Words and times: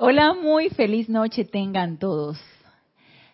Hola, 0.00 0.32
muy 0.32 0.68
feliz 0.68 1.08
noche 1.08 1.44
tengan 1.44 1.98
todos. 1.98 2.38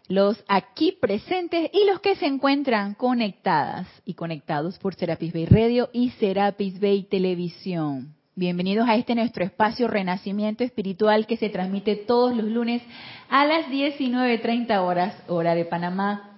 Los 0.08 0.42
aquí 0.48 0.96
presentes 0.98 1.68
y 1.74 1.84
los 1.84 2.00
que 2.00 2.16
se 2.16 2.24
encuentran 2.24 2.94
conectadas 2.94 3.86
y 4.06 4.14
conectados 4.14 4.78
por 4.78 4.94
Serapis 4.94 5.34
Bay 5.34 5.44
Radio 5.44 5.90
y 5.92 6.12
Serapis 6.12 6.80
Bay 6.80 7.02
Televisión. 7.02 8.14
Bienvenidos 8.34 8.88
a 8.88 8.94
este 8.94 9.14
nuestro 9.14 9.44
espacio 9.44 9.88
Renacimiento 9.88 10.64
Espiritual 10.64 11.26
que 11.26 11.36
se 11.36 11.50
transmite 11.50 11.96
todos 11.96 12.34
los 12.34 12.46
lunes 12.46 12.80
a 13.28 13.44
las 13.44 13.66
19.30 13.66 14.78
horas, 14.78 15.14
hora 15.28 15.54
de 15.54 15.66
Panamá. 15.66 16.30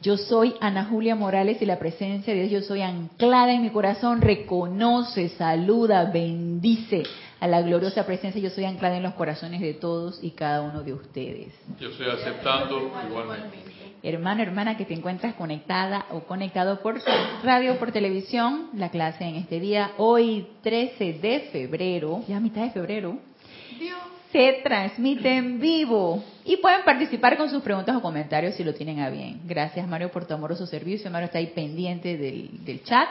Yo 0.00 0.16
soy 0.16 0.54
Ana 0.60 0.84
Julia 0.84 1.16
Morales 1.16 1.60
y 1.60 1.66
la 1.66 1.80
presencia 1.80 2.32
de 2.32 2.46
Dios, 2.46 2.62
yo 2.62 2.68
soy 2.68 2.82
anclada 2.82 3.52
en 3.52 3.62
mi 3.62 3.70
corazón, 3.70 4.20
reconoce, 4.20 5.30
saluda, 5.30 6.04
bendice 6.04 7.02
a 7.42 7.48
la 7.48 7.60
gloriosa 7.60 8.06
presencia, 8.06 8.40
yo 8.40 8.50
soy 8.50 8.66
anclada 8.66 8.96
en 8.96 9.02
los 9.02 9.14
corazones 9.14 9.60
de 9.60 9.74
todos 9.74 10.22
y 10.22 10.30
cada 10.30 10.62
uno 10.62 10.84
de 10.84 10.92
ustedes. 10.92 11.52
Yo 11.80 11.88
estoy 11.88 12.06
aceptando 12.08 12.92
igualmente. 13.04 13.58
Hermano, 14.00 14.44
hermana, 14.44 14.76
que 14.76 14.84
te 14.84 14.94
encuentras 14.94 15.34
conectada 15.34 16.06
o 16.12 16.20
conectado 16.20 16.80
por 16.82 17.00
radio, 17.42 17.80
por 17.80 17.90
televisión, 17.90 18.70
la 18.76 18.90
clase 18.90 19.24
en 19.24 19.34
este 19.34 19.58
día, 19.58 19.90
hoy 19.96 20.46
13 20.62 21.14
de 21.14 21.40
febrero, 21.50 22.22
ya 22.28 22.38
mitad 22.38 22.62
de 22.62 22.70
febrero, 22.70 23.18
se 24.30 24.60
transmite 24.62 25.36
en 25.36 25.58
vivo 25.58 26.22
y 26.44 26.58
pueden 26.58 26.84
participar 26.84 27.36
con 27.36 27.50
sus 27.50 27.60
preguntas 27.64 27.96
o 27.96 28.02
comentarios 28.02 28.54
si 28.54 28.62
lo 28.62 28.72
tienen 28.72 29.00
a 29.00 29.10
bien. 29.10 29.40
Gracias 29.46 29.88
Mario 29.88 30.12
por 30.12 30.26
tu 30.26 30.34
amoroso 30.34 30.64
servicio, 30.64 31.10
Mario 31.10 31.26
está 31.26 31.38
ahí 31.38 31.48
pendiente 31.48 32.16
del, 32.16 32.64
del 32.64 32.84
chat 32.84 33.08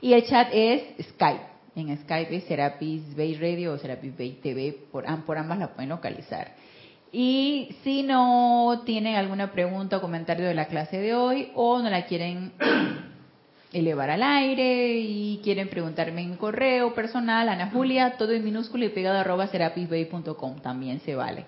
y 0.00 0.12
el 0.12 0.26
chat 0.26 0.48
es 0.52 0.82
Skype 1.10 1.49
en 1.74 1.96
Skype 1.98 2.40
Serapis 2.42 3.16
Bay 3.16 3.34
Radio 3.34 3.72
o 3.72 3.78
Serapis 3.78 4.16
Bay 4.16 4.38
TV, 4.42 4.76
por, 4.90 5.04
por 5.24 5.38
ambas 5.38 5.58
la 5.58 5.74
pueden 5.74 5.90
localizar. 5.90 6.54
Y 7.12 7.76
si 7.82 8.02
no 8.02 8.82
tienen 8.84 9.16
alguna 9.16 9.50
pregunta 9.50 9.96
o 9.96 10.00
comentario 10.00 10.46
de 10.46 10.54
la 10.54 10.66
clase 10.66 10.98
de 10.98 11.14
hoy 11.14 11.50
o 11.54 11.82
no 11.82 11.90
la 11.90 12.06
quieren 12.06 12.52
elevar 13.72 14.10
al 14.10 14.22
aire 14.22 14.98
y 14.98 15.40
quieren 15.42 15.68
preguntarme 15.68 16.22
en 16.22 16.36
correo 16.36 16.94
personal, 16.94 17.48
Ana 17.48 17.70
Julia, 17.70 18.16
todo 18.16 18.32
en 18.32 18.44
minúsculo 18.44 18.84
y 18.84 18.90
pegado 18.90 19.18
arroba 19.18 19.48
serapisbay.com, 19.48 20.60
también 20.60 21.00
se 21.00 21.16
vale. 21.16 21.46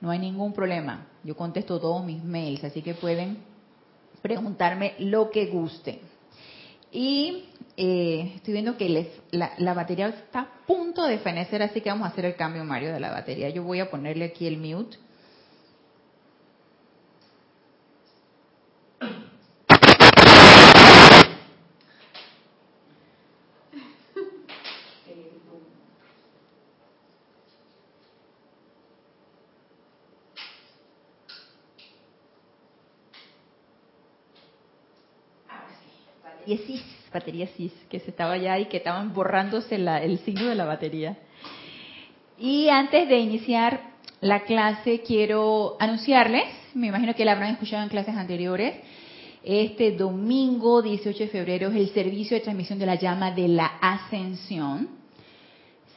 No 0.00 0.10
hay 0.10 0.18
ningún 0.18 0.52
problema. 0.52 1.06
Yo 1.24 1.36
contesto 1.36 1.80
todos 1.80 2.04
mis 2.04 2.22
mails, 2.22 2.62
así 2.64 2.82
que 2.82 2.94
pueden 2.94 3.38
preguntarme 4.20 4.94
lo 4.98 5.30
que 5.30 5.46
gusten. 5.46 5.98
Y 6.92 7.44
eh, 7.76 8.32
estoy 8.36 8.52
viendo 8.52 8.76
que 8.76 9.10
la, 9.30 9.74
batería 9.74 10.08
está 10.08 10.40
a 10.40 10.66
punto 10.66 11.04
de 11.04 11.18
fenecer, 11.18 11.62
así 11.62 11.80
que 11.80 11.90
vamos 11.90 12.06
a 12.06 12.10
hacer 12.10 12.24
el 12.24 12.36
cambio, 12.36 12.64
Mario, 12.64 12.92
de 12.92 13.00
la 13.00 13.10
batería. 13.10 13.48
Yo 13.50 13.62
voy 13.62 13.80
a 13.80 13.90
ponerle 13.90 14.26
aquí 14.26 14.46
el 14.46 14.58
mute. 14.58 14.98
Batería 37.12 37.46
CIS, 37.48 37.72
que 37.88 38.00
se 38.00 38.10
estaba 38.10 38.36
ya 38.36 38.58
y 38.58 38.66
que 38.66 38.78
estaban 38.78 39.12
borrándose 39.12 39.76
el 39.76 40.18
signo 40.20 40.46
de 40.46 40.54
la 40.54 40.64
batería. 40.64 41.18
Y 42.38 42.68
antes 42.68 43.08
de 43.08 43.18
iniciar 43.18 43.92
la 44.20 44.44
clase, 44.44 45.02
quiero 45.02 45.76
anunciarles, 45.78 46.44
me 46.74 46.88
imagino 46.88 47.14
que 47.14 47.24
la 47.24 47.32
habrán 47.32 47.52
escuchado 47.52 47.82
en 47.82 47.88
clases 47.88 48.16
anteriores, 48.16 48.74
este 49.44 49.90
domingo 49.96 50.82
18 50.82 51.18
de 51.18 51.28
febrero 51.28 51.68
es 51.70 51.76
el 51.76 51.88
servicio 51.90 52.36
de 52.36 52.42
transmisión 52.42 52.78
de 52.78 52.86
la 52.86 52.94
llama 52.94 53.32
de 53.32 53.48
la 53.48 53.66
ascensión. 53.66 54.88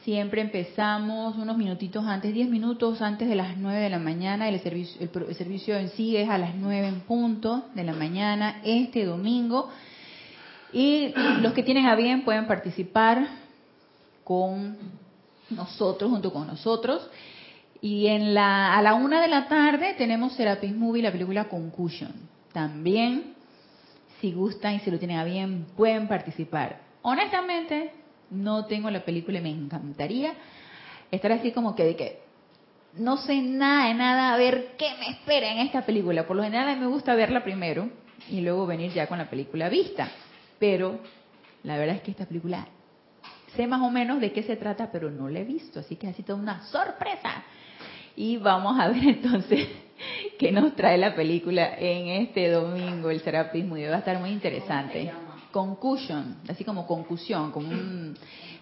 Siempre 0.02 0.40
empezamos 0.40 1.36
unos 1.36 1.56
minutitos 1.56 2.04
antes, 2.04 2.34
10 2.34 2.48
minutos 2.48 3.02
antes 3.02 3.28
de 3.28 3.36
las 3.36 3.56
9 3.56 3.80
de 3.80 3.90
la 3.90 3.98
mañana. 3.98 4.48
El 4.48 4.58
servicio, 4.60 5.00
el 5.00 5.34
servicio 5.34 5.76
en 5.76 5.90
sí 5.90 6.16
es 6.16 6.28
a 6.28 6.38
las 6.38 6.54
9 6.56 6.86
en 6.88 7.00
punto 7.00 7.64
de 7.74 7.84
la 7.84 7.92
mañana 7.92 8.60
este 8.64 9.04
domingo. 9.04 9.68
Y 10.76 11.14
los 11.40 11.54
que 11.54 11.62
tienen 11.62 11.86
a 11.86 11.94
bien 11.94 12.22
pueden 12.22 12.46
participar 12.46 13.28
con 14.24 14.76
nosotros, 15.48 16.10
junto 16.10 16.30
con 16.30 16.46
nosotros. 16.46 17.08
Y 17.80 18.08
en 18.08 18.34
la, 18.34 18.76
a 18.76 18.82
la 18.82 18.92
una 18.92 19.22
de 19.22 19.28
la 19.28 19.48
tarde 19.48 19.94
tenemos 19.96 20.34
Serapis 20.34 20.76
Movie, 20.76 21.02
la 21.02 21.10
película 21.12 21.44
Concussion. 21.48 22.12
También, 22.52 23.32
si 24.20 24.32
gustan 24.32 24.74
y 24.74 24.80
si 24.80 24.90
lo 24.90 24.98
tienen 24.98 25.16
a 25.16 25.24
bien, 25.24 25.64
pueden 25.78 26.08
participar. 26.08 26.80
Honestamente, 27.00 27.92
no 28.28 28.66
tengo 28.66 28.90
la 28.90 29.02
película 29.02 29.38
y 29.38 29.42
me 29.42 29.48
encantaría 29.48 30.34
estar 31.10 31.32
así 31.32 31.52
como 31.52 31.74
que 31.74 31.84
de 31.84 31.96
que 31.96 32.20
no 32.98 33.16
sé 33.16 33.40
nada 33.40 33.88
de 33.88 33.94
nada, 33.94 34.34
a 34.34 34.36
ver 34.36 34.74
qué 34.76 34.90
me 35.00 35.08
espera 35.08 35.52
en 35.52 35.60
esta 35.60 35.86
película. 35.86 36.26
Por 36.26 36.36
lo 36.36 36.42
general 36.42 36.68
a 36.68 36.74
mí 36.74 36.80
me 36.82 36.86
gusta 36.88 37.14
verla 37.14 37.42
primero 37.42 37.88
y 38.28 38.42
luego 38.42 38.66
venir 38.66 38.92
ya 38.92 39.06
con 39.06 39.16
la 39.16 39.30
película 39.30 39.70
vista. 39.70 40.10
Pero 40.58 40.98
la 41.62 41.76
verdad 41.78 41.96
es 41.96 42.02
que 42.02 42.10
esta 42.10 42.26
película 42.26 42.66
sé 43.56 43.66
más 43.66 43.80
o 43.80 43.90
menos 43.90 44.20
de 44.20 44.32
qué 44.32 44.42
se 44.42 44.56
trata, 44.56 44.90
pero 44.92 45.10
no 45.10 45.28
la 45.28 45.40
he 45.40 45.44
visto, 45.44 45.80
así 45.80 45.96
que 45.96 46.08
ha 46.08 46.12
sido 46.12 46.36
una 46.36 46.62
sorpresa. 46.66 47.42
Y 48.14 48.36
vamos 48.36 48.78
a 48.78 48.88
ver 48.88 49.04
entonces 49.04 49.68
qué 50.38 50.52
nos 50.52 50.76
trae 50.76 50.98
la 50.98 51.14
película 51.14 51.76
en 51.78 52.08
este 52.22 52.50
domingo, 52.50 53.10
el 53.10 53.20
serapismo, 53.20 53.76
y 53.76 53.84
va 53.84 53.96
a 53.96 53.98
estar 53.98 54.18
muy 54.18 54.30
interesante. 54.30 55.12
Concussion, 55.50 56.36
así 56.48 56.64
como 56.64 56.86
concusión, 56.86 57.50
como 57.50 57.70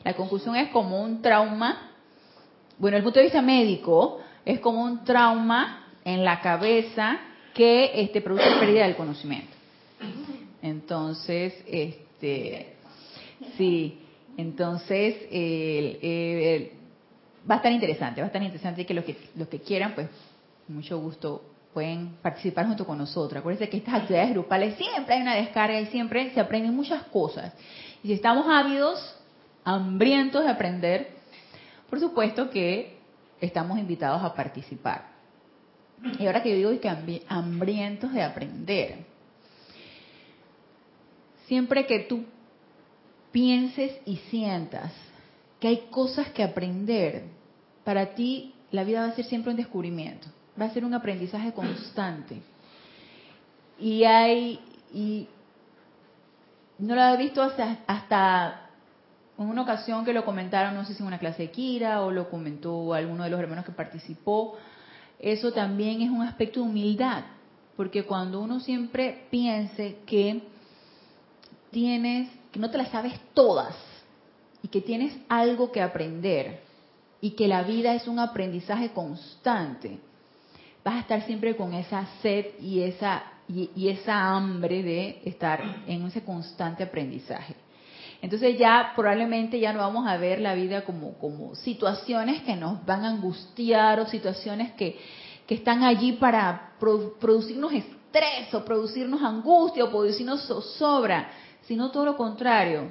la 0.04 0.14
concusión 0.14 0.54
es 0.54 0.68
como 0.68 1.02
un 1.02 1.22
trauma, 1.22 1.90
bueno, 2.78 2.96
desde 2.96 2.98
el 2.98 3.04
punto 3.04 3.18
de 3.18 3.24
vista 3.24 3.42
médico, 3.42 4.20
es 4.44 4.60
como 4.60 4.84
un 4.84 5.02
trauma 5.04 5.86
en 6.04 6.24
la 6.24 6.40
cabeza 6.40 7.18
que 7.54 8.02
este, 8.02 8.20
produce 8.20 8.44
pérdida 8.60 8.84
del 8.84 8.96
conocimiento. 8.96 9.56
Entonces, 10.64 11.52
este, 11.66 12.72
sí, 13.58 13.98
entonces 14.38 15.14
va 17.48 17.56
a 17.56 17.58
estar 17.58 17.70
interesante, 17.70 18.22
va 18.22 18.24
a 18.24 18.28
estar 18.28 18.42
interesante 18.42 18.86
que 18.86 18.94
los 18.94 19.04
que 19.04 19.14
los 19.36 19.46
que 19.48 19.60
quieran, 19.60 19.94
pues, 19.94 20.08
mucho 20.66 20.98
gusto 20.98 21.42
pueden 21.74 22.16
participar 22.22 22.66
junto 22.66 22.86
con 22.86 22.96
nosotros. 22.96 23.40
Acuérdense 23.40 23.68
que 23.68 23.76
estas 23.76 23.94
actividades 23.96 24.30
grupales 24.30 24.74
siempre 24.76 25.16
hay 25.16 25.20
una 25.20 25.34
descarga 25.34 25.78
y 25.78 25.86
siempre 25.86 26.32
se 26.32 26.40
aprenden 26.40 26.74
muchas 26.74 27.02
cosas. 27.08 27.52
Y 28.02 28.08
si 28.08 28.14
estamos 28.14 28.46
ávidos, 28.48 29.20
hambrientos 29.64 30.44
de 30.44 30.50
aprender, 30.50 31.10
por 31.90 32.00
supuesto 32.00 32.48
que 32.48 32.96
estamos 33.38 33.78
invitados 33.78 34.22
a 34.22 34.32
participar. 34.32 35.12
Y 36.18 36.26
ahora 36.26 36.42
que 36.42 36.58
yo 36.58 36.70
digo 36.70 36.80
que 36.80 37.22
hambrientos 37.28 38.14
de 38.14 38.22
aprender, 38.22 39.12
siempre 41.46 41.86
que 41.86 42.00
tú 42.00 42.24
pienses 43.32 43.92
y 44.06 44.16
sientas 44.30 44.92
que 45.60 45.68
hay 45.68 45.78
cosas 45.90 46.28
que 46.28 46.42
aprender, 46.42 47.24
para 47.84 48.14
ti 48.14 48.54
la 48.70 48.84
vida 48.84 49.00
va 49.00 49.08
a 49.08 49.14
ser 49.14 49.24
siempre 49.24 49.50
un 49.50 49.56
descubrimiento, 49.56 50.28
va 50.60 50.66
a 50.66 50.70
ser 50.70 50.84
un 50.84 50.94
aprendizaje 50.94 51.52
constante. 51.52 52.40
Y 53.78 54.04
hay, 54.04 54.60
y 54.92 55.26
no 56.78 56.94
lo 56.94 57.02
había 57.02 57.16
visto 57.16 57.42
hasta, 57.42 57.78
hasta 57.86 58.70
en 59.38 59.48
una 59.48 59.62
ocasión 59.62 60.04
que 60.04 60.12
lo 60.12 60.24
comentaron, 60.24 60.74
no 60.74 60.84
sé 60.84 60.94
si 60.94 61.02
en 61.02 61.08
una 61.08 61.18
clase 61.18 61.42
de 61.42 61.50
Kira 61.50 62.02
o 62.02 62.10
lo 62.10 62.30
comentó 62.30 62.94
alguno 62.94 63.24
de 63.24 63.30
los 63.30 63.40
hermanos 63.40 63.64
que 63.64 63.72
participó, 63.72 64.56
eso 65.18 65.52
también 65.52 66.02
es 66.02 66.10
un 66.10 66.22
aspecto 66.22 66.60
de 66.60 66.66
humildad, 66.66 67.24
porque 67.76 68.04
cuando 68.04 68.40
uno 68.40 68.60
siempre 68.60 69.26
piense 69.30 69.98
que 70.06 70.42
tienes, 71.74 72.30
que 72.52 72.60
no 72.60 72.70
te 72.70 72.78
las 72.78 72.88
sabes 72.90 73.12
todas 73.34 73.74
y 74.62 74.68
que 74.68 74.80
tienes 74.80 75.12
algo 75.28 75.72
que 75.72 75.82
aprender 75.82 76.60
y 77.20 77.30
que 77.32 77.48
la 77.48 77.64
vida 77.64 77.94
es 77.94 78.06
un 78.06 78.20
aprendizaje 78.20 78.90
constante, 78.90 79.98
vas 80.84 80.94
a 80.94 81.00
estar 81.00 81.26
siempre 81.26 81.56
con 81.56 81.74
esa 81.74 82.06
sed 82.22 82.60
y 82.60 82.80
esa, 82.80 83.24
y, 83.48 83.88
esa 83.88 84.30
hambre 84.30 84.84
de 84.84 85.22
estar 85.24 85.82
en 85.88 86.06
ese 86.06 86.22
constante 86.22 86.84
aprendizaje. 86.84 87.56
Entonces 88.22 88.56
ya 88.56 88.92
probablemente 88.94 89.58
ya 89.58 89.72
no 89.72 89.80
vamos 89.80 90.06
a 90.06 90.16
ver 90.16 90.40
la 90.40 90.54
vida 90.54 90.84
como, 90.84 91.14
como 91.18 91.56
situaciones 91.56 92.42
que 92.42 92.54
nos 92.54 92.86
van 92.86 93.04
a 93.04 93.08
angustiar 93.08 93.98
o 93.98 94.06
situaciones 94.06 94.72
que, 94.74 94.96
que 95.46 95.56
están 95.56 95.82
allí 95.82 96.12
para 96.12 96.74
producirnos 96.78 97.72
estrés 97.72 98.54
o 98.54 98.64
producirnos 98.64 99.20
angustia 99.22 99.84
o 99.84 99.90
producirnos 99.90 100.46
zozobra, 100.46 101.30
sino 101.66 101.90
todo 101.90 102.04
lo 102.04 102.16
contrario. 102.16 102.90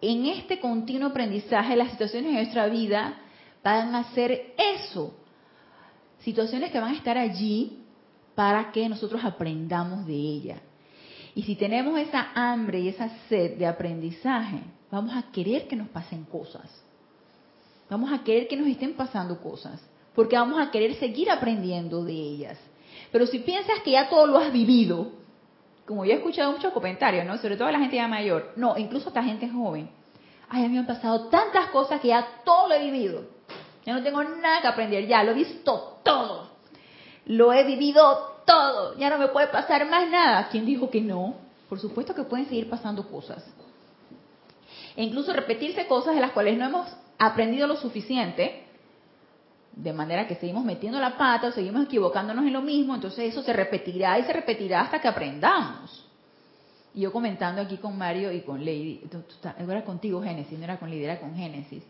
En 0.00 0.26
este 0.26 0.58
continuo 0.60 1.10
aprendizaje, 1.10 1.76
las 1.76 1.90
situaciones 1.90 2.32
de 2.32 2.38
nuestra 2.38 2.66
vida 2.66 3.18
van 3.62 3.94
a 3.94 4.12
ser 4.14 4.54
eso. 4.56 5.14
Situaciones 6.20 6.70
que 6.70 6.80
van 6.80 6.94
a 6.94 6.96
estar 6.96 7.18
allí 7.18 7.78
para 8.34 8.72
que 8.72 8.88
nosotros 8.88 9.22
aprendamos 9.24 10.06
de 10.06 10.14
ella. 10.14 10.56
Y 11.34 11.42
si 11.42 11.54
tenemos 11.54 11.98
esa 11.98 12.30
hambre 12.34 12.80
y 12.80 12.88
esa 12.88 13.08
sed 13.28 13.58
de 13.58 13.66
aprendizaje, 13.66 14.60
vamos 14.90 15.14
a 15.14 15.30
querer 15.30 15.68
que 15.68 15.76
nos 15.76 15.88
pasen 15.88 16.24
cosas. 16.24 16.68
Vamos 17.88 18.12
a 18.12 18.22
querer 18.24 18.48
que 18.48 18.56
nos 18.56 18.68
estén 18.68 18.94
pasando 18.94 19.40
cosas, 19.40 19.80
porque 20.14 20.36
vamos 20.36 20.60
a 20.60 20.70
querer 20.70 20.94
seguir 20.94 21.30
aprendiendo 21.30 22.04
de 22.04 22.12
ellas. 22.12 22.58
Pero 23.12 23.26
si 23.26 23.40
piensas 23.40 23.80
que 23.84 23.92
ya 23.92 24.08
todo 24.08 24.26
lo 24.26 24.38
has 24.38 24.52
vivido, 24.52 25.19
como 25.86 26.04
yo 26.04 26.12
he 26.12 26.16
escuchado 26.16 26.52
muchos 26.52 26.72
comentarios, 26.72 27.26
¿no? 27.26 27.38
Sobre 27.38 27.56
todo 27.56 27.70
la 27.70 27.78
gente 27.78 27.96
ya 27.96 28.08
mayor, 28.08 28.52
no, 28.56 28.76
incluso 28.78 29.08
hasta 29.08 29.22
gente 29.22 29.48
joven. 29.48 29.90
Ay, 30.48 30.64
a 30.64 30.68
mí 30.68 30.74
me 30.74 30.80
han 30.80 30.86
pasado 30.86 31.28
tantas 31.28 31.70
cosas 31.70 32.00
que 32.00 32.08
ya 32.08 32.26
todo 32.44 32.68
lo 32.68 32.74
he 32.74 32.82
vivido. 32.84 33.24
Ya 33.84 33.94
no 33.94 34.02
tengo 34.02 34.22
nada 34.22 34.60
que 34.60 34.66
aprender, 34.68 35.06
ya 35.06 35.22
lo 35.22 35.32
he 35.32 35.34
visto 35.34 36.00
todo. 36.04 36.50
Lo 37.26 37.52
he 37.52 37.64
vivido 37.64 38.42
todo, 38.44 38.96
ya 38.96 39.10
no 39.10 39.18
me 39.18 39.28
puede 39.28 39.48
pasar 39.48 39.88
más 39.88 40.08
nada. 40.08 40.48
¿Quién 40.50 40.66
dijo 40.66 40.90
que 40.90 41.00
no? 41.00 41.34
Por 41.68 41.78
supuesto 41.78 42.14
que 42.14 42.24
pueden 42.24 42.46
seguir 42.48 42.68
pasando 42.68 43.08
cosas. 43.08 43.44
E 44.96 45.04
incluso 45.04 45.32
repetirse 45.32 45.86
cosas 45.86 46.14
de 46.14 46.20
las 46.20 46.32
cuales 46.32 46.58
no 46.58 46.64
hemos 46.64 46.88
aprendido 47.18 47.66
lo 47.66 47.76
suficiente, 47.76 48.66
de 49.82 49.92
manera 49.92 50.26
que 50.26 50.34
seguimos 50.34 50.64
metiendo 50.64 51.00
la 51.00 51.16
pata 51.16 51.48
o 51.48 51.52
seguimos 51.52 51.84
equivocándonos 51.84 52.44
en 52.44 52.52
lo 52.52 52.60
mismo, 52.60 52.94
entonces 52.94 53.32
eso 53.32 53.42
se 53.42 53.52
repetirá 53.52 54.18
y 54.18 54.24
se 54.24 54.32
repetirá 54.32 54.82
hasta 54.82 55.00
que 55.00 55.08
aprendamos. 55.08 56.06
Y 56.94 57.02
yo 57.02 57.12
comentando 57.12 57.62
aquí 57.62 57.76
con 57.78 57.96
Mario 57.96 58.32
y 58.32 58.40
con 58.42 58.64
Lady, 58.64 59.00
era 59.56 59.84
contigo 59.84 60.22
Génesis, 60.22 60.58
no 60.58 60.64
era 60.64 60.78
con 60.78 60.90
Lady, 60.90 61.04
era 61.04 61.20
con 61.20 61.34
Génesis, 61.34 61.82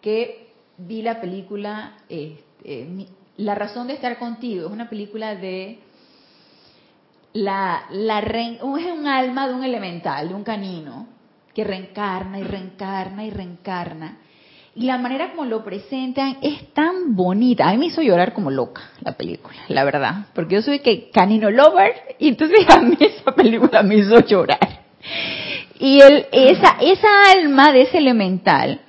que 0.00 0.52
vi 0.76 1.02
la 1.02 1.20
película 1.20 1.96
este, 2.08 3.06
La 3.38 3.54
razón 3.54 3.86
de 3.88 3.94
estar 3.94 4.18
contigo, 4.18 4.66
es 4.66 4.72
una 4.72 4.88
película 4.88 5.34
de 5.34 5.80
la, 7.32 7.86
la 7.90 8.20
es 8.20 8.60
un 8.62 9.06
alma 9.06 9.48
de 9.48 9.54
un 9.54 9.64
elemental, 9.64 10.28
de 10.28 10.34
un 10.34 10.44
canino, 10.44 11.08
que 11.52 11.64
reencarna 11.64 12.38
y 12.38 12.44
reencarna 12.44 13.24
y 13.24 13.30
reencarna. 13.30 14.18
Y 14.76 14.86
la 14.86 14.98
manera 14.98 15.30
como 15.30 15.44
lo 15.44 15.62
presentan 15.64 16.38
es 16.42 16.72
tan 16.72 17.14
bonita. 17.14 17.68
A 17.68 17.72
mí 17.72 17.78
me 17.78 17.86
hizo 17.86 18.02
llorar 18.02 18.32
como 18.32 18.50
loca 18.50 18.82
la 19.00 19.12
película, 19.12 19.56
la 19.68 19.84
verdad. 19.84 20.26
Porque 20.34 20.56
yo 20.56 20.62
soy 20.62 20.80
que 20.80 21.10
canino 21.10 21.50
lover 21.50 21.92
y 22.18 22.28
entonces 22.28 22.66
a 22.68 22.80
mí 22.80 22.96
esa 22.98 23.32
película 23.32 23.82
me 23.82 23.96
hizo 23.96 24.18
llorar. 24.20 24.84
Y 25.78 26.00
el, 26.00 26.26
esa, 26.32 26.76
esa 26.80 27.08
alma 27.32 27.72
de 27.72 27.82
ese 27.82 27.98
elemental, 27.98 28.80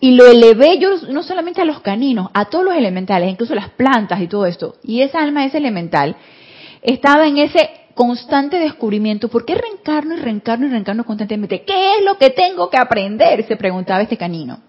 y 0.00 0.12
lo 0.12 0.26
elevé 0.26 0.78
yo 0.78 0.90
no 1.08 1.22
solamente 1.22 1.62
a 1.62 1.64
los 1.64 1.80
caninos, 1.80 2.28
a 2.34 2.46
todos 2.46 2.64
los 2.64 2.76
elementales, 2.76 3.30
incluso 3.30 3.54
las 3.54 3.70
plantas 3.70 4.20
y 4.20 4.26
todo 4.26 4.44
esto. 4.44 4.76
Y 4.82 5.00
esa 5.00 5.22
alma 5.22 5.40
de 5.42 5.46
ese 5.46 5.58
elemental 5.58 6.16
estaba 6.82 7.26
en 7.26 7.38
ese 7.38 7.70
constante 7.94 8.58
descubrimiento. 8.58 9.28
¿Por 9.28 9.46
qué 9.46 9.54
reencarno 9.54 10.14
y 10.14 10.18
reencarno 10.18 10.66
y 10.66 10.70
reencarno 10.70 11.04
constantemente? 11.04 11.62
¿Qué 11.62 11.96
es 11.96 12.04
lo 12.04 12.18
que 12.18 12.30
tengo 12.30 12.68
que 12.68 12.76
aprender? 12.76 13.46
Se 13.46 13.56
preguntaba 13.56 14.02
este 14.02 14.18
canino. 14.18 14.60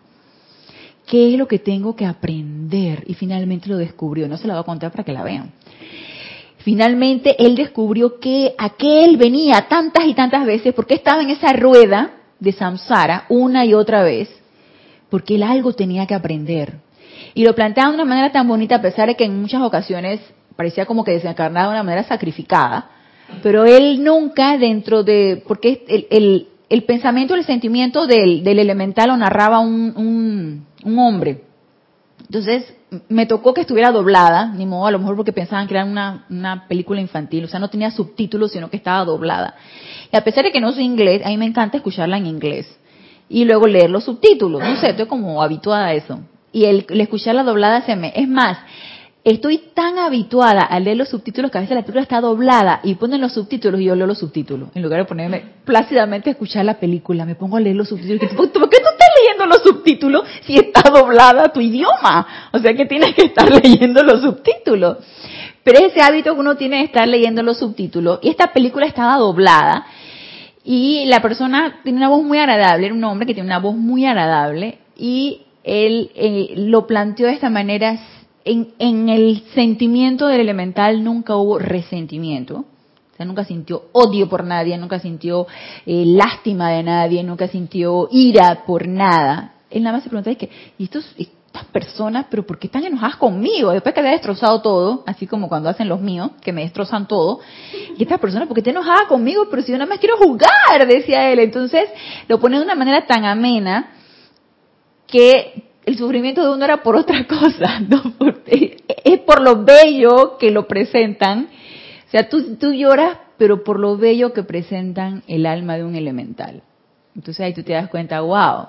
¿Qué 1.08 1.32
es 1.34 1.40
lo 1.40 1.48
que 1.48 1.60
tengo 1.60 1.96
que 1.96 2.06
aprender? 2.06 3.04
Y 3.08 3.14
finalmente 3.14 3.70
lo 3.70 3.78
descubrió. 3.78 4.28
No 4.28 4.38
se 4.38 4.46
lo 4.46 4.54
voy 4.54 4.62
a 4.62 4.66
contar 4.66 4.92
para 4.92 5.06
que 5.06 5.14
la 5.14 5.24
vean. 5.24 5.52
Finalmente 6.58 7.36
él 7.40 7.56
descubrió 7.56 8.20
que 8.20 8.54
a 8.58 8.72
qué 8.72 9.06
él 9.06 9.16
venía 9.16 9.68
tantas 9.70 10.06
y 10.06 10.14
tantas 10.14 10.46
veces, 10.46 10.74
porque 10.74 10.96
estaba 10.96 11.22
en 11.22 11.30
esa 11.30 11.54
rueda 11.54 12.12
de 12.40 12.52
samsara 12.52 13.26
una 13.30 13.64
y 13.64 13.74
otra 13.74 14.04
vez, 14.04 14.30
porque 15.10 15.36
él 15.36 15.44
algo 15.44 15.72
tenía 15.72 16.06
que 16.06 16.14
aprender. 16.14 16.80
Y 17.34 17.46
lo 17.46 17.56
planteaba 17.56 17.92
de 17.92 17.96
una 17.96 18.06
manera 18.06 18.34
tan 18.34 18.46
bonita, 18.46 18.76
a 18.76 18.82
pesar 18.82 19.08
de 19.08 19.16
que 19.16 19.24
en 19.24 19.42
muchas 19.42 19.62
ocasiones 19.62 20.20
parecía 20.58 20.86
como 20.86 21.06
que 21.06 21.12
desencarnaba 21.12 21.68
de 21.68 21.76
una 21.76 21.84
manera 21.84 22.04
sacrificada, 22.04 22.90
pero 23.42 23.64
él 23.64 24.04
nunca 24.04 24.58
dentro 24.58 25.04
de, 25.04 25.42
porque 25.48 25.86
el, 25.88 26.08
el, 26.10 26.48
el 26.70 26.84
pensamiento, 26.84 27.34
el 27.36 27.46
sentimiento 27.46 28.08
del, 28.08 28.44
del 28.44 28.60
elemental 28.60 29.10
lo 29.10 29.18
narraba 29.18 29.60
un, 29.60 29.94
un, 29.96 30.66
un, 30.88 31.00
hombre. 31.00 31.44
Entonces 32.22 32.74
me 33.10 33.26
tocó 33.26 33.54
que 33.54 33.62
estuviera 33.62 33.92
doblada, 33.92 34.48
ni 34.48 34.66
modo, 34.66 34.88
a 34.88 34.92
lo 34.92 35.00
mejor 35.00 35.16
porque 35.16 35.34
pensaban 35.34 35.68
que 35.68 35.76
era 35.76 35.86
una, 35.86 36.26
una 36.30 36.68
película 36.68 37.00
infantil, 37.00 37.46
o 37.46 37.48
sea, 37.48 37.60
no 37.60 37.70
tenía 37.70 37.92
subtítulos, 37.92 38.52
sino 38.52 38.70
que 38.70 38.78
estaba 38.78 39.06
doblada. 39.06 39.56
Y 40.12 40.16
a 40.16 40.24
pesar 40.24 40.44
de 40.44 40.52
que 40.52 40.62
no 40.62 40.72
soy 40.72 40.84
inglés, 40.84 41.22
a 41.26 41.30
mí 41.30 41.38
me 41.38 41.46
encanta 41.46 41.78
escucharla 41.78 42.18
en 42.18 42.26
inglés. 42.26 42.80
Y 43.30 43.46
luego 43.46 43.68
leer 43.68 43.90
los 43.90 44.06
subtítulos, 44.06 44.62
no 44.62 44.76
sé, 44.78 44.90
estoy 44.90 45.06
como 45.06 45.44
habituada 45.44 45.88
a 45.88 45.94
eso. 45.94 46.20
Y 46.52 46.66
el, 46.66 46.86
el 46.90 47.02
escuchar 47.02 47.36
la 47.36 47.44
doblada 47.44 47.82
se 47.82 47.96
me... 47.96 48.14
Es 48.16 48.28
más, 48.28 48.58
Estoy 49.28 49.58
tan 49.74 50.00
habituada 50.00 50.62
a 50.62 50.80
leer 50.80 50.96
los 50.96 51.10
subtítulos 51.10 51.52
que 51.52 51.58
a 51.58 51.62
veces 51.62 51.76
la 51.76 51.82
película 51.82 52.02
está 52.02 52.22
doblada 52.22 52.80
y 52.82 52.96
ponen 52.96 53.20
los 53.20 53.34
subtítulos 53.34 53.82
y 53.82 53.84
yo 53.84 53.94
leo 53.94 54.08
los 54.08 54.20
subtítulos. 54.20 54.70
En 54.74 54.82
lugar 54.82 55.02
de 55.02 55.06
ponerme 55.06 55.44
plácidamente 55.66 56.30
a 56.30 56.32
escuchar 56.32 56.64
la 56.64 56.80
película, 56.80 57.26
me 57.26 57.36
pongo 57.36 57.58
a 57.58 57.60
leer 57.60 57.76
los 57.76 57.90
subtítulos. 57.90 58.22
¿Por 58.36 58.50
qué 58.54 58.54
tú 58.54 58.64
estás 58.64 59.10
leyendo 59.22 59.46
los 59.46 59.64
subtítulos 59.64 60.24
si 60.46 60.56
está 60.56 60.90
doblada 60.90 61.52
tu 61.52 61.60
idioma? 61.60 62.26
O 62.54 62.60
sea 62.60 62.74
que 62.74 62.86
tienes 62.86 63.14
que 63.16 63.26
estar 63.26 63.52
leyendo 63.64 64.02
los 64.02 64.22
subtítulos. 64.22 65.00
Pero 65.62 65.80
ese 65.86 66.00
hábito 66.00 66.34
que 66.34 66.40
uno 66.40 66.56
tiene 66.56 66.78
de 66.78 66.84
estar 66.84 67.06
leyendo 67.06 67.44
los 67.44 67.60
subtítulos, 67.60 68.20
y 68.22 68.30
esta 68.30 68.54
película 68.54 68.86
estaba 68.86 69.18
doblada, 69.18 69.88
y 70.64 71.04
la 71.08 71.22
persona 71.22 71.82
tiene 71.84 71.98
una 71.98 72.08
voz 72.08 72.24
muy 72.24 72.38
agradable, 72.38 72.86
era 72.86 72.96
un 72.96 73.04
hombre 73.04 73.28
que 73.28 73.34
tiene 73.34 73.48
una 73.48 73.60
voz 73.60 73.76
muy 73.76 74.06
agradable, 74.06 74.78
y 74.96 75.42
él 75.66 76.12
eh, 76.16 76.54
lo 76.56 76.88
planteó 76.88 77.28
de 77.28 77.34
esta 77.34 77.50
manera 77.50 78.00
en, 78.48 79.10
el 79.10 79.44
sentimiento 79.54 80.28
del 80.28 80.42
elemental 80.42 81.04
nunca 81.04 81.36
hubo 81.36 81.60
resentimiento. 81.60 82.66
O 83.14 83.18
sea, 83.18 83.26
nunca 83.26 83.44
sintió 83.44 83.86
odio 83.94 84.30
por 84.30 84.44
nadie, 84.44 84.78
nunca 84.78 85.00
sintió 85.00 85.48
eh, 85.86 86.04
lástima 86.06 86.70
de 86.72 86.84
nadie, 86.84 87.24
nunca 87.24 87.48
sintió 87.48 88.08
ira 88.12 88.64
por 88.66 88.88
nada. 88.88 89.54
Él 89.70 89.84
nada 89.84 89.98
más 89.98 90.04
se 90.04 90.10
preguntaba, 90.10 90.38
¿y 90.78 90.84
estos, 90.84 91.16
estas 91.18 91.66
personas, 91.72 92.28
pero 92.30 92.46
por 92.46 92.60
qué 92.60 92.68
están 92.68 92.86
enojadas 92.86 93.18
conmigo? 93.18 93.72
Después 93.72 93.94
que 93.94 94.00
había 94.00 94.12
destrozado 94.12 94.62
todo, 94.62 95.04
así 95.08 95.26
como 95.26 95.50
cuando 95.50 95.68
hacen 95.68 95.90
los 95.90 96.00
míos, 96.00 96.32
que 96.42 96.54
me 96.54 96.62
destrozan 96.62 97.08
todo. 97.08 97.40
¿Y 97.98 98.04
estas 98.04 98.20
personas, 98.20 98.48
por 98.48 98.56
qué 98.56 98.62
están 98.62 98.76
enojadas 98.76 99.08
conmigo? 99.08 99.48
Pero 99.50 99.64
si 99.64 99.72
yo 99.72 99.78
nada 99.78 99.90
más 99.90 100.00
quiero 100.00 100.18
jugar, 100.18 100.88
decía 100.88 101.32
él. 101.32 101.40
Entonces, 101.40 101.90
lo 102.28 102.40
pone 102.40 102.58
de 102.58 102.64
una 102.64 102.76
manera 102.76 103.06
tan 103.08 103.26
amena 103.26 103.94
que 105.08 105.67
el 105.88 105.98
sufrimiento 105.98 106.44
de 106.44 106.54
uno 106.54 106.66
era 106.66 106.84
por 106.84 106.98
otra 106.98 107.26
cosa, 107.26 107.82
es 109.06 109.20
por 109.22 109.42
lo 109.42 109.64
bello 109.64 110.38
que 110.38 110.52
lo 110.52 110.68
presentan. 110.68 111.48
O 112.06 112.12
sea, 112.12 112.28
tú, 112.28 112.58
tú 112.58 112.74
lloras, 112.74 113.18
pero 113.38 113.64
por 113.64 113.80
lo 113.80 113.96
bello 113.96 114.34
que 114.34 114.44
presentan 114.44 115.24
el 115.28 115.46
alma 115.46 115.78
de 115.78 115.86
un 115.86 115.96
elemental. 115.96 116.62
Entonces 117.16 117.40
ahí 117.40 117.54
tú 117.54 117.64
te 117.64 117.72
das 117.72 117.88
cuenta, 117.88 118.20
wow, 118.20 118.68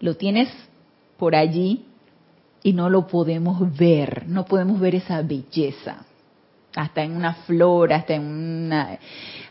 lo 0.00 0.14
tienes 0.18 0.50
por 1.16 1.34
allí 1.34 1.86
y 2.62 2.74
no 2.74 2.90
lo 2.90 3.06
podemos 3.06 3.74
ver, 3.74 4.28
no 4.28 4.44
podemos 4.44 4.78
ver 4.78 4.94
esa 4.96 5.22
belleza 5.22 6.04
hasta 6.76 7.02
en 7.02 7.16
una 7.16 7.32
flor, 7.34 7.94
hasta 7.94 8.12
en 8.14 8.24
una, 8.24 8.98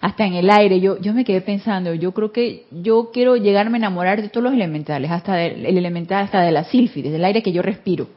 hasta 0.02 0.26
en 0.26 0.34
el 0.34 0.50
aire. 0.50 0.80
Yo, 0.80 1.00
yo 1.00 1.14
me 1.14 1.24
quedé 1.24 1.42
pensando, 1.42 1.94
yo 1.94 2.12
creo 2.12 2.32
que 2.32 2.66
yo 2.72 3.12
quiero 3.14 3.38
llegarme 3.38 3.78
a 3.78 3.80
enamorar 3.80 4.22
de 4.22 4.30
todos 4.30 4.44
los 4.44 4.54
elementales, 4.54 5.12
hasta 5.12 5.36
del 5.36 5.66
el 5.66 5.78
elemental, 5.78 6.26
hasta 6.26 6.42
de 6.42 6.52
la 6.52 6.66
sílfides, 6.66 7.12
del 7.12 7.24
aire 7.24 7.44
que 7.44 7.54
yo 7.54 7.62
respiro, 7.62 8.08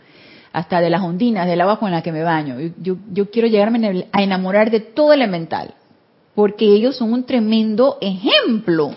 hasta 0.53 0.81
de 0.81 0.91
las 0.91 1.03
ondinas, 1.03 1.47
del 1.47 1.61
agua 1.61 1.79
con 1.79 1.91
la 1.91 2.03
que 2.03 2.11
me 2.11 2.23
baño. 2.23 2.57
Yo, 2.81 2.97
yo 3.13 3.31
quiero 3.31 3.47
llegarme 3.47 4.07
a 4.11 4.23
enamorar 4.23 4.71
de 4.71 4.81
todo 4.81 5.13
elemental, 5.13 5.75
porque 6.35 6.65
ellos 6.65 6.97
son 6.97 7.13
un 7.13 7.25
tremendo 7.25 7.99
ejemplo. 8.01 8.93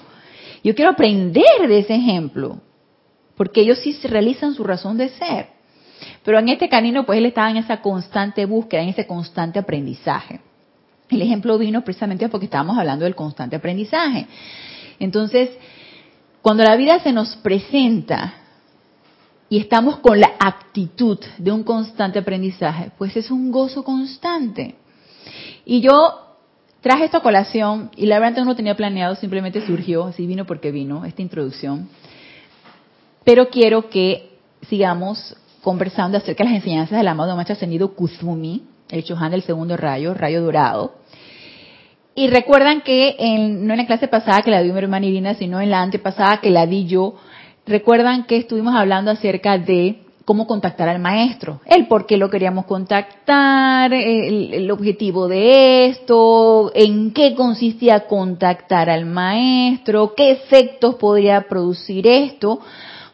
Yo 0.64 0.74
quiero 0.74 0.92
aprender 0.92 1.68
de 1.68 1.80
ese 1.80 1.96
ejemplo, 1.96 2.58
porque 3.36 3.62
ellos 3.62 3.80
sí 3.80 3.96
realizan 4.08 4.54
su 4.54 4.64
razón 4.64 4.98
de 4.98 5.10
ser. 5.10 5.58
Pero 6.24 6.40
en 6.40 6.50
este 6.50 6.70
canino, 6.70 7.06
pues 7.06 7.18
él 7.20 7.26
estaba 7.26 7.50
en 7.50 7.58
esa 7.58 7.82
constante 7.82 8.46
búsqueda, 8.46 8.82
en 8.82 8.90
ese 8.90 9.06
constante 9.06 9.60
aprendizaje. 9.60 10.40
El 11.10 11.22
ejemplo 11.22 11.58
vino 11.58 11.84
precisamente 11.84 12.28
porque 12.30 12.46
estábamos 12.46 12.78
hablando 12.78 13.06
del 13.06 13.16
constante 13.16 13.56
aprendizaje. 13.56 14.28
Entonces, 15.00 15.50
cuando 16.42 16.64
la 16.64 16.76
vida 16.76 17.00
se 17.00 17.12
nos 17.12 17.36
presenta 17.38 18.34
y 19.50 19.60
estamos 19.60 19.98
con 19.98 20.20
la 20.20 20.34
actitud 20.40 21.20
de 21.38 21.52
un 21.52 21.64
constante 21.64 22.20
aprendizaje, 22.20 22.92
pues 22.98 23.16
es 23.16 23.32
un 23.32 23.52
gozo 23.52 23.84
constante. 23.84 24.76
Y 25.66 25.82
yo 25.82 26.28
traje 26.82 27.06
esta 27.06 27.22
colación 27.22 27.92
y 27.96 28.06
la 28.06 28.20
verdad 28.20 28.44
no 28.44 28.56
tenía 28.56 28.76
planeado, 28.76 29.16
simplemente 29.16 29.66
surgió, 29.66 30.06
así 30.06 30.26
vino 30.26 30.46
porque 30.46 30.72
vino 30.72 31.06
esta 31.06 31.22
introducción. 31.22 31.90
Pero 33.24 33.50
quiero 33.50 33.90
que 33.90 34.38
sigamos 34.70 35.36
conversando 35.62 36.18
acerca 36.18 36.44
de 36.44 36.50
las 36.50 36.60
enseñanzas 36.60 36.98
del 36.98 37.08
amado 37.08 37.36
maestro 37.36 37.54
ascendido 37.54 37.94
Kuzumi, 37.94 38.64
el 38.90 39.04
Chohan 39.04 39.32
del 39.32 39.44
segundo 39.44 39.78
rayo, 39.78 40.14
rayo 40.14 40.42
dorado. 40.42 40.96
Y 42.16 42.28
recuerdan 42.28 42.82
que 42.82 43.16
en, 43.20 43.68
no 43.68 43.74
en 43.74 43.80
la 43.80 43.86
clase 43.86 44.08
pasada 44.08 44.42
que 44.42 44.52
la 44.52 44.64
dio 44.64 44.74
mi 44.74 44.80
hermana 44.80 45.06
Irina, 45.06 45.36
sino 45.36 45.62
en 45.62 45.70
la 45.70 45.82
antepasada 45.82 46.42
que 46.42 46.50
la 46.50 46.66
di 46.66 46.88
yo, 46.88 47.16
recuerdan 47.68 48.26
que 48.26 48.38
estuvimos 48.38 48.76
hablando 48.76 49.12
acerca 49.12 49.58
de 49.58 50.02
cómo 50.26 50.46
contactar 50.46 50.90
al 50.90 51.00
maestro, 51.00 51.62
el 51.66 51.88
por 51.88 52.06
qué 52.06 52.18
lo 52.18 52.30
queríamos 52.30 52.66
contactar, 52.66 53.94
el, 53.94 54.54
el, 54.54 54.72
objetivo 54.72 55.30
de 55.30 55.86
esto, 55.86 56.70
en 56.76 57.14
qué 57.14 57.34
consistía 57.34 58.08
contactar 58.08 58.90
al 58.90 59.06
maestro, 59.06 60.16
qué 60.18 60.32
efectos 60.32 60.96
podría 60.96 61.48
producir 61.48 62.08
esto. 62.08 62.60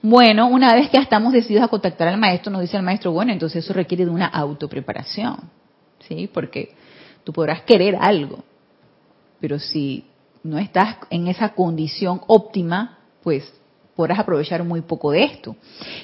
Bueno, 0.01 0.48
una 0.48 0.74
vez 0.74 0.89
que 0.89 0.98
estamos 0.98 1.34
decididos 1.34 1.65
a 1.65 1.68
contactar 1.68 2.08
al 2.08 2.18
maestro, 2.18 2.51
nos 2.51 2.62
dice 2.62 2.77
el 2.77 2.84
maestro, 2.84 3.12
bueno, 3.12 3.32
entonces 3.32 3.63
eso 3.63 3.74
requiere 3.74 4.06
de 4.06 4.12
una 4.12 4.25
autopreparación, 4.25 5.38
¿sí? 6.07 6.29
Porque 6.31 6.74
tú 7.24 7.33
podrás 7.33 7.62
querer 7.63 7.98
algo, 8.00 8.43
pero 9.39 9.60
si 9.60 10.05
no 10.43 10.57
estás 10.57 10.98
en 11.10 11.27
esa 11.27 11.50
condición 11.50 12.22
óptima, 12.27 13.00
pues 13.24 13.51
podrás 13.95 14.19
aprovechar 14.19 14.63
muy 14.63 14.81
poco 14.81 15.12
de 15.12 15.24
esto. 15.24 15.55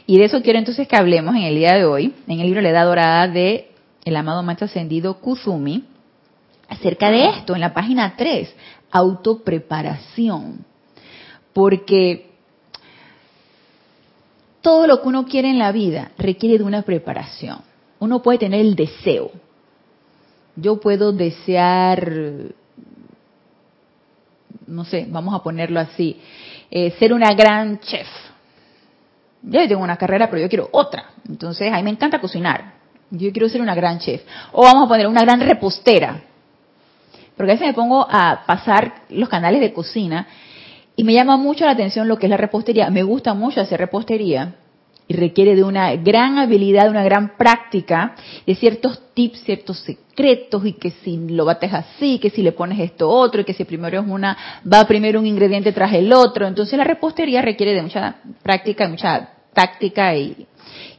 Y 0.06 0.18
de 0.18 0.26
eso 0.26 0.42
quiero 0.42 0.60
entonces 0.60 0.88
que 0.88 0.96
hablemos 0.96 1.36
en 1.36 1.44
el 1.44 1.56
día 1.56 1.76
de 1.76 1.86
hoy, 1.86 2.14
en 2.28 2.40
el 2.40 2.46
libro 2.46 2.62
La 2.62 2.70
Edad 2.70 2.86
Dorada 2.86 3.28
de 3.28 3.72
el 4.06 4.16
amado 4.16 4.44
Maestro 4.44 4.66
Ascendido 4.66 5.20
Kuzumi, 5.20 5.86
acerca 6.68 7.10
de 7.10 7.30
esto, 7.30 7.56
en 7.56 7.62
la 7.62 7.74
página 7.74 8.16
3, 8.16 8.54
autopreparación. 8.92 10.66
Porque 11.54 12.30
todo 14.62 14.88
lo 14.88 15.02
que 15.02 15.08
uno 15.08 15.26
quiere 15.26 15.50
en 15.50 15.60
la 15.60 15.72
vida 15.72 16.12
requiere 16.18 16.58
de 16.58 16.64
una 16.64 16.84
preparación. 16.84 17.60
Uno 18.00 18.22
puede 18.22 18.38
tener 18.38 18.62
el 18.62 18.76
deseo. 18.76 19.32
Yo 20.62 20.80
puedo 20.80 21.12
desear, 21.12 22.12
no 24.68 24.86
sé, 24.86 25.06
vamos 25.10 25.34
a 25.34 25.44
ponerlo 25.44 25.80
así, 25.80 26.20
eh, 26.72 26.92
ser 27.00 27.14
una 27.14 27.34
gran 27.34 27.80
chef. 27.80 28.08
Yo 29.42 29.68
tengo 29.68 29.84
una 29.84 29.98
carrera, 29.98 30.30
pero 30.30 30.42
yo 30.42 30.50
quiero 30.50 30.70
otra. 30.72 31.12
Entonces, 31.28 31.72
a 31.72 31.78
mí 31.78 31.84
me 31.84 31.92
encanta 31.92 32.20
cocinar. 32.20 32.74
Yo 33.10 33.32
quiero 33.32 33.48
ser 33.50 33.62
una 33.62 33.74
gran 33.74 34.00
chef. 34.00 34.22
O 34.52 34.64
vamos 34.64 34.86
a 34.86 34.88
poner 34.88 35.08
una 35.08 35.22
gran 35.22 35.40
repostera. 35.40 36.22
Porque 37.38 37.52
a 37.52 37.56
veces 37.56 37.68
me 37.68 37.74
pongo 37.74 38.06
a 38.10 38.44
pasar 38.46 39.04
los 39.10 39.30
canales 39.30 39.62
de 39.62 39.72
cocina 39.72 40.28
y 40.96 41.06
me 41.06 41.14
llama 41.14 41.38
mucho 41.38 41.64
la 41.64 41.72
atención 41.72 42.10
lo 42.10 42.18
que 42.18 42.26
es 42.26 42.30
la 42.30 42.36
repostería. 42.36 42.90
Me 42.90 43.04
gusta 43.04 43.34
mucho 43.34 43.62
hacer 43.62 43.80
repostería 43.80 44.56
y 45.10 45.16
requiere 45.16 45.56
de 45.56 45.64
una 45.64 45.96
gran 45.96 46.38
habilidad, 46.38 46.88
una 46.88 47.04
gran 47.04 47.36
práctica, 47.36 48.16
de 48.46 48.54
ciertos 48.54 49.02
tips, 49.16 49.44
ciertos 49.44 49.80
secretos, 49.80 50.64
y 50.68 50.74
que 50.74 50.92
si 50.92 51.18
lo 51.30 51.46
bates 51.46 51.74
así, 51.74 52.20
que 52.20 52.30
si 52.30 52.44
le 52.44 52.52
pones 52.52 52.80
esto 52.80 53.10
otro, 53.10 53.42
y 53.42 53.44
que 53.44 53.56
si 53.56 53.66
primero 53.66 54.00
es 54.00 54.08
una, 54.08 54.38
va 54.72 54.86
primero 54.86 55.20
un 55.20 55.26
ingrediente 55.26 55.72
tras 55.72 55.94
el 55.94 56.14
otro. 56.14 56.46
Entonces 56.46 56.78
la 56.78 56.84
repostería 56.84 57.42
requiere 57.42 57.74
de 57.74 57.82
mucha 57.82 58.18
práctica, 58.44 58.88
mucha 58.88 59.32
táctica 59.52 60.16
y, 60.16 60.46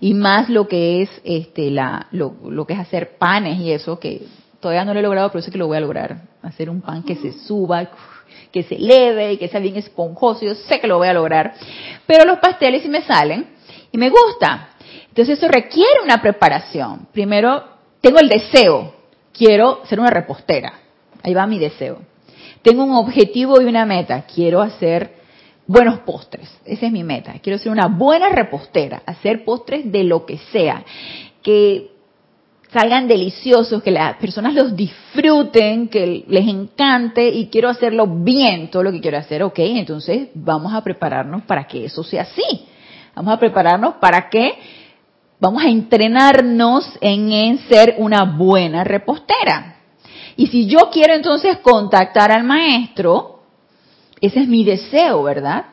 y 0.01 0.13
más 0.13 0.49
lo 0.49 0.67
que 0.67 1.03
es 1.03 1.11
este 1.23 1.71
la 1.71 2.09
lo, 2.11 2.35
lo 2.51 2.67
que 2.67 2.73
es 2.73 2.81
hacer 2.81 3.17
panes 3.17 3.61
y 3.61 3.71
eso 3.71 4.01
que 4.01 4.23
todavía 4.59 4.85
no 4.85 4.93
lo 4.93 4.99
he 4.99 5.05
logrado, 5.05 5.31
pero 5.31 5.41
sé 5.41 5.53
que 5.53 5.59
lo 5.59 5.69
voy 5.69 5.77
a 5.77 5.81
lograr. 5.81 6.23
Hacer 6.43 6.69
un 6.69 6.81
pan 6.81 7.05
que 7.05 7.15
se 7.15 7.31
suba, 7.31 7.89
que 8.51 8.65
se 8.65 8.75
eleve 8.75 9.35
y 9.35 9.37
que 9.37 9.47
sea 9.47 9.61
bien 9.61 9.77
esponjoso, 9.77 10.45
yo 10.45 10.57
sé 10.57 10.81
que 10.81 10.89
lo 10.89 10.99
voy 10.99 11.07
a 11.07 11.13
lograr. 11.13 11.55
Pero 12.09 12.25
los 12.25 12.41
pasteles 12.41 12.83
si 12.83 12.89
me 12.89 13.03
salen, 13.03 13.60
y 13.93 13.99
me 13.99 14.11
gusta. 14.11 14.71
Entonces 15.09 15.39
eso 15.39 15.49
requiere 15.49 16.03
una 16.05 16.21
preparación. 16.23 17.09
Primero, 17.13 17.65
tengo 18.01 18.19
el 18.21 18.29
deseo, 18.29 18.95
quiero 19.33 19.81
ser 19.85 20.01
una 20.01 20.11
repostera. 20.11 20.73
Ahí 21.23 21.35
va 21.35 21.47
mi 21.47 21.59
deseo. 21.59 21.99
Tengo 22.63 22.85
un 22.85 22.95
objetivo 22.95 23.61
y 23.61 23.65
una 23.65 23.87
meta, 23.87 24.23
quiero 24.23 24.61
hacer 24.61 25.21
buenos 25.67 26.01
postres. 26.01 26.51
Esa 26.65 26.87
es 26.87 26.93
mi 26.93 27.05
meta. 27.05 27.35
Quiero 27.43 27.59
ser 27.59 27.73
una 27.73 27.87
buena 27.87 28.29
repostera, 28.29 29.03
hacer 29.07 29.45
postres 29.45 29.91
de 29.91 30.05
lo 30.05 30.27
que 30.27 30.39
sea, 30.53 30.85
que 31.43 31.91
salgan 32.73 33.09
deliciosos, 33.09 33.83
que 33.83 33.91
las 33.91 34.17
personas 34.17 34.55
los 34.55 34.77
disfruten, 34.77 35.89
que 35.89 36.25
les 36.27 36.47
encante 36.47 37.29
y 37.29 37.47
quiero 37.47 37.69
hacerlo 37.69 38.07
bien, 38.07 38.71
todo 38.71 38.83
lo 38.83 38.93
que 38.93 39.01
quiero 39.01 39.19
hacer. 39.19 39.43
Ok, 39.43 39.59
entonces 39.59 40.29
vamos 40.35 40.73
a 40.75 40.83
prepararnos 40.83 41.43
para 41.43 41.67
que 41.67 41.85
eso 41.85 42.03
sea 42.03 42.23
así. 42.23 42.67
Vamos 43.21 43.35
a 43.35 43.39
prepararnos 43.39 43.97
para 43.97 44.31
que 44.31 44.55
vamos 45.39 45.63
a 45.63 45.69
entrenarnos 45.69 46.91
en, 47.03 47.59
ser 47.69 47.97
una 47.99 48.25
buena 48.25 48.83
repostera. 48.83 49.77
Y 50.37 50.47
si 50.47 50.67
yo 50.67 50.89
quiero 50.91 51.13
entonces 51.13 51.59
contactar 51.59 52.33
al 52.33 52.45
maestro, 52.45 53.43
ese 54.23 54.41
es 54.41 54.49
mi 54.49 54.65
deseo, 54.65 55.23
¿verdad? 55.23 55.67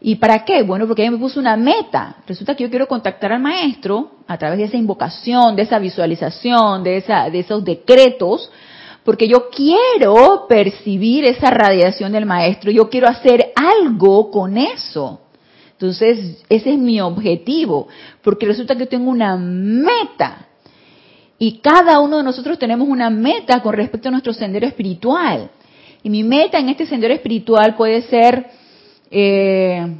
¿Y 0.00 0.14
para 0.14 0.46
qué? 0.46 0.62
Bueno, 0.62 0.86
porque 0.86 1.04
yo 1.04 1.12
me 1.12 1.18
puse 1.18 1.38
una 1.38 1.58
meta. 1.58 2.16
Resulta 2.26 2.54
que 2.54 2.64
yo 2.64 2.70
quiero 2.70 2.88
contactar 2.88 3.34
al 3.34 3.42
maestro 3.42 4.12
a 4.26 4.38
través 4.38 4.56
de 4.56 4.64
esa 4.64 4.78
invocación, 4.78 5.54
de 5.54 5.64
esa 5.64 5.78
visualización, 5.78 6.82
de, 6.82 6.96
esa, 6.96 7.28
de 7.28 7.40
esos 7.40 7.62
decretos, 7.62 8.50
porque 9.04 9.28
yo 9.28 9.50
quiero 9.50 10.46
percibir 10.48 11.26
esa 11.26 11.50
radiación 11.50 12.12
del 12.12 12.24
maestro, 12.24 12.70
yo 12.70 12.88
quiero 12.88 13.08
hacer 13.08 13.52
algo 13.56 14.30
con 14.30 14.56
eso. 14.56 15.18
Entonces, 15.82 16.44
ese 16.48 16.74
es 16.74 16.78
mi 16.78 17.00
objetivo, 17.00 17.88
porque 18.22 18.46
resulta 18.46 18.76
que 18.76 18.86
tengo 18.86 19.10
una 19.10 19.36
meta. 19.36 20.46
Y 21.40 21.58
cada 21.58 21.98
uno 21.98 22.18
de 22.18 22.22
nosotros 22.22 22.56
tenemos 22.56 22.88
una 22.88 23.10
meta 23.10 23.60
con 23.62 23.74
respecto 23.74 24.06
a 24.06 24.12
nuestro 24.12 24.32
sendero 24.32 24.64
espiritual. 24.64 25.50
Y 26.04 26.08
mi 26.08 26.22
meta 26.22 26.60
en 26.60 26.68
este 26.68 26.86
sendero 26.86 27.12
espiritual 27.12 27.74
puede 27.74 28.02
ser 28.02 28.46
eh, 29.10 29.96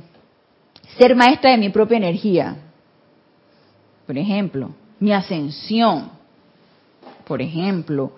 ser 0.97 1.17
maestra 1.17 1.51
de 1.51 1.59
mi 1.59 1.71
propia 1.71 1.97
energía. 1.97 2.55
Por 4.07 4.17
ejemplo, 4.17 4.71
mi 5.01 5.13
ascensión. 5.13 6.11
Por 7.27 7.43
ejemplo, 7.43 8.13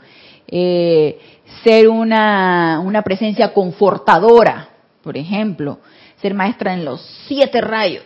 eh, 0.47 1.19
ser 1.63 1.89
una, 1.89 2.83
una 2.85 3.01
presencia 3.01 3.55
confortadora. 3.55 4.69
Por 5.03 5.17
ejemplo, 5.17 5.79
ser 6.25 6.33
maestra 6.33 6.73
en 6.73 6.87
los 6.87 7.03
siete 7.29 7.61
rayos 7.61 8.03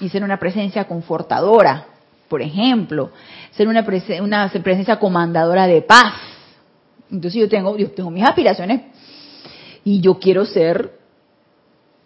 y 0.00 0.08
ser 0.08 0.24
una 0.24 0.40
presencia 0.40 0.88
confortadora, 0.88 1.86
por 2.28 2.42
ejemplo, 2.42 3.12
ser 3.52 3.68
una, 3.68 3.86
una 4.20 4.50
presencia 4.50 4.98
comandadora 4.98 5.68
de 5.68 5.82
paz. 5.82 6.14
Entonces 7.12 7.40
yo 7.40 7.48
tengo, 7.48 7.78
yo 7.78 7.92
tengo 7.92 8.10
mis 8.10 8.24
aspiraciones 8.24 8.80
y 9.84 10.00
yo 10.00 10.18
quiero 10.18 10.44
ser 10.44 10.98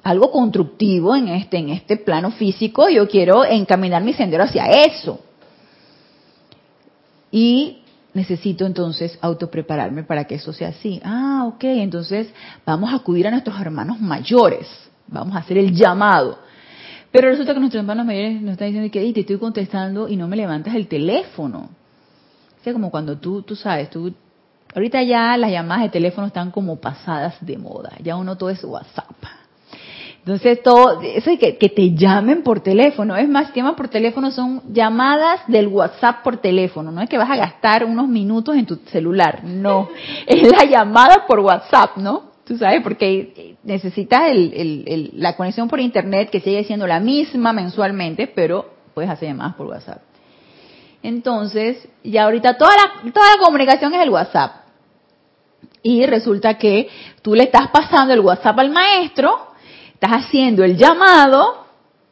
algo 0.03 0.31
constructivo 0.31 1.17
en 1.17 1.29
este, 1.29 1.57
en 1.57 1.71
este 1.71 1.97
plano 1.97 2.31
físico, 2.33 2.91
yo 2.91 3.09
quiero 3.09 3.43
encaminar 3.43 4.05
mi 4.05 4.13
sendero 4.13 4.45
hacia 4.45 4.67
eso. 4.67 5.19
Y 7.31 7.85
necesito 8.13 8.67
entonces 8.67 9.19
autoprepararme 9.23 10.03
para 10.03 10.27
que 10.27 10.35
eso 10.35 10.53
sea 10.53 10.69
así. 10.69 11.01
Ah, 11.03 11.45
ok, 11.47 11.65
entonces 11.65 12.29
vamos 12.67 12.93
a 12.93 12.97
acudir 12.97 13.27
a 13.27 13.31
nuestros 13.31 13.59
hermanos 13.59 13.99
mayores 13.99 14.86
Vamos 15.09 15.37
a 15.37 15.41
hacer 15.41 15.59
el 15.59 15.75
llamado. 15.75 16.39
Pero 17.11 17.29
resulta 17.29 17.55
que 17.55 17.61
nuestros 17.61 17.81
hermanos 17.81 18.05
mayores 18.05 18.41
nos 18.43 18.53
están 18.53 18.69
diciendo 18.69 18.91
que 18.91 19.13
te 19.13 19.21
estoy 19.21 19.39
contestando 19.39 20.09
y 20.09 20.17
no 20.17 20.29
me 20.29 20.37
levantas 20.37 20.75
el 20.75 20.87
teléfono. 20.87 21.71
O 22.61 22.65
sea, 22.65 22.73
como 22.73 22.91
cuando 22.91 23.17
tú, 23.17 23.43
tú 23.43 23.57
sabes, 23.57 23.89
tú, 23.91 24.13
ahorita 24.75 25.03
ya 25.03 25.37
las 25.37 25.51
llamadas 25.51 25.85
de 25.85 25.91
teléfono 25.91 26.27
están 26.27 26.51
como 26.51 26.77
pasadas 26.77 27.37
de 27.41 27.57
moda. 27.57 27.93
Ya 28.03 28.17
uno 28.17 28.37
todo 28.37 28.51
es 28.51 28.63
WhatsApp. 28.65 29.17
Entonces, 30.27 30.61
todo, 30.61 31.01
eso 31.03 31.31
de 31.31 31.39
que, 31.39 31.57
que, 31.57 31.69
te 31.69 31.95
llamen 31.95 32.43
por 32.43 32.59
teléfono, 32.59 33.17
es 33.17 33.29
más, 33.29 33.55
llaman 33.55 33.77
por 33.77 33.87
teléfono 33.87 34.33
son 34.33 34.61
llamadas 34.73 35.43
del 35.47 35.69
WhatsApp 35.69 36.25
por 36.25 36.39
teléfono, 36.39 36.91
no 36.91 37.01
es 37.01 37.09
que 37.09 37.17
vas 37.17 37.31
a 37.31 37.37
gastar 37.37 37.85
unos 37.85 38.09
minutos 38.09 38.57
en 38.57 38.67
tu 38.67 38.75
celular, 38.91 39.45
no, 39.45 39.89
es 40.27 40.51
la 40.51 40.65
llamada 40.65 41.27
por 41.29 41.39
WhatsApp, 41.39 41.97
¿no? 41.99 42.36
Tú 42.47 42.57
sabes, 42.57 42.81
porque 42.81 43.57
necesitas 43.65 44.31
el, 44.31 45.11
la 45.15 45.37
conexión 45.37 45.67
por 45.67 45.81
internet 45.81 46.31
que 46.31 46.41
sigue 46.41 46.63
siendo 46.63 46.87
la 46.87 47.01
misma 47.01 47.53
mensualmente, 47.53 48.29
pero 48.29 48.71
puedes 48.95 49.11
hacer 49.11 49.31
llamadas 49.31 49.57
por 49.57 49.67
WhatsApp. 49.67 50.01
Entonces, 51.03 51.89
ya 52.05 52.23
ahorita 52.23 52.57
toda 52.57 52.71
la, 52.77 53.13
toda 53.13 53.37
la 53.37 53.45
comunicación 53.45 53.93
es 53.95 54.01
el 54.01 54.11
WhatsApp. 54.11 54.65
Y 55.83 56.07
resulta 56.07 56.55
que 56.55 56.89
tú 57.21 57.35
le 57.35 57.43
estás 57.43 57.69
pasando 57.73 58.15
el 58.15 58.21
WhatsApp 58.21 58.59
al 58.61 58.71
maestro, 58.71 59.49
estás 59.95 60.13
haciendo 60.13 60.63
el 60.63 60.77
llamado, 60.77 61.67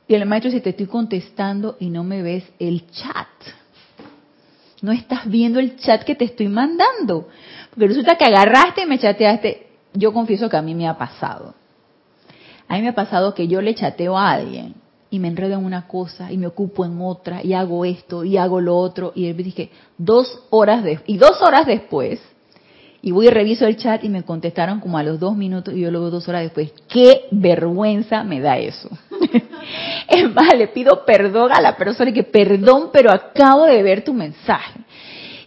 y 0.09 0.14
el 0.14 0.26
maestro 0.26 0.50
dice, 0.50 0.62
te 0.62 0.71
estoy 0.71 0.87
contestando 0.87 1.76
y 1.79 1.91
no 1.91 2.03
me 2.03 2.23
ves 2.23 2.45
el 2.59 2.91
chat. 2.91 3.29
No 4.83 4.91
estás 4.91 5.29
viendo 5.29 5.61
el 5.61 5.76
chat 5.76 6.03
que 6.03 6.17
te 6.17 6.25
estoy 6.25 6.49
mandando. 6.49 7.29
Porque 7.71 7.87
resulta 7.87 8.17
que 8.17 8.25
agarraste 8.25 8.83
y 8.83 8.87
me 8.87 8.99
chateaste 8.99 9.63
yo 9.95 10.13
confieso 10.13 10.49
que 10.49 10.57
a 10.57 10.63
mí 10.63 10.75
me 10.75 10.89
ha 10.89 10.99
pasado. 10.99 11.55
A 12.69 12.75
mí 12.75 12.83
me 12.83 12.89
ha 12.89 12.95
pasado 12.95 13.35
que 13.35 13.49
yo 13.49 13.61
le 13.61 13.75
chateo 13.75 14.19
a 14.19 14.31
alguien 14.31 14.75
y 15.11 15.19
me 15.19 15.29
enredo 15.29 15.55
en 15.55 15.65
una 15.65 15.87
cosa 15.87 16.33
y 16.33 16.37
me 16.37 16.47
ocupo 16.47 16.85
en 16.85 17.01
otra 17.01 17.43
y 17.43 17.55
hago 17.55 17.85
esto 17.85 18.25
y 18.25 18.37
hago 18.37 18.61
lo 18.61 18.77
otro 18.77 19.13
y 19.15 19.27
él 19.27 19.37
dije 19.37 19.71
dos 19.97 20.41
horas 20.51 20.83
de, 20.83 21.01
y 21.07 21.19
dos 21.19 21.41
horas 21.41 21.67
después 21.67 22.21
y 23.05 23.13
voy 23.13 23.27
y 23.27 23.31
reviso 23.31 23.67
el 23.67 23.77
chat 23.77 24.03
y 24.03 24.09
me 24.09 24.23
contestaron 24.23 24.81
como 24.81 24.97
a 24.97 25.03
los 25.03 25.21
dos 25.21 25.37
minutos 25.37 25.75
y 25.75 25.81
yo 25.81 25.91
luego 25.91 26.09
dos 26.09 26.27
horas 26.27 26.41
después. 26.41 26.73
Qué 26.89 27.27
vergüenza 27.31 28.25
me 28.25 28.41
da 28.41 28.57
eso. 28.57 28.89
Es 30.09 30.33
más, 30.35 30.55
le 30.57 30.69
pido 30.69 31.05
perdón 31.05 31.53
a 31.53 31.61
la 31.61 31.77
persona 31.77 32.11
y 32.11 32.15
que 32.15 32.23
perdón, 32.23 32.91
pero 32.93 33.11
acabo 33.11 33.67
de 33.67 33.83
ver 33.83 34.05
tu 34.05 34.15
mensaje. 34.15 34.81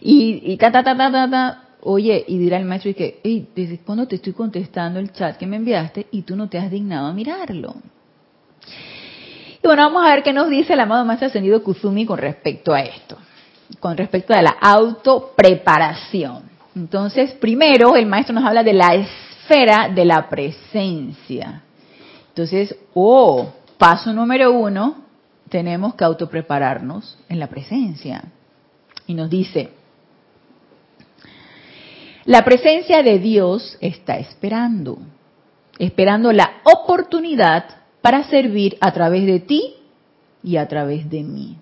Y, 0.00 0.52
y 0.52 0.56
ta, 0.56 0.70
ta, 0.70 0.84
ta, 0.84 0.96
ta, 0.96 1.10
ta, 1.10 1.30
ta. 1.30 1.67
Oye, 1.82 2.24
y 2.26 2.38
dirá 2.38 2.56
el 2.56 2.64
maestro 2.64 2.90
y 2.90 2.94
que, 2.94 3.20
hey, 3.22 3.48
¿desde 3.54 3.78
cuándo 3.78 4.08
te 4.08 4.16
estoy 4.16 4.32
contestando 4.32 4.98
el 4.98 5.12
chat 5.12 5.36
que 5.36 5.46
me 5.46 5.56
enviaste 5.56 6.06
y 6.10 6.22
tú 6.22 6.34
no 6.34 6.48
te 6.48 6.58
has 6.58 6.70
dignado 6.70 7.06
a 7.06 7.12
mirarlo? 7.12 7.76
Y 9.62 9.66
bueno, 9.66 9.82
vamos 9.84 10.04
a 10.04 10.14
ver 10.14 10.22
qué 10.22 10.32
nos 10.32 10.48
dice 10.48 10.72
el 10.72 10.80
amado 10.80 11.04
maestro 11.04 11.28
ascendido 11.28 11.62
Kuzumi 11.62 12.04
con 12.04 12.18
respecto 12.18 12.72
a 12.72 12.80
esto, 12.80 13.16
con 13.80 13.96
respecto 13.96 14.34
a 14.34 14.42
la 14.42 14.56
autopreparación. 14.60 16.42
Entonces, 16.74 17.32
primero 17.32 17.96
el 17.96 18.06
maestro 18.06 18.34
nos 18.34 18.44
habla 18.44 18.62
de 18.62 18.72
la 18.72 18.94
esfera 18.94 19.88
de 19.88 20.04
la 20.04 20.28
presencia. 20.28 21.62
Entonces, 22.28 22.76
oh, 22.94 23.52
paso 23.78 24.12
número 24.12 24.52
uno, 24.52 24.96
tenemos 25.48 25.94
que 25.94 26.04
autoprepararnos 26.04 27.18
en 27.28 27.40
la 27.40 27.48
presencia. 27.48 28.24
Y 29.06 29.14
nos 29.14 29.30
dice, 29.30 29.70
la 32.28 32.44
presencia 32.44 33.02
de 33.02 33.18
Dios 33.18 33.78
está 33.80 34.18
esperando, 34.18 34.98
esperando 35.78 36.30
la 36.30 36.60
oportunidad 36.62 37.64
para 38.02 38.24
servir 38.24 38.76
a 38.82 38.92
través 38.92 39.24
de 39.24 39.40
ti 39.40 39.76
y 40.42 40.58
a 40.58 40.68
través 40.68 41.08
de 41.08 41.22
mí. 41.22 41.56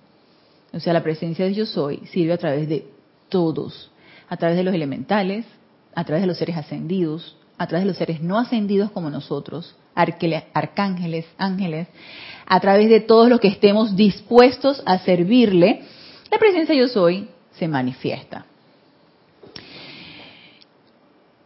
O 0.73 0.81
sea, 0.81 0.93
la 0.93 1.05
presencia 1.05 1.45
de 1.45 1.55
yo 1.55 1.67
soy 1.67 1.99
sirve 2.11 2.33
a 2.33 2.39
través 2.39 2.69
de 2.69 2.85
todos, 3.29 3.93
a 4.29 4.37
través 4.39 4.57
de 4.57 4.65
los 4.65 4.75
elementales, 4.75 5.47
a 5.95 6.03
través 6.03 6.25
de 6.25 6.27
los 6.27 6.37
seres 6.37 6.57
ascendidos, 6.57 7.37
a 7.59 7.69
través 7.69 7.85
de 7.85 7.91
los 7.91 7.97
seres 7.97 8.21
no 8.21 8.37
ascendidos 8.37 8.91
como 8.91 9.09
nosotros, 9.09 9.77
arcángeles, 9.95 11.27
ángeles, 11.39 11.87
a 12.45 12.59
través 12.59 12.89
de 12.89 12.99
todos 12.99 13.29
los 13.29 13.39
que 13.39 13.47
estemos 13.47 13.95
dispuestos 13.95 14.83
a 14.85 14.99
servirle, 14.99 15.83
la 16.29 16.39
presencia 16.39 16.75
yo 16.75 16.89
soy 16.89 17.29
se 17.53 17.69
manifiesta. 17.69 18.47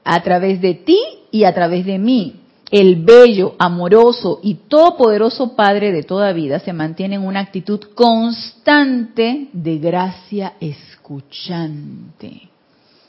A 0.04 0.23
través 0.23 0.61
de 0.61 0.75
ti 0.75 0.99
y 1.30 1.45
a 1.45 1.54
través 1.54 1.85
de 1.85 1.99
mí, 1.99 2.40
el 2.71 3.04
bello, 3.04 3.57
amoroso 3.59 4.38
y 4.42 4.54
todopoderoso 4.54 5.57
Padre 5.57 5.90
de 5.90 6.04
toda 6.04 6.33
vida 6.33 6.61
se 6.61 6.73
mantiene 6.73 7.16
en 7.16 7.26
una 7.26 7.40
actitud 7.40 7.80
constante 7.95 9.49
de 9.52 9.78
gracia 9.78 10.54
escuchante. 10.61 12.49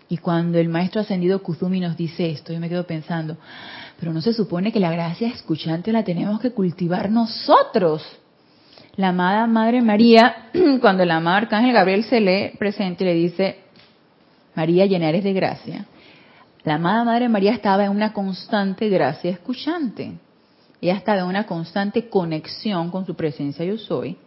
Y 0.10 0.18
cuando 0.18 0.58
el 0.58 0.68
maestro 0.68 1.02
ascendido 1.02 1.44
Kuzumi 1.44 1.80
nos 1.80 1.96
dice 1.96 2.32
esto, 2.32 2.52
yo 2.52 2.60
me 2.60 2.70
quedo 2.70 2.86
pensando, 2.86 3.38
pero 4.00 4.12
no 4.12 4.22
se 4.22 4.34
supone 4.34 4.72
que 4.72 4.80
la 4.80 4.92
gracia 4.92 5.28
escuchante 5.28 5.92
la 5.92 6.04
tenemos 6.04 6.42
que 6.42 6.52
cultivar 6.52 7.12
nosotros. 7.12 8.04
La 8.96 9.10
amada 9.10 9.46
Madre 9.46 9.82
María, 9.82 10.50
cuando 10.82 11.04
el 11.04 11.12
amado 11.12 11.38
Arcángel 11.38 11.72
Gabriel 11.72 12.04
se 12.04 12.20
le 12.20 12.54
presenta 12.58 13.04
y 13.04 13.08
le 13.08 13.14
dice, 13.14 13.60
María, 14.56 14.88
llena 14.88 15.08
eres 15.08 15.24
de 15.24 15.34
gracia 15.34 15.86
la 16.64 16.76
amada 16.76 17.04
Madre 17.04 17.30
María 17.30 17.54
estaba 17.54 17.86
en 17.86 17.92
una 17.92 18.14
constante 18.14 18.88
gracia 18.90 19.32
escuchante. 19.32 20.14
Ella 20.80 20.96
estaba 20.96 21.22
en 21.22 21.26
una 21.26 21.46
constante 21.46 22.10
conexión 22.10 22.92
con 22.92 23.06
su 23.06 23.16
presencia 23.16 23.66
yo 23.66 23.78
soy, 23.78 24.18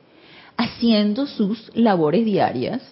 haciendo 0.56 1.26
sus 1.26 1.70
labores 1.74 2.24
diarias, 2.24 2.82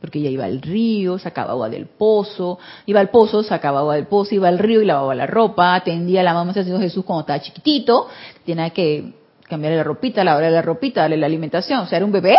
porque 0.00 0.18
ella 0.18 0.30
iba 0.30 0.44
al 0.46 0.62
río, 0.62 1.18
sacaba 1.18 1.52
agua 1.52 1.68
del 1.68 1.86
pozo, 1.86 2.58
iba 2.86 3.00
al 3.00 3.10
pozo, 3.10 3.42
sacaba 3.42 3.80
agua 3.80 3.96
del 3.96 4.06
pozo, 4.06 4.34
iba 4.34 4.48
al 4.48 4.58
río 4.58 4.80
y 4.80 4.86
lavaba 4.86 5.14
la 5.14 5.26
ropa, 5.26 5.74
atendía 5.74 6.20
a 6.20 6.24
la 6.24 6.34
mamá 6.34 6.52
de 6.52 6.64
Jesús 6.64 7.04
cuando 7.04 7.20
estaba 7.20 7.40
chiquitito, 7.40 8.08
tenía 8.44 8.70
que 8.70 9.12
cambiarle 9.48 9.78
la 9.78 9.84
ropita, 9.84 10.24
lavarle 10.24 10.50
la 10.50 10.62
ropita, 10.62 11.02
darle 11.02 11.18
la 11.18 11.26
alimentación, 11.26 11.80
o 11.80 11.86
sea, 11.86 11.98
era 11.98 12.06
un 12.06 12.12
bebé, 12.12 12.38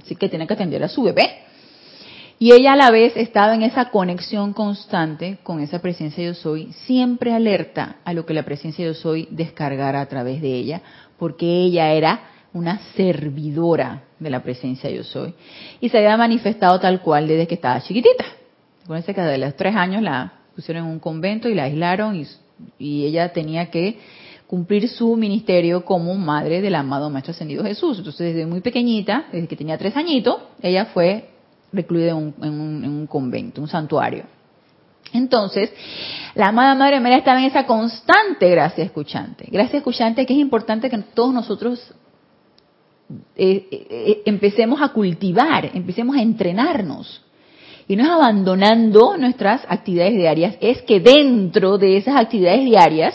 así 0.00 0.16
que 0.16 0.28
tenía 0.28 0.46
que 0.46 0.54
atender 0.54 0.82
a 0.82 0.88
su 0.88 1.02
bebé. 1.02 1.49
Y 2.42 2.52
ella 2.52 2.72
a 2.72 2.76
la 2.76 2.90
vez 2.90 3.12
estaba 3.18 3.54
en 3.54 3.62
esa 3.62 3.90
conexión 3.90 4.54
constante 4.54 5.36
con 5.42 5.60
esa 5.60 5.82
presencia 5.82 6.24
yo 6.24 6.32
soy, 6.32 6.72
siempre 6.86 7.34
alerta 7.34 7.96
a 8.02 8.14
lo 8.14 8.24
que 8.24 8.32
la 8.32 8.44
presencia 8.44 8.82
yo 8.82 8.94
soy 8.94 9.28
descargara 9.30 10.00
a 10.00 10.06
través 10.06 10.40
de 10.40 10.54
ella, 10.54 10.80
porque 11.18 11.44
ella 11.44 11.92
era 11.92 12.20
una 12.54 12.80
servidora 12.96 14.04
de 14.18 14.30
la 14.30 14.42
presencia 14.42 14.88
yo 14.88 15.04
soy. 15.04 15.34
Y 15.82 15.90
se 15.90 15.98
había 15.98 16.16
manifestado 16.16 16.80
tal 16.80 17.02
cual 17.02 17.28
desde 17.28 17.46
que 17.46 17.56
estaba 17.56 17.82
chiquitita. 17.82 18.24
Acuérdense 18.84 19.12
que 19.12 19.20
de 19.20 19.36
los 19.36 19.54
tres 19.54 19.76
años 19.76 20.00
la 20.00 20.32
pusieron 20.56 20.86
en 20.86 20.92
un 20.92 20.98
convento 20.98 21.46
y 21.46 21.54
la 21.54 21.64
aislaron 21.64 22.16
y, 22.16 22.26
y 22.78 23.04
ella 23.04 23.34
tenía 23.34 23.70
que 23.70 23.98
cumplir 24.46 24.88
su 24.88 25.14
ministerio 25.14 25.84
como 25.84 26.14
madre 26.14 26.62
del 26.62 26.74
amado 26.74 27.10
Maestro 27.10 27.32
Ascendido 27.32 27.64
Jesús. 27.64 27.98
Entonces 27.98 28.34
desde 28.34 28.46
muy 28.46 28.62
pequeñita, 28.62 29.26
desde 29.30 29.46
que 29.46 29.56
tenía 29.56 29.76
tres 29.76 29.94
añitos, 29.94 30.38
ella 30.62 30.86
fue 30.86 31.28
recluida 31.72 32.10
en 32.10 32.34
un, 32.42 33.06
convento, 33.06 33.60
un 33.60 33.68
santuario. 33.68 34.24
Entonces, 35.12 35.72
la 36.34 36.48
amada 36.48 36.74
Madre 36.74 37.00
María 37.00 37.18
estaba 37.18 37.40
en 37.40 37.46
esa 37.46 37.66
constante 37.66 38.48
gracia 38.50 38.84
escuchante. 38.84 39.48
Gracia 39.50 39.78
escuchante 39.78 40.24
que 40.26 40.34
es 40.34 40.38
importante 40.38 40.88
que 40.88 40.98
todos 40.98 41.34
nosotros 41.34 41.94
eh, 43.36 43.66
eh, 43.70 43.86
eh, 43.90 44.22
empecemos 44.26 44.80
a 44.80 44.90
cultivar, 44.90 45.70
empecemos 45.74 46.16
a 46.16 46.22
entrenarnos. 46.22 47.22
Y 47.88 47.96
no 47.96 48.04
es 48.04 48.10
abandonando 48.10 49.16
nuestras 49.16 49.62
actividades 49.68 50.14
diarias, 50.14 50.56
es 50.60 50.80
que 50.82 51.00
dentro 51.00 51.76
de 51.76 51.96
esas 51.96 52.14
actividades 52.14 52.64
diarias 52.64 53.14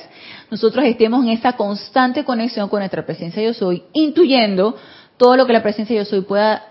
nosotros 0.51 0.83
estemos 0.85 1.23
en 1.23 1.31
esa 1.31 1.53
constante 1.53 2.25
conexión 2.25 2.67
con 2.67 2.79
nuestra 2.79 3.05
presencia 3.05 3.41
yo 3.41 3.53
soy, 3.53 3.83
intuyendo 3.93 4.75
todo 5.15 5.37
lo 5.37 5.45
que 5.45 5.53
la 5.53 5.63
presencia 5.63 5.95
yo 5.95 6.03
soy 6.03 6.21
pueda 6.21 6.61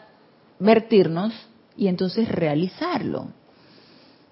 vertirnos 0.58 1.32
y 1.76 1.88
entonces 1.88 2.28
realizarlo. 2.28 3.28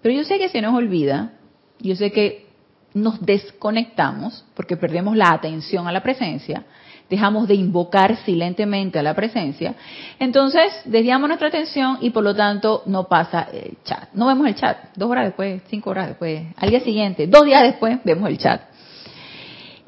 Pero 0.00 0.14
yo 0.14 0.24
sé 0.24 0.38
que 0.38 0.48
se 0.48 0.60
nos 0.60 0.74
olvida, 0.74 1.32
yo 1.80 1.94
sé 1.96 2.10
que 2.10 2.46
nos 2.94 3.24
desconectamos 3.24 4.44
porque 4.54 4.76
perdemos 4.76 5.16
la 5.16 5.30
atención 5.30 5.86
a 5.86 5.92
la 5.92 6.02
presencia, 6.02 6.64
dejamos 7.08 7.48
de 7.48 7.54
invocar 7.54 8.16
silentemente 8.24 8.98
a 8.98 9.02
la 9.02 9.14
presencia, 9.14 9.74
entonces 10.18 10.72
desviamos 10.84 11.28
nuestra 11.28 11.48
atención 11.48 11.98
y 12.00 12.10
por 12.10 12.24
lo 12.24 12.34
tanto 12.34 12.82
no 12.86 13.08
pasa 13.08 13.48
el 13.52 13.76
chat. 13.84 14.12
No 14.12 14.26
vemos 14.26 14.46
el 14.46 14.54
chat, 14.54 14.78
dos 14.96 15.10
horas 15.10 15.26
después, 15.26 15.62
cinco 15.68 15.90
horas 15.90 16.08
después, 16.08 16.46
al 16.56 16.70
día 16.70 16.80
siguiente, 16.80 17.26
dos 17.26 17.44
días 17.44 17.62
después 17.62 17.98
vemos 18.04 18.28
el 18.28 18.38
chat. 18.38 18.62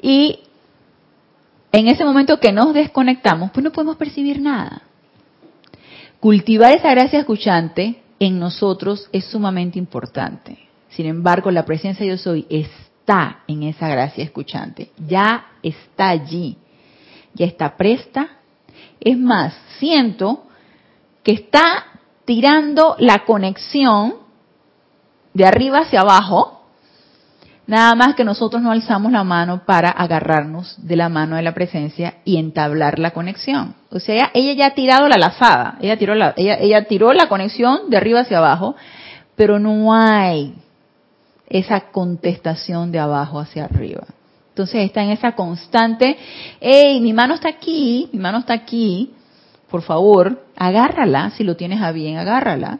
Y 0.01 0.39
en 1.71 1.87
ese 1.87 2.05
momento 2.05 2.39
que 2.39 2.51
nos 2.51 2.73
desconectamos, 2.73 3.51
pues 3.51 3.63
no 3.63 3.71
podemos 3.71 3.97
percibir 3.97 4.39
nada. 4.39 4.83
Cultivar 6.25 6.73
esa 6.73 6.89
gracia 6.89 7.19
escuchante 7.19 8.01
en 8.17 8.39
nosotros 8.39 9.07
es 9.11 9.25
sumamente 9.25 9.77
importante. 9.77 10.57
Sin 10.89 11.05
embargo, 11.05 11.51
la 11.51 11.65
presencia 11.65 12.03
de 12.03 12.13
yo 12.13 12.17
soy 12.17 12.47
está 12.49 13.43
en 13.47 13.61
esa 13.61 13.87
gracia 13.87 14.23
escuchante. 14.23 14.89
Ya 14.97 15.45
está 15.61 16.09
allí. 16.09 16.57
Ya 17.35 17.45
está 17.45 17.77
presta. 17.77 18.39
Es 18.99 19.19
más, 19.19 19.53
siento 19.77 20.47
que 21.21 21.33
está 21.33 21.99
tirando 22.25 22.95
la 22.97 23.23
conexión 23.25 24.15
de 25.35 25.45
arriba 25.45 25.81
hacia 25.81 26.01
abajo 26.01 26.64
Nada 27.67 27.95
más 27.95 28.15
que 28.15 28.23
nosotros 28.23 28.61
no 28.61 28.71
alzamos 28.71 29.11
la 29.11 29.23
mano 29.23 29.65
para 29.65 29.89
agarrarnos 29.89 30.75
de 30.77 30.95
la 30.95 31.09
mano 31.09 31.35
de 31.35 31.41
la 31.41 31.55
presencia 31.55 32.15
y 32.23 32.37
entablar 32.37 32.99
la 32.99 33.11
conexión. 33.11 33.73
O 33.89 33.99
sea, 33.99 34.29
ella, 34.35 34.53
ya 34.53 34.67
ha 34.67 34.75
tirado 34.75 35.07
la 35.07 35.17
lazada, 35.17 35.77
ella 35.81 35.97
tiró 35.97 36.13
la, 36.13 36.35
ella, 36.37 36.57
ella 36.59 36.85
tiró 36.85 37.11
la 37.13 37.27
conexión 37.27 37.89
de 37.89 37.97
arriba 37.97 38.19
hacia 38.19 38.37
abajo, 38.37 38.75
pero 39.35 39.57
no 39.57 39.93
hay 39.95 40.53
esa 41.47 41.91
contestación 41.91 42.91
de 42.91 42.99
abajo 42.99 43.39
hacia 43.39 43.65
arriba. 43.65 44.03
Entonces 44.49 44.85
está 44.85 45.03
en 45.03 45.09
esa 45.09 45.31
constante, 45.31 46.17
hey, 46.61 47.01
mi 47.01 47.13
mano 47.13 47.33
está 47.33 47.49
aquí, 47.49 48.09
mi 48.13 48.19
mano 48.19 48.37
está 48.37 48.53
aquí, 48.53 49.11
por 49.71 49.81
favor, 49.81 50.45
agárrala, 50.55 51.31
si 51.31 51.43
lo 51.43 51.55
tienes 51.55 51.81
a 51.81 51.91
bien, 51.91 52.17
agárrala. 52.17 52.79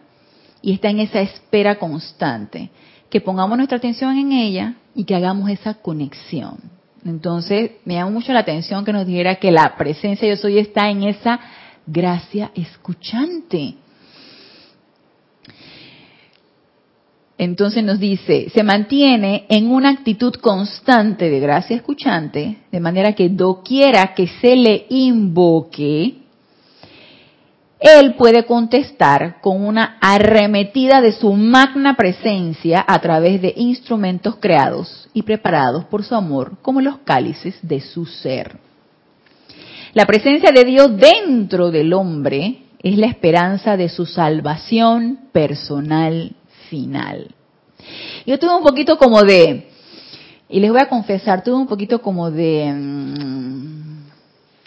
Y 0.62 0.74
está 0.74 0.89
en 0.89 1.00
esa 1.00 1.21
espera 1.21 1.76
constante 1.76 2.69
que 3.15 3.21
pongamos 3.21 3.56
nuestra 3.56 3.78
atención 3.78 4.17
en 4.17 4.34
ella 4.34 4.73
y 4.93 5.06
que 5.06 5.15
hagamos 5.15 5.49
esa 5.49 5.75
conexión. 5.75 6.58
Entonces, 7.06 7.71
me 7.86 7.93
llama 7.93 8.12
mucho 8.12 8.34
la 8.34 8.41
atención 8.41 8.84
que 8.84 8.91
nos 8.91 9.08
dijera 9.08 9.36
que 9.36 9.51
la 9.51 9.73
presencia 9.78 10.28
yo 10.28 10.36
soy 10.36 10.60
está 10.60 10.89
en 10.89 11.04
esa 11.04 11.39
gracia 11.88 12.51
escuchante. 12.54 13.75
Entonces 17.38 17.86
nos 17.86 18.01
dice, 18.01 18.49
se 18.54 18.63
mantiene 18.63 19.45
en 19.47 19.71
una 19.71 19.91
actitud 19.91 20.34
constante 20.34 21.30
de 21.30 21.39
gracia 21.39 21.78
escuchante, 21.78 22.58
de 22.69 22.80
manera 22.82 23.13
que 23.13 23.30
doquiera 23.30 24.13
que 24.13 24.28
se 24.28 24.58
le 24.58 24.88
invoque, 24.89 26.15
él 27.79 28.15
puede 28.15 28.45
contestar 28.45 29.41
con 29.41 29.65
una 29.65 29.97
arremetida 29.99 31.01
de 31.01 31.11
su 31.11 31.33
magna 31.33 31.95
presencia 31.95 32.83
a 32.88 32.99
través 32.99 33.41
de 33.41 33.53
instrumentos 33.57 34.38
creados 34.39 35.09
y 35.13 35.23
preparados 35.23 35.85
por 35.85 36.03
su 36.03 36.15
amor 36.15 36.57
como 36.61 36.81
los 36.81 36.99
cálices 36.99 37.55
de 37.61 37.81
su 37.81 38.05
ser. 38.05 38.57
La 39.93 40.05
presencia 40.05 40.51
de 40.51 40.63
Dios 40.63 40.97
dentro 40.97 41.69
del 41.69 41.93
hombre 41.93 42.63
es 42.79 42.97
la 42.97 43.07
esperanza 43.07 43.75
de 43.77 43.89
su 43.89 44.05
salvación 44.05 45.19
personal 45.31 46.33
final. 46.69 47.27
Yo 48.25 48.39
tuve 48.39 48.55
un 48.55 48.63
poquito 48.63 48.97
como 48.97 49.21
de, 49.21 49.69
y 50.49 50.59
les 50.59 50.71
voy 50.71 50.79
a 50.81 50.89
confesar, 50.89 51.43
tuve 51.43 51.55
un 51.55 51.67
poquito 51.67 52.01
como 52.01 52.31
de, 52.31 52.71
mm, 52.73 54.07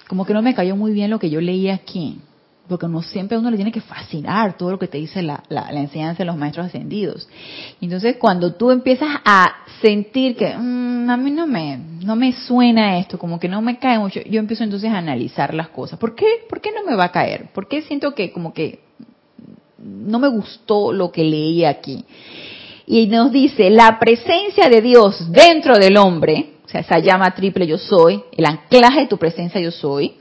como 0.08 0.24
que 0.24 0.34
no 0.34 0.42
me 0.42 0.54
cayó 0.54 0.76
muy 0.76 0.92
bien 0.92 1.10
lo 1.10 1.18
que 1.18 1.30
yo 1.30 1.40
leí 1.40 1.68
aquí 1.68 2.20
porque 2.68 2.86
no 2.86 3.02
siempre 3.02 3.36
a 3.36 3.40
uno 3.40 3.50
le 3.50 3.56
tiene 3.56 3.72
que 3.72 3.80
fascinar 3.80 4.56
todo 4.56 4.72
lo 4.72 4.78
que 4.78 4.88
te 4.88 4.98
dice 4.98 5.22
la, 5.22 5.42
enseñanza 5.72 6.18
de 6.18 6.26
los 6.26 6.36
maestros 6.36 6.66
ascendidos. 6.66 7.28
Entonces, 7.80 8.16
cuando 8.18 8.54
tú 8.54 8.70
empiezas 8.70 9.08
a 9.24 9.56
sentir 9.80 10.36
que 10.36 10.54
mm, 10.54 11.10
a 11.10 11.16
mí 11.16 11.30
no 11.30 11.46
me, 11.46 11.78
no 12.04 12.14
me 12.16 12.32
suena 12.32 12.98
esto, 12.98 13.18
como 13.18 13.40
que 13.40 13.48
no 13.48 13.62
me 13.62 13.78
cae 13.78 13.98
mucho, 13.98 14.20
yo 14.20 14.38
empiezo 14.38 14.64
entonces 14.64 14.90
a 14.90 14.98
analizar 14.98 15.54
las 15.54 15.68
cosas. 15.68 15.98
¿Por 15.98 16.14
qué? 16.14 16.26
¿Por 16.48 16.60
qué 16.60 16.70
no 16.72 16.88
me 16.88 16.96
va 16.96 17.04
a 17.04 17.12
caer? 17.12 17.50
¿Por 17.52 17.68
qué 17.68 17.82
siento 17.82 18.14
que 18.14 18.32
como 18.32 18.52
que 18.52 18.80
no 19.78 20.18
me 20.18 20.28
gustó 20.28 20.92
lo 20.92 21.10
que 21.10 21.24
leí 21.24 21.64
aquí? 21.64 22.04
Y 22.86 23.06
nos 23.06 23.32
dice, 23.32 23.70
la 23.70 23.98
presencia 23.98 24.68
de 24.68 24.80
Dios 24.80 25.30
dentro 25.30 25.76
del 25.76 25.96
hombre, 25.96 26.54
o 26.64 26.68
sea, 26.68 26.80
esa 26.80 26.98
llama 26.98 27.34
triple 27.34 27.66
yo 27.66 27.78
soy, 27.78 28.22
el 28.36 28.46
anclaje 28.46 29.00
de 29.00 29.06
tu 29.06 29.18
presencia 29.18 29.60
yo 29.60 29.70
soy, 29.70 30.14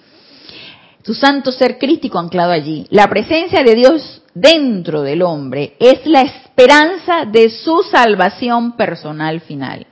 su 1.04 1.14
santo 1.14 1.52
ser 1.52 1.78
crístico 1.78 2.20
anclado 2.20 2.52
allí. 2.52 2.86
La 2.90 3.08
presencia 3.08 3.64
de 3.64 3.76
Dios 3.76 4.24
dentro 4.34 5.02
del 5.02 5.22
hombre 5.22 5.76
es 5.80 6.06
la 6.06 6.22
esperanza 6.22 7.26
de 7.26 7.50
su 7.50 7.84
salvación 7.84 8.74
personal 8.74 9.42
final. 9.42 9.88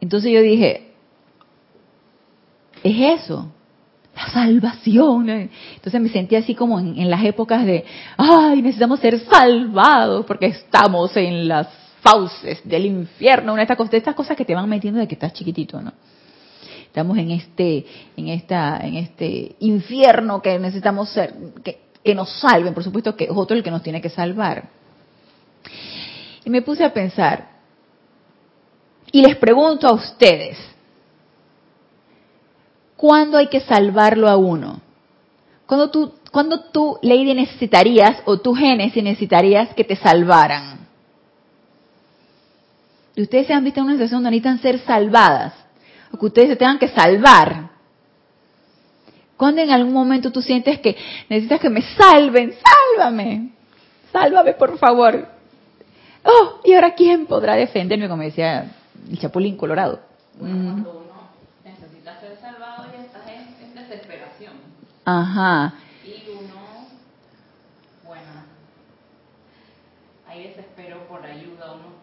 Entonces 0.00 0.32
yo 0.32 0.40
dije, 0.40 0.92
es 2.82 3.20
eso, 3.20 3.52
la 4.16 4.28
salvación. 4.30 5.28
Entonces 5.28 6.00
me 6.00 6.08
sentí 6.08 6.36
así 6.36 6.54
como 6.54 6.78
en, 6.80 7.10
las 7.10 7.24
épocas 7.24 7.64
de, 7.64 7.84
ay, 8.16 8.62
necesitamos 8.62 9.00
ser 9.00 9.18
salvados 9.20 10.26
porque 10.26 10.46
estamos 10.46 11.16
en 11.16 11.48
las 11.48 11.68
fauces 12.00 12.60
del 12.64 12.86
infierno, 12.86 13.52
una 13.52 13.64
de 13.64 13.72
estas, 13.72 13.90
de 13.90 13.96
estas 13.98 14.14
cosas 14.14 14.36
que 14.36 14.44
te 14.44 14.54
van 14.54 14.68
metiendo 14.68 14.98
de 14.98 15.06
que 15.06 15.14
estás 15.14 15.32
chiquitito, 15.32 15.80
¿no? 15.80 15.92
Estamos 16.90 17.16
en 17.18 17.30
este, 17.30 17.86
en 18.16 18.28
esta, 18.28 18.78
en 18.78 18.96
este 18.96 19.54
infierno 19.60 20.42
que 20.42 20.58
necesitamos 20.58 21.08
ser, 21.10 21.32
que, 21.62 21.78
nos 22.14 22.28
salven, 22.40 22.74
por 22.74 22.82
supuesto 22.82 23.14
que 23.14 23.24
es 23.24 23.30
otro 23.32 23.56
el 23.56 23.62
que 23.62 23.70
nos 23.70 23.84
tiene 23.84 24.00
que 24.00 24.10
salvar. 24.10 24.68
Y 26.44 26.50
me 26.50 26.62
puse 26.62 26.82
a 26.84 26.92
pensar, 26.92 27.48
y 29.12 29.22
les 29.22 29.36
pregunto 29.36 29.86
a 29.86 29.92
ustedes, 29.92 30.58
¿cuándo 32.96 33.38
hay 33.38 33.46
que 33.46 33.60
salvarlo 33.60 34.28
a 34.28 34.36
uno? 34.36 34.80
¿Cuándo 35.66 35.90
tú, 35.90 36.14
cuando 36.32 36.58
tú, 36.72 36.98
Lady, 37.02 37.34
necesitarías, 37.34 38.16
o 38.24 38.40
tú, 38.40 38.52
Génesis, 38.54 39.04
necesitarías 39.04 39.72
que 39.74 39.84
te 39.84 39.94
salvaran? 39.94 40.88
Y 43.14 43.22
ustedes 43.22 43.46
se 43.46 43.52
han 43.52 43.62
visto 43.62 43.78
en 43.78 43.86
una 43.86 43.94
situación 43.94 44.24
donde 44.24 44.30
necesitan 44.30 44.60
ser 44.60 44.80
salvadas 44.80 45.69
o 46.12 46.18
que 46.18 46.26
ustedes 46.26 46.48
se 46.50 46.56
tengan 46.56 46.78
que 46.78 46.88
salvar. 46.88 47.70
Cuando 49.36 49.62
en 49.62 49.70
algún 49.70 49.92
momento 49.92 50.30
tú 50.30 50.42
sientes 50.42 50.80
que 50.80 50.96
necesitas 51.28 51.60
que 51.60 51.70
me 51.70 51.82
salven, 51.82 52.52
sálvame, 52.52 53.52
sálvame 54.12 54.54
por 54.54 54.76
favor. 54.78 55.28
Oh, 56.24 56.60
y 56.64 56.74
ahora 56.74 56.94
quién 56.94 57.26
podrá 57.26 57.54
defenderme, 57.54 58.08
como 58.08 58.22
decía 58.22 58.70
el 59.08 59.18
Chapulín 59.18 59.56
Colorado. 59.56 60.00
cuando 60.38 60.90
uno 60.90 61.30
necesita 61.64 62.20
ser 62.20 62.36
salvado 62.38 62.84
y 62.94 63.00
estás 63.00 63.22
en, 63.28 63.74
desesperación. 63.74 64.52
Ajá. 65.06 65.74
Y 66.04 66.30
uno, 66.30 66.88
bueno, 68.06 68.44
hay 70.28 70.48
desespero 70.48 71.08
por 71.08 71.24
ayuda, 71.24 71.72
uno 71.72 72.00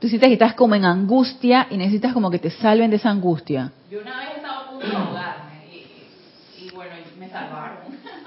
Tú 0.00 0.08
sientes 0.08 0.28
que 0.28 0.34
estás 0.34 0.54
como 0.54 0.76
en 0.76 0.84
angustia 0.84 1.66
y 1.70 1.76
necesitas 1.76 2.12
como 2.12 2.30
que 2.30 2.38
te 2.38 2.50
salven 2.50 2.90
de 2.90 2.96
esa 2.96 3.10
angustia. 3.10 3.72
Yo 3.90 4.00
una 4.00 4.18
vez 4.20 4.36
estaba 4.36 4.58
a 4.60 4.70
punto 4.70 4.86
de 4.86 4.96
ahogarme 4.96 5.66
y, 6.56 6.70
bueno, 6.72 6.94
me 7.18 7.28
salvaron. 7.28 7.78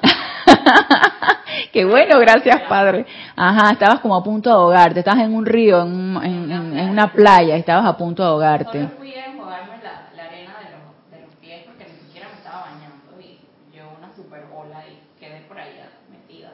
Qué 1.71 1.85
bueno, 1.85 2.19
gracias 2.19 2.63
Padre. 2.67 3.05
Ajá, 3.37 3.71
estabas 3.71 4.01
como 4.01 4.15
a 4.15 4.23
punto 4.23 4.49
de 4.49 4.55
ahogarte, 4.55 4.99
estabas 4.99 5.23
en 5.23 5.33
un 5.33 5.45
río, 5.45 5.81
en, 5.83 6.17
en, 6.21 6.89
una 6.89 7.13
playa, 7.13 7.55
estabas 7.55 7.85
a 7.85 7.95
punto 7.95 8.21
de 8.21 8.29
ahogarte. 8.29 8.79
Solo 8.79 8.91
fui 8.97 9.13
a 9.13 9.27
enjuagarme 9.27 9.77
la, 9.81 10.09
la 10.17 10.23
arena 10.25 10.53
de 10.59 10.71
los, 10.75 11.11
de 11.11 11.25
los 11.25 11.35
pies 11.35 11.63
porque 11.65 11.85
ni 11.85 11.99
siquiera 12.05 12.27
me 12.27 12.37
estaba 12.37 12.63
bañando 12.63 13.21
y 13.21 13.39
yo 13.73 13.83
una 13.97 14.13
super 14.13 14.43
ola 14.53 14.83
y 14.87 14.99
quedé 15.17 15.41
por 15.47 15.57
ahí 15.57 15.79
metida 16.11 16.51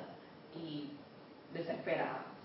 y 0.55 0.91
desesperada. 1.53 2.36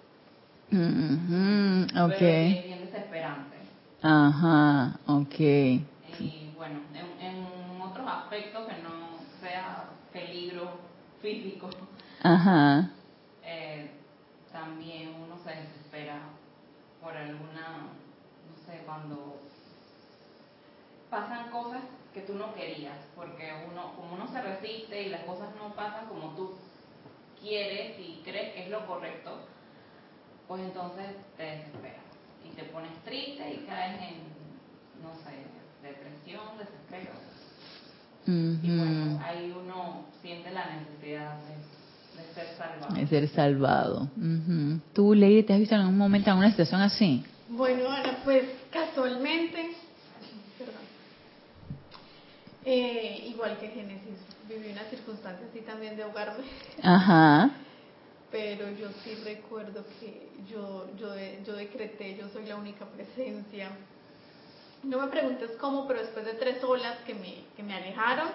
Mm 0.71 1.87
-hmm, 1.89 2.07
okay. 2.07 2.63
bien 2.67 2.81
desesperante. 2.87 3.57
Ajá, 4.03 4.99
ok. 5.07 5.39
Y 5.39 6.53
bueno, 6.57 6.81
en, 6.95 7.27
en, 7.27 7.81
otros 7.81 8.07
aspectos 8.07 8.67
que 8.67 8.83
no 8.83 9.19
sea 9.41 9.91
peligro 10.13 10.79
físico, 11.21 11.69
Ajá. 12.23 12.91
Eh, 13.45 13.91
también 14.53 15.15
uno 15.25 15.37
se 15.43 15.51
desespera 15.51 16.21
por 17.01 17.17
alguna, 17.17 17.91
no 18.49 18.57
sé, 18.65 18.83
cuando 18.85 19.41
pasan 21.11 21.51
cosas 21.51 21.83
que 22.15 22.21
tú 22.21 22.35
no 22.35 22.55
querías, 22.55 22.97
porque 23.17 23.53
uno, 23.71 23.95
como 23.97 24.15
uno 24.15 24.29
se 24.29 24.41
resiste 24.41 25.03
y 25.03 25.09
las 25.09 25.23
cosas 25.25 25.49
no 25.57 25.75
pasan 25.75 26.07
como 26.07 26.35
tú 26.37 26.55
quieres 27.41 27.99
y 27.99 28.23
crees 28.25 28.55
que 28.55 28.65
es 28.65 28.71
lo 28.71 28.87
correcto, 28.87 29.41
pues 30.49 30.63
entonces 30.63 31.07
te 31.37 31.43
desesperas 31.43 32.03
y 32.45 32.55
te 32.55 32.65
pones 32.65 32.93
triste 33.05 33.55
y 33.55 33.67
caes 33.67 34.01
en, 34.01 35.03
no 35.03 35.15
sé, 35.25 35.47
depresión, 35.83 36.59
desespero. 36.59 37.13
Y 38.27 38.79
bueno, 38.79 39.21
ahí 39.25 39.53
uno 39.57 40.05
siente 40.21 40.51
la 40.53 40.67
necesidad 40.77 41.39
de, 41.41 42.35
ser 42.35 42.57
salvado. 42.57 42.95
De 42.95 43.07
ser 43.07 43.29
salvado. 43.29 44.09
¿Tú, 44.93 45.15
Lady, 45.15 45.43
te 45.43 45.55
has 45.55 45.59
visto 45.59 45.75
en 45.75 45.81
algún 45.83 45.99
momento 45.99 46.31
en 46.31 46.37
una 46.37 46.51
situación 46.51 46.81
así? 46.81 47.25
Bueno, 47.49 47.91
Ana, 47.91 48.19
pues 48.25 48.45
casualmente, 48.71 49.75
perdón, 50.57 50.75
eh, 52.65 53.27
igual 53.29 53.59
que 53.59 53.69
Génesis, 53.69 54.19
viví 54.49 54.71
una 54.71 54.85
circunstancia 54.85 55.47
así 55.51 55.61
también 55.61 55.97
de 55.97 56.05
ahogarme. 56.05 56.45
Ajá 56.83 57.51
pero 58.33 58.71
yo 58.71 58.89
sí 59.05 59.15
recuerdo 59.25 59.85
que 60.01 60.29
yo, 60.51 60.89
yo, 60.99 61.15
yo 61.45 61.55
decreté, 61.55 62.17
yo 62.17 62.29
soy 62.31 62.47
la 62.47 62.57
única 62.57 62.87
presencia. 62.87 63.71
No 64.83 64.99
me 65.01 65.09
preguntes 65.09 65.51
cómo, 65.61 65.87
pero 65.87 66.01
después 66.01 66.25
de 66.25 66.35
tres 66.35 66.65
olas 66.65 66.99
que 67.07 67.15
me, 67.15 67.45
que 67.55 67.63
me 67.63 67.75
alejaron, 67.75 68.31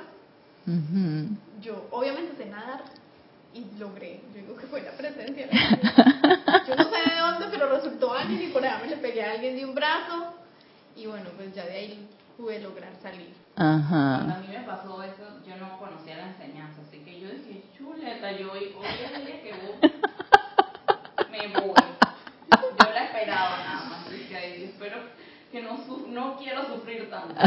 yo 1.62 1.88
obviamente 1.92 2.38
sé 2.38 2.46
nadar 2.50 2.84
y 3.54 3.66
logré, 3.80 4.22
yo 4.34 4.42
digo 4.42 4.56
que 4.56 4.68
fue 4.68 4.82
la 4.82 4.92
presencia. 4.92 5.48
yo 6.68 6.76
no 6.76 6.84
sé 6.84 7.10
de 7.10 7.20
dónde, 7.20 7.48
pero 7.50 7.70
resultó 7.70 8.14
alguien 8.14 8.50
y 8.50 8.54
por 8.54 8.64
allá 8.64 8.80
me 8.84 8.90
le 8.90 8.98
pegué 8.98 9.24
a 9.24 9.32
alguien 9.32 9.56
de 9.56 9.66
un 9.66 9.74
brazo 9.74 10.34
y 10.96 11.08
bueno, 11.08 11.30
pues 11.36 11.54
ya 11.56 11.66
de 11.66 11.74
ahí 11.74 12.10
pude 12.38 12.60
lograr 12.60 12.94
salir. 13.02 13.34
Ajá. 13.56 14.22
Cuando 14.24 14.36
a 14.36 14.40
mí 14.40 14.48
me 14.50 14.64
pasó 14.64 15.02
eso, 15.04 15.42
yo 15.46 15.58
no 15.58 15.78
conocía 15.80 16.18
la 16.18 16.28
enseñanza, 16.28 16.82
así 16.88 17.00
que 17.00 17.20
yo 17.20 17.30
dije, 17.30 17.64
chuleta, 17.76 18.32
yo 18.34 18.52
hoy, 18.52 18.76
hoy 18.78 19.26
día 19.26 19.42
que 19.42 19.54
voy, 19.54 19.92
me 21.32 21.48
voy. 21.60 21.74
Yo 22.80 22.94
la 22.94 23.04
esperaba 23.06 23.58
nada 23.58 23.86
más, 23.86 24.12
dije, 24.12 24.66
espero 24.66 24.98
que 25.52 25.62
no, 25.64 25.78
no 26.10 26.38
quiero 26.38 26.66
sufrir 26.68 27.10
tanto. 27.10 27.36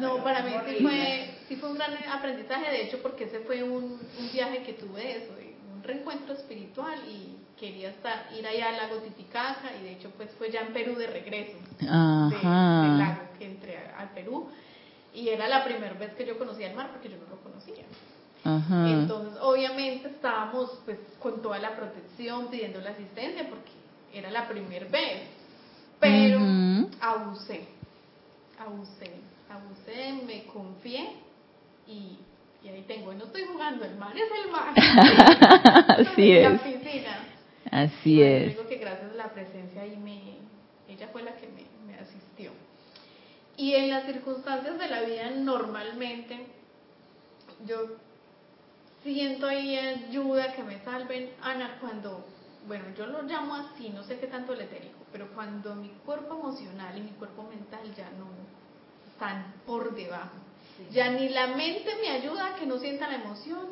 No, 0.00 0.24
para 0.24 0.42
mí 0.42 0.52
sí 0.66 0.82
fue, 0.82 1.30
sí 1.46 1.56
fue 1.56 1.72
un 1.72 1.74
gran 1.76 1.92
aprendizaje, 2.10 2.70
de 2.70 2.84
hecho, 2.84 3.02
porque 3.02 3.24
ese 3.24 3.40
fue 3.40 3.62
un, 3.62 4.00
un 4.18 4.32
viaje 4.32 4.62
que 4.62 4.72
tuve 4.72 5.18
eso, 5.18 5.34
un 5.38 5.49
reencuentro 5.90 6.34
espiritual 6.34 6.98
y 7.08 7.36
quería 7.58 7.90
estar, 7.90 8.28
ir 8.36 8.46
allá 8.46 8.70
al 8.70 8.76
lago 8.76 8.96
Titicaca 8.96 9.70
y 9.78 9.84
de 9.84 9.92
hecho 9.92 10.10
pues 10.16 10.30
fue 10.38 10.50
ya 10.50 10.60
en 10.60 10.72
Perú 10.72 10.96
de 10.96 11.06
regreso 11.06 11.58
Ajá. 11.88 12.82
De, 12.82 12.88
del 12.88 12.98
lago 12.98 13.22
que 13.38 13.44
entré 13.46 13.78
al 13.96 14.10
Perú 14.10 14.48
y 15.12 15.28
era 15.28 15.48
la 15.48 15.64
primera 15.64 15.92
vez 15.94 16.14
que 16.14 16.24
yo 16.24 16.38
conocía 16.38 16.70
el 16.70 16.76
mar 16.76 16.90
porque 16.90 17.08
yo 17.08 17.16
no 17.16 17.28
lo 17.28 17.40
conocía. 17.42 17.84
Ajá. 18.44 18.88
Entonces 18.88 19.38
obviamente 19.42 20.08
estábamos 20.08 20.80
pues 20.84 20.98
con 21.20 21.42
toda 21.42 21.58
la 21.58 21.76
protección 21.76 22.48
pidiendo 22.48 22.80
la 22.80 22.90
asistencia 22.90 23.48
porque 23.48 23.70
era 24.12 24.30
la 24.30 24.48
primera 24.48 24.86
vez, 24.86 25.22
pero 25.98 26.40
abusé, 27.00 27.68
abusé, 28.58 29.12
abusé, 29.48 30.12
me 30.26 30.44
confié 30.46 31.10
y 31.86 32.18
y 32.62 32.68
ahí 32.68 32.82
tengo, 32.82 33.12
no 33.14 33.24
estoy 33.24 33.44
jugando, 33.44 33.84
el 33.84 33.96
mar 33.96 34.14
es 34.16 34.44
el 34.44 34.50
mar. 34.50 34.74
Así 35.98 36.32
es. 36.32 36.52
La 36.52 36.58
piscina. 36.58 37.30
Así 37.70 38.22
es. 38.22 38.48
Digo 38.48 38.68
que 38.68 38.76
gracias 38.76 39.12
a 39.12 39.14
la 39.14 39.32
presencia 39.32 39.82
ahí 39.82 39.96
me, 39.96 40.38
ella 40.92 41.08
fue 41.08 41.22
la 41.22 41.36
que 41.36 41.48
me, 41.48 41.94
asistió. 41.94 42.50
Y 43.56 43.74
en 43.74 43.90
las 43.90 44.06
circunstancias 44.06 44.78
de 44.78 44.88
la 44.88 45.02
vida 45.02 45.30
normalmente 45.30 46.46
yo 47.66 47.96
siento 49.02 49.46
ahí 49.46 49.76
ayuda 49.76 50.54
que 50.54 50.62
me 50.62 50.78
salven, 50.80 51.30
Ana, 51.42 51.78
cuando, 51.80 52.26
bueno, 52.66 52.84
yo 52.96 53.06
lo 53.06 53.22
llamo 53.22 53.54
así, 53.54 53.90
no 53.90 54.02
sé 54.04 54.18
qué 54.18 54.26
tanto 54.26 54.52
el 54.54 54.62
etérico, 54.62 54.98
pero 55.12 55.28
cuando 55.34 55.74
mi 55.74 55.88
cuerpo 56.04 56.38
emocional 56.38 56.96
y 56.96 57.02
mi 57.02 57.10
cuerpo 57.12 57.44
mental 57.44 57.94
ya 57.94 58.10
no 58.10 58.28
están 59.12 59.54
por 59.66 59.94
debajo. 59.94 60.49
Ya 60.92 61.10
ni 61.10 61.28
la 61.28 61.48
mente 61.48 61.90
me 62.00 62.10
ayuda 62.10 62.46
a 62.46 62.56
que 62.56 62.66
no 62.66 62.78
sienta 62.78 63.08
la 63.08 63.16
emoción, 63.16 63.68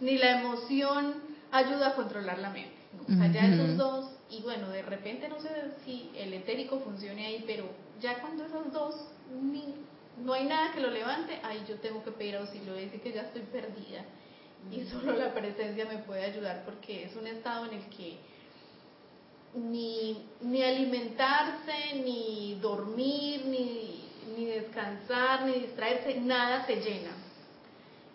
ni 0.00 0.18
la 0.18 0.40
emoción 0.40 1.14
ayuda 1.50 1.88
a 1.88 1.94
controlar 1.94 2.38
la 2.38 2.50
mente. 2.50 2.76
O 3.08 3.12
sea, 3.12 3.30
ya 3.32 3.46
esos 3.46 3.76
dos, 3.76 4.10
y 4.30 4.42
bueno, 4.42 4.68
de 4.68 4.82
repente 4.82 5.28
no 5.28 5.40
sé 5.40 5.48
si 5.84 6.10
el 6.16 6.32
etérico 6.32 6.80
funcione 6.80 7.26
ahí, 7.26 7.44
pero 7.46 7.64
ya 8.00 8.20
cuando 8.20 8.44
esos 8.44 8.72
dos 8.72 8.94
ni, 9.40 9.74
no 10.22 10.34
hay 10.34 10.44
nada 10.44 10.72
que 10.72 10.80
lo 10.80 10.90
levante, 10.90 11.38
ahí 11.42 11.64
yo 11.68 11.76
tengo 11.76 12.02
que 12.04 12.10
pedir 12.10 12.36
auxilio, 12.36 12.74
decir 12.74 13.00
que 13.00 13.12
ya 13.12 13.22
estoy 13.22 13.42
perdida. 13.42 14.04
Y 14.70 14.84
solo 14.84 15.16
la 15.16 15.34
presencia 15.34 15.86
me 15.86 15.98
puede 15.98 16.24
ayudar 16.24 16.64
porque 16.64 17.04
es 17.04 17.16
un 17.16 17.26
estado 17.26 17.66
en 17.66 17.74
el 17.74 17.84
que 17.86 18.18
ni, 19.54 20.24
ni 20.40 20.62
alimentarse, 20.62 21.94
ni 22.04 22.58
dormir, 22.60 23.44
ni, 23.46 24.01
ni 24.36 24.46
descansar, 24.46 25.44
ni 25.44 25.60
distraerse, 25.60 26.20
nada 26.20 26.66
te 26.66 26.76
llena. 26.76 27.10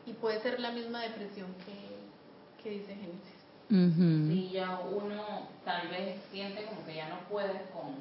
Y 0.06 0.14
puede 0.14 0.42
ser 0.42 0.60
la 0.60 0.72
misma 0.72 1.02
depresión 1.02 1.48
que, 1.66 2.64
que 2.64 2.70
dice 2.70 2.96
Génesis. 2.96 3.38
Si 3.70 4.50
ya 4.52 4.80
uno 4.80 5.50
tal 5.66 5.90
vez 5.90 6.22
siente 6.32 6.64
como 6.66 6.86
que 6.86 6.96
ya 6.96 7.10
no 7.10 7.20
puede 7.30 7.52
con, 7.74 7.96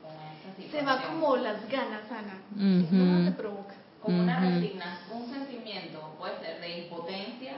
con 0.00 0.14
esa 0.14 0.54
situación. 0.56 0.70
Se 0.70 0.82
va 0.82 1.02
como 1.08 1.36
las 1.36 1.68
ganas, 1.68 2.10
Ana. 2.10 2.40
Uh 2.54 3.24
te 3.24 3.32
provoca. 3.32 3.74
Como 4.00 4.22
una 4.22 4.38
resignación, 4.38 5.22
un 5.22 5.30
sentimiento, 5.32 6.14
puede 6.18 6.38
ser 6.38 6.60
de 6.60 6.84
impotencia 6.84 7.54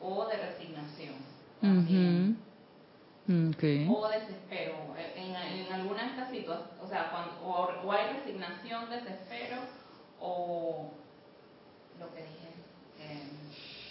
o 0.00 0.26
de 0.26 0.36
resignación. 0.36 1.14
También. 1.60 2.38
O 3.88 4.08
desespero. 4.08 4.74
En, 5.16 5.34
en, 5.34 5.72
alguna 5.72 6.02
de 6.02 6.08
estas 6.10 6.30
situaciones, 6.30 6.82
o 6.82 6.88
sea, 6.88 7.10
cuando, 7.10 7.40
o, 7.42 7.92
hay 7.92 8.12
resignación, 8.18 8.90
desespero, 8.90 9.56
o 10.20 10.90
lo 11.98 12.14
que 12.14 12.20
dije. 12.20 12.48
Eh, 13.00 13.28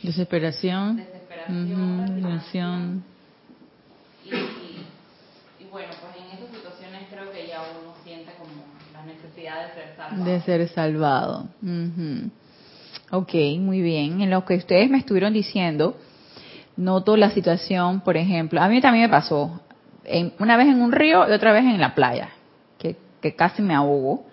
desesperación. 0.03 0.97
Desesperación, 0.97 2.07
resignación. 2.07 3.03
Y, 4.25 4.29
y, 5.63 5.67
bueno, 5.71 5.91
pues 6.01 6.15
en 6.23 6.37
esas 6.37 6.55
situaciones 6.55 7.07
creo 7.09 7.31
que 7.31 7.47
ya 7.47 7.61
uno 7.61 7.95
siente 8.03 8.31
como 8.37 8.63
la 8.93 9.03
necesidad 9.05 9.67
de 9.67 9.73
ser 9.73 9.95
salvado. 9.95 10.23
De 10.23 10.41
ser 10.41 10.67
salvado. 10.69 11.49
Ok, 13.11 13.33
muy 13.59 13.81
bien. 13.81 14.21
En 14.21 14.29
lo 14.29 14.45
que 14.45 14.55
ustedes 14.55 14.89
me 14.89 14.99
estuvieron 14.99 15.33
diciendo, 15.33 15.97
noto 16.77 17.17
la 17.17 17.31
situación, 17.31 18.01
por 18.01 18.17
ejemplo, 18.17 18.61
a 18.61 18.67
mí 18.67 18.81
también 18.81 19.05
me 19.05 19.09
pasó, 19.09 19.61
en, 20.03 20.33
una 20.39 20.57
vez 20.57 20.67
en 20.67 20.81
un 20.81 20.91
río 20.91 21.27
y 21.27 21.31
otra 21.31 21.51
vez 21.51 21.63
en 21.63 21.79
la 21.79 21.95
playa, 21.95 22.29
que, 22.77 22.97
que 23.21 23.35
casi 23.35 23.61
me 23.61 23.73
ahogo. 23.73 24.25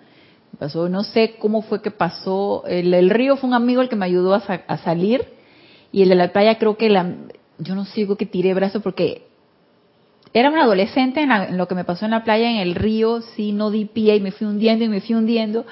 pasó, 0.57 0.89
no 0.89 1.03
sé 1.03 1.35
cómo 1.39 1.61
fue 1.61 1.81
que 1.81 1.91
pasó, 1.91 2.63
el, 2.67 3.09
río 3.09 3.37
fue 3.37 3.49
un 3.49 3.53
amigo 3.53 3.81
el 3.81 3.89
que 3.89 3.95
me 3.95 4.05
ayudó 4.05 4.33
a, 4.33 4.77
salir 4.77 5.25
y 5.91 6.03
el 6.03 6.09
de 6.09 6.15
la 6.15 6.31
playa 6.31 6.57
creo 6.57 6.77
que 6.77 6.89
la, 6.89 7.13
yo 7.57 7.75
no 7.75 7.85
sé, 7.85 8.07
que 8.17 8.25
tiré 8.25 8.53
brazo 8.53 8.81
porque 8.81 9.27
era 10.33 10.49
un 10.49 10.57
adolescente 10.57 11.21
en, 11.21 11.31
en, 11.31 11.57
lo 11.57 11.67
que 11.67 11.75
me 11.75 11.83
pasó 11.83 12.05
en 12.05 12.11
la 12.11 12.23
playa, 12.23 12.49
en 12.49 12.57
el 12.57 12.75
río, 12.75 13.21
sí, 13.35 13.51
no 13.51 13.71
di 13.71 13.85
pie 13.85 14.15
y 14.15 14.21
me 14.21 14.31
fui 14.31 14.47
hundiendo 14.47 14.85
y 14.85 14.89
me 14.89 15.01
fui 15.01 15.15
hundiendo. 15.15 15.65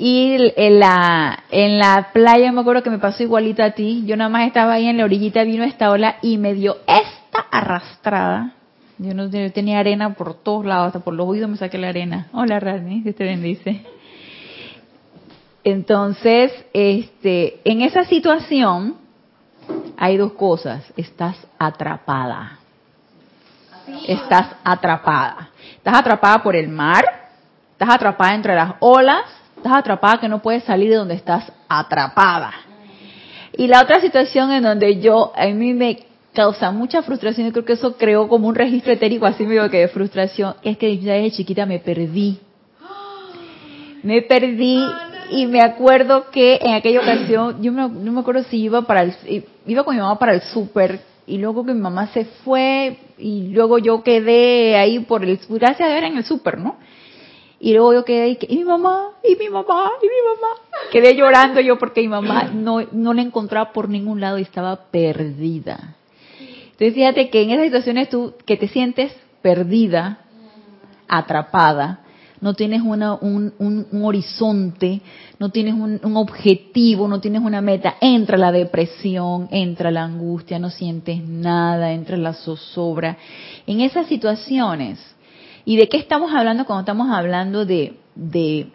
Y 0.00 0.52
en 0.54 0.78
la, 0.78 1.42
en 1.50 1.76
la 1.76 2.10
playa 2.12 2.52
me 2.52 2.60
acuerdo 2.60 2.84
que 2.84 2.90
me 2.90 3.00
pasó 3.00 3.24
igualita 3.24 3.64
a 3.64 3.70
ti. 3.72 4.04
Yo 4.06 4.16
nada 4.16 4.30
más 4.30 4.46
estaba 4.46 4.74
ahí 4.74 4.86
en 4.86 4.96
la 4.96 5.04
orillita, 5.04 5.42
vino 5.42 5.64
esta 5.64 5.90
ola 5.90 6.18
y 6.22 6.38
me 6.38 6.54
dio 6.54 6.76
esta 6.86 7.40
arrastrada. 7.50 8.54
Yo 8.98 9.12
no 9.12 9.28
tenía 9.28 9.80
arena 9.80 10.14
por 10.14 10.34
todos 10.34 10.64
lados, 10.64 10.86
hasta 10.88 11.00
por 11.00 11.14
los 11.14 11.26
oídos 11.26 11.50
me 11.50 11.56
saqué 11.56 11.78
la 11.78 11.88
arena. 11.88 12.28
Hola 12.32 12.60
Rani, 12.60 13.02
que 13.02 13.12
te 13.12 13.24
bendice. 13.24 13.84
Entonces, 15.64 16.52
este, 16.72 17.60
en 17.64 17.82
esa 17.82 18.04
situación 18.04 18.98
hay 19.96 20.16
dos 20.16 20.32
cosas. 20.34 20.92
Estás 20.96 21.44
atrapada. 21.58 22.60
Estás 24.06 24.54
atrapada. 24.62 25.50
Estás 25.72 25.94
atrapada 25.94 26.40
por 26.40 26.54
el 26.54 26.68
mar, 26.68 27.04
estás 27.72 27.90
atrapada 27.90 28.34
entre 28.36 28.54
las 28.54 28.74
olas 28.78 29.37
Estás 29.58 29.72
atrapada 29.72 30.20
que 30.20 30.28
no 30.28 30.40
puedes 30.40 30.64
salir 30.64 30.88
de 30.88 30.96
donde 30.96 31.14
estás 31.14 31.52
atrapada. 31.68 32.52
Y 33.56 33.66
la 33.66 33.82
otra 33.82 34.00
situación 34.00 34.52
en 34.52 34.62
donde 34.62 35.00
yo, 35.00 35.32
a 35.36 35.46
mí 35.46 35.74
me 35.74 35.98
causa 36.32 36.70
mucha 36.70 37.02
frustración, 37.02 37.48
y 37.48 37.50
creo 37.50 37.64
que 37.64 37.72
eso 37.72 37.96
creó 37.96 38.28
como 38.28 38.46
un 38.46 38.54
registro 38.54 38.92
etérico 38.92 39.26
así 39.26 39.44
medio 39.44 39.68
que 39.68 39.78
de 39.78 39.88
frustración, 39.88 40.54
es 40.62 40.78
que 40.78 40.96
desde 40.96 41.32
chiquita 41.32 41.66
me 41.66 41.80
perdí. 41.80 42.38
Me 44.04 44.22
perdí 44.22 44.80
y 45.32 45.46
me 45.46 45.60
acuerdo 45.60 46.30
que 46.30 46.60
en 46.62 46.74
aquella 46.74 47.00
ocasión, 47.00 47.60
yo 47.60 47.72
no 47.72 47.88
me 47.88 48.20
acuerdo 48.20 48.44
si 48.44 48.62
iba 48.62 48.82
para 48.82 49.02
el, 49.02 49.44
iba 49.66 49.82
con 49.82 49.96
mi 49.96 50.00
mamá 50.00 50.20
para 50.20 50.34
el 50.34 50.42
súper 50.42 51.00
y 51.26 51.38
luego 51.38 51.66
que 51.66 51.74
mi 51.74 51.80
mamá 51.80 52.06
se 52.12 52.24
fue 52.44 52.96
y 53.18 53.48
luego 53.48 53.78
yo 53.78 54.04
quedé 54.04 54.76
ahí 54.76 55.00
por 55.00 55.24
el, 55.24 55.40
gracias 55.48 55.88
a 55.88 55.92
Dios 55.92 56.04
en 56.04 56.16
el 56.16 56.24
súper, 56.24 56.58
¿no? 56.58 56.76
Y 57.60 57.72
luego 57.72 57.92
yo 57.92 58.04
quedé 58.04 58.22
ahí, 58.22 58.38
y 58.48 58.58
mi 58.58 58.64
mamá, 58.64 59.10
y 59.24 59.34
mi 59.34 59.48
mamá, 59.48 59.90
y 60.00 60.06
mi 60.06 60.22
mamá. 60.28 60.90
Quedé 60.92 61.16
llorando 61.16 61.60
yo 61.60 61.78
porque 61.78 62.02
mi 62.02 62.08
mamá 62.08 62.44
no, 62.54 62.82
no 62.92 63.14
la 63.14 63.22
encontraba 63.22 63.72
por 63.72 63.88
ningún 63.88 64.20
lado 64.20 64.38
y 64.38 64.42
estaba 64.42 64.76
perdida. 64.90 65.96
Entonces 66.38 66.94
fíjate 66.94 67.30
que 67.30 67.42
en 67.42 67.50
esas 67.50 67.64
situaciones 67.64 68.08
tú 68.08 68.34
que 68.46 68.56
te 68.56 68.68
sientes 68.68 69.12
perdida, 69.42 70.20
atrapada, 71.08 72.04
no 72.40 72.54
tienes 72.54 72.82
una, 72.82 73.14
un, 73.14 73.52
un, 73.58 74.04
horizonte, 74.04 75.00
no 75.40 75.50
tienes 75.50 75.74
un, 75.74 76.00
un, 76.02 76.16
objetivo, 76.16 77.08
no 77.08 77.20
tienes 77.20 77.42
una 77.42 77.60
meta, 77.60 77.96
entra 78.00 78.36
la 78.36 78.52
depresión, 78.52 79.48
entra 79.50 79.90
la 79.90 80.04
angustia, 80.04 80.60
no 80.60 80.70
sientes 80.70 81.20
nada, 81.26 81.92
entra 81.92 82.16
la 82.16 82.34
zozobra. 82.34 83.16
En 83.66 83.80
esas 83.80 84.06
situaciones, 84.06 85.00
¿Y 85.68 85.76
de 85.76 85.86
qué 85.86 85.98
estamos 85.98 86.32
hablando 86.32 86.64
cuando 86.64 86.80
estamos 86.80 87.10
hablando 87.10 87.66
de, 87.66 87.94
de, 88.14 88.72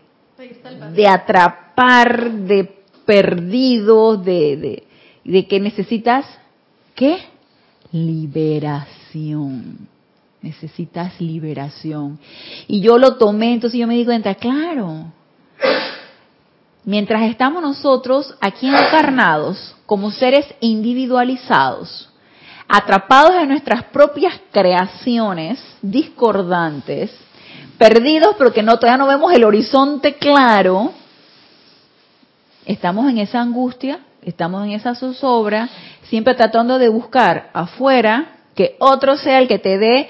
atrapar, 1.10 2.32
de 2.32 2.66
perdidos, 3.04 4.24
de, 4.24 4.58
de, 4.58 4.84
de 5.24 5.48
que 5.48 5.60
necesitas, 5.60 6.24
¿qué? 6.94 7.18
Liberación. 7.92 9.88
Necesitas 10.44 11.20
liberación. 11.20 12.20
Y 12.68 12.82
yo 12.82 13.00
lo 13.00 13.18
tomé, 13.18 13.54
entonces 13.54 13.80
yo 13.80 13.88
me 13.88 13.96
di 13.96 14.06
cuenta, 14.06 14.36
claro, 14.36 15.12
mientras 16.86 17.24
estamos 17.24 17.64
nosotros 17.64 18.36
aquí 18.40 18.68
encarnados 18.68 19.76
como 19.88 20.12
seres 20.12 20.46
individualizados, 20.60 22.13
atrapados 22.76 23.36
en 23.36 23.50
nuestras 23.50 23.84
propias 23.84 24.34
creaciones 24.52 25.64
discordantes, 25.84 27.12
perdidos 27.78 28.34
porque 28.36 28.64
no 28.64 28.80
todavía 28.80 28.98
no 28.98 29.06
vemos 29.06 29.32
el 29.32 29.44
horizonte 29.44 30.16
claro, 30.16 30.92
estamos 32.66 33.08
en 33.12 33.20
esa 33.20 33.42
angustia, 33.42 34.00
estamos 34.24 34.66
en 34.66 34.72
esa 34.72 34.96
zozobra, 34.96 35.70
siempre 36.10 36.34
tratando 36.34 36.80
de 36.80 36.90
buscar 36.90 37.52
afuera 37.54 38.38
que 38.56 38.76
otro 38.80 39.18
sea 39.18 39.38
el 39.38 39.48
que 39.48 39.60
te 39.60 39.78
dé 39.78 40.08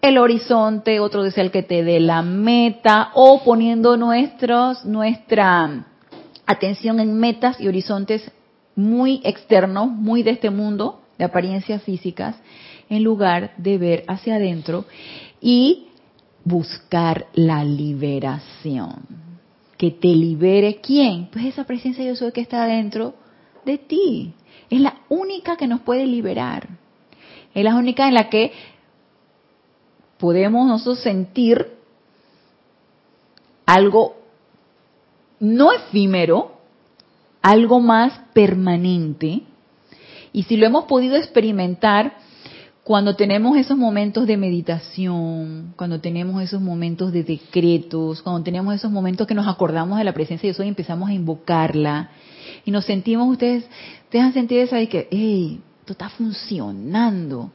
el 0.00 0.16
horizonte, 0.16 1.00
otro 1.00 1.30
sea 1.30 1.44
el 1.44 1.50
que 1.50 1.62
te 1.62 1.84
dé 1.84 2.00
la 2.00 2.22
meta, 2.22 3.10
o 3.12 3.44
poniendo 3.44 3.98
nuestros, 3.98 4.86
nuestra 4.86 5.84
atención 6.46 6.98
en 6.98 7.18
metas 7.18 7.60
y 7.60 7.68
horizontes 7.68 8.32
muy 8.74 9.20
externos, 9.22 9.88
muy 9.88 10.22
de 10.22 10.30
este 10.30 10.48
mundo, 10.48 10.99
de 11.20 11.26
apariencias 11.26 11.82
físicas, 11.82 12.34
en 12.88 13.04
lugar 13.04 13.52
de 13.58 13.76
ver 13.76 14.04
hacia 14.08 14.36
adentro 14.36 14.86
y 15.38 15.88
buscar 16.44 17.26
la 17.34 17.62
liberación. 17.62 19.02
Que 19.76 19.90
te 19.90 20.08
libere 20.08 20.80
quién? 20.80 21.28
Pues 21.30 21.44
esa 21.44 21.64
presencia 21.64 22.02
yo 22.02 22.16
soy 22.16 22.32
que 22.32 22.40
está 22.40 22.64
dentro 22.64 23.14
de 23.66 23.76
ti. 23.76 24.32
Es 24.70 24.80
la 24.80 24.96
única 25.10 25.58
que 25.58 25.66
nos 25.66 25.80
puede 25.82 26.06
liberar. 26.06 26.68
Es 27.52 27.64
la 27.64 27.74
única 27.74 28.08
en 28.08 28.14
la 28.14 28.30
que 28.30 28.52
podemos 30.16 30.66
nosotros 30.66 31.00
sentir 31.00 31.66
algo 33.66 34.16
no 35.38 35.70
efímero, 35.70 36.52
algo 37.42 37.78
más 37.80 38.18
permanente, 38.32 39.42
y 40.32 40.44
si 40.44 40.56
lo 40.56 40.66
hemos 40.66 40.84
podido 40.84 41.16
experimentar, 41.16 42.14
cuando 42.84 43.14
tenemos 43.14 43.56
esos 43.56 43.76
momentos 43.76 44.26
de 44.26 44.36
meditación, 44.36 45.74
cuando 45.76 46.00
tenemos 46.00 46.42
esos 46.42 46.60
momentos 46.60 47.12
de 47.12 47.22
decretos, 47.22 48.22
cuando 48.22 48.42
tenemos 48.42 48.74
esos 48.74 48.90
momentos 48.90 49.26
que 49.26 49.34
nos 49.34 49.46
acordamos 49.46 49.98
de 49.98 50.04
la 50.04 50.14
presencia 50.14 50.48
de 50.48 50.54
Dios 50.54 50.64
y 50.64 50.68
empezamos 50.68 51.08
a 51.10 51.12
invocarla 51.12 52.10
y 52.64 52.70
nos 52.70 52.84
sentimos, 52.84 53.28
ustedes, 53.28 53.64
ustedes 54.04 54.24
han 54.24 54.32
sentido 54.32 54.62
esa 54.62 54.76
de 54.76 54.88
que, 54.88 55.08
hey, 55.10 55.60
esto 55.80 55.92
está 55.92 56.08
funcionando. 56.08 57.52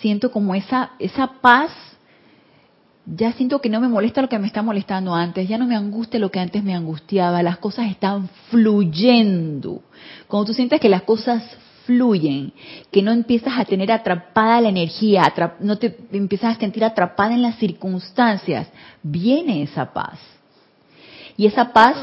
Siento 0.00 0.30
como 0.30 0.54
esa, 0.54 0.92
esa 0.98 1.26
paz 1.40 1.70
ya 3.06 3.32
siento 3.32 3.60
que 3.60 3.68
no 3.68 3.80
me 3.80 3.88
molesta 3.88 4.22
lo 4.22 4.28
que 4.28 4.38
me 4.38 4.46
está 4.46 4.62
molestando 4.62 5.14
antes, 5.14 5.46
ya 5.48 5.58
no 5.58 5.66
me 5.66 5.76
angustia 5.76 6.18
lo 6.18 6.30
que 6.30 6.40
antes 6.40 6.64
me 6.64 6.74
angustiaba, 6.74 7.42
las 7.42 7.58
cosas 7.58 7.90
están 7.90 8.30
fluyendo. 8.50 9.82
Cuando 10.26 10.46
tú 10.46 10.54
sientes 10.54 10.80
que 10.80 10.88
las 10.88 11.02
cosas 11.02 11.42
fluyen, 11.86 12.52
que 12.90 13.02
no 13.02 13.12
empiezas 13.12 13.58
a 13.58 13.64
tener 13.64 13.92
atrapada 13.92 14.60
la 14.60 14.68
energía, 14.68 15.32
no 15.60 15.78
te 15.78 15.96
empiezas 16.12 16.56
a 16.56 16.60
sentir 16.60 16.84
atrapada 16.84 17.34
en 17.34 17.42
las 17.42 17.56
circunstancias, 17.56 18.68
viene 19.02 19.62
esa 19.62 19.92
paz. 19.92 20.18
Y 21.36 21.46
esa 21.46 21.72
paz 21.72 21.96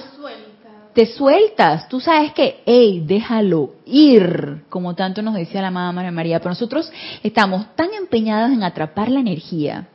te 0.93 1.05
sueltas, 1.05 1.87
tú 1.87 1.99
sabes 1.99 2.33
que, 2.33 2.61
hey, 2.65 3.03
déjalo 3.05 3.75
ir, 3.85 4.63
como 4.69 4.93
tanto 4.93 5.21
nos 5.21 5.35
decía 5.35 5.61
la 5.61 5.71
mamá 5.71 6.09
María, 6.11 6.39
pero 6.39 6.51
nosotros 6.51 6.91
estamos 7.23 7.75
tan 7.75 7.93
empeñados 7.93 8.51
en 8.51 8.63
atrapar 8.63 9.09
la 9.09 9.21
energía, 9.21 9.87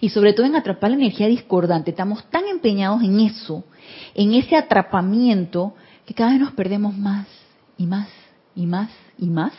y 0.00 0.08
sobre 0.08 0.32
todo 0.32 0.46
en 0.46 0.56
atrapar 0.56 0.90
la 0.90 0.96
energía 0.96 1.28
discordante. 1.28 1.92
Estamos 1.92 2.24
tan 2.30 2.46
empeñados 2.46 3.02
en 3.02 3.20
eso, 3.20 3.64
en 4.14 4.34
ese 4.34 4.56
atrapamiento, 4.56 5.74
que 6.04 6.14
cada 6.14 6.32
vez 6.32 6.40
nos 6.40 6.52
perdemos 6.52 6.96
más 6.96 7.28
y 7.78 7.86
más 7.86 8.08
y 8.54 8.66
más 8.66 8.90
y 9.18 9.26
más. 9.26 9.52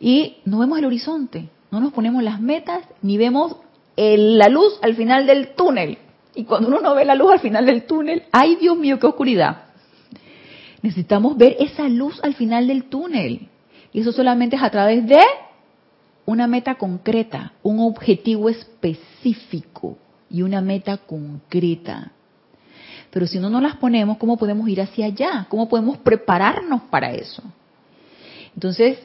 Y 0.00 0.36
no 0.44 0.58
vemos 0.58 0.78
el 0.78 0.84
horizonte, 0.84 1.48
no 1.70 1.80
nos 1.80 1.92
ponemos 1.92 2.22
las 2.22 2.40
metas, 2.40 2.84
ni 3.02 3.18
vemos 3.18 3.56
la 3.96 4.48
luz 4.48 4.78
al 4.82 4.94
final 4.94 5.26
del 5.26 5.54
túnel. 5.54 5.98
Y 6.34 6.44
cuando 6.44 6.68
uno 6.68 6.80
no 6.80 6.94
ve 6.94 7.04
la 7.04 7.16
luz 7.16 7.32
al 7.32 7.40
final 7.40 7.66
del 7.66 7.84
túnel, 7.84 8.22
¡ay 8.30 8.56
Dios 8.56 8.76
mío, 8.78 8.98
qué 8.98 9.06
oscuridad! 9.06 9.64
Necesitamos 10.82 11.36
ver 11.36 11.56
esa 11.58 11.88
luz 11.88 12.20
al 12.22 12.34
final 12.34 12.68
del 12.68 12.84
túnel. 12.84 13.48
Y 13.92 14.00
eso 14.00 14.12
solamente 14.12 14.54
es 14.54 14.62
a 14.62 14.70
través 14.70 15.04
de 15.06 15.20
una 16.26 16.46
meta 16.46 16.76
concreta, 16.76 17.54
un 17.62 17.80
objetivo 17.80 18.48
específico 18.48 19.98
y 20.30 20.42
una 20.42 20.60
meta 20.60 20.98
concreta. 20.98 22.12
Pero 23.10 23.26
si 23.26 23.38
no 23.40 23.50
nos 23.50 23.62
las 23.62 23.76
ponemos, 23.76 24.18
¿cómo 24.18 24.36
podemos 24.36 24.68
ir 24.68 24.80
hacia 24.80 25.06
allá? 25.06 25.46
¿Cómo 25.48 25.68
podemos 25.68 25.96
prepararnos 25.96 26.82
para 26.82 27.12
eso? 27.12 27.42
Entonces, 28.58 28.98